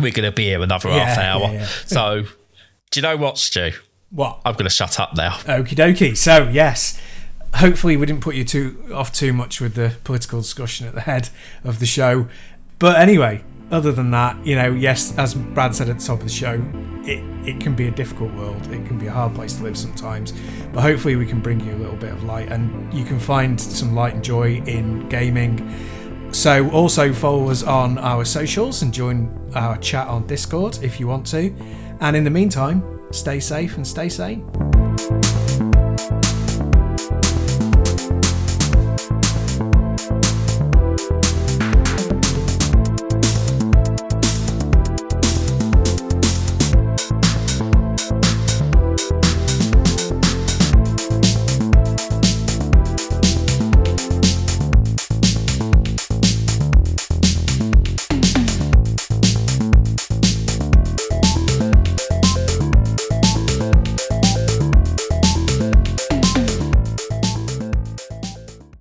we're 0.00 0.10
going 0.10 0.28
to 0.28 0.32
be 0.32 0.46
here 0.46 0.60
another 0.60 0.88
yeah, 0.88 1.04
half 1.04 1.18
hour. 1.18 1.52
Yeah, 1.52 1.52
yeah. 1.52 1.66
So 1.86 2.24
do 2.92 3.00
you 3.00 3.02
know 3.02 3.16
what, 3.16 3.38
Stu? 3.38 3.72
What? 4.10 4.40
I'm 4.44 4.52
going 4.52 4.64
to 4.64 4.70
shut 4.70 5.00
up 5.00 5.16
now. 5.16 5.30
Okie 5.46 5.74
dokie. 5.74 6.14
So, 6.14 6.48
yes, 6.52 7.00
hopefully 7.54 7.96
we 7.96 8.04
didn't 8.04 8.20
put 8.20 8.34
you 8.34 8.44
too 8.44 8.84
off 8.94 9.12
too 9.12 9.32
much 9.32 9.62
with 9.62 9.74
the 9.74 9.96
political 10.04 10.40
discussion 10.40 10.86
at 10.86 10.94
the 10.94 11.00
head 11.00 11.30
of 11.64 11.80
the 11.80 11.86
show. 11.86 12.28
But 12.78 13.00
anyway, 13.00 13.44
other 13.70 13.92
than 13.92 14.10
that, 14.10 14.46
you 14.46 14.54
know, 14.54 14.70
yes, 14.70 15.16
as 15.16 15.34
Brad 15.34 15.74
said 15.74 15.88
at 15.88 16.00
the 16.00 16.04
top 16.04 16.18
of 16.18 16.24
the 16.24 16.30
show, 16.30 16.62
it, 17.04 17.24
it 17.48 17.60
can 17.60 17.74
be 17.74 17.88
a 17.88 17.90
difficult 17.90 18.34
world. 18.34 18.66
It 18.66 18.86
can 18.86 18.98
be 18.98 19.06
a 19.06 19.12
hard 19.12 19.34
place 19.34 19.56
to 19.56 19.62
live 19.62 19.78
sometimes. 19.78 20.34
But 20.74 20.82
hopefully 20.82 21.16
we 21.16 21.24
can 21.24 21.40
bring 21.40 21.60
you 21.60 21.74
a 21.74 21.78
little 21.78 21.96
bit 21.96 22.12
of 22.12 22.24
light 22.24 22.52
and 22.52 22.92
you 22.92 23.06
can 23.06 23.18
find 23.18 23.58
some 23.58 23.94
light 23.94 24.12
and 24.12 24.22
joy 24.22 24.56
in 24.66 25.08
gaming. 25.08 25.74
So 26.32 26.68
also 26.70 27.14
follow 27.14 27.48
us 27.48 27.62
on 27.62 27.96
our 27.96 28.26
socials 28.26 28.82
and 28.82 28.92
join 28.92 29.50
our 29.54 29.78
chat 29.78 30.08
on 30.08 30.26
Discord 30.26 30.78
if 30.82 31.00
you 31.00 31.06
want 31.06 31.26
to. 31.28 31.54
And 32.02 32.16
in 32.16 32.24
the 32.24 32.30
meantime, 32.30 32.82
stay 33.12 33.38
safe 33.38 33.76
and 33.76 33.86
stay 33.86 34.08
sane. 34.08 34.44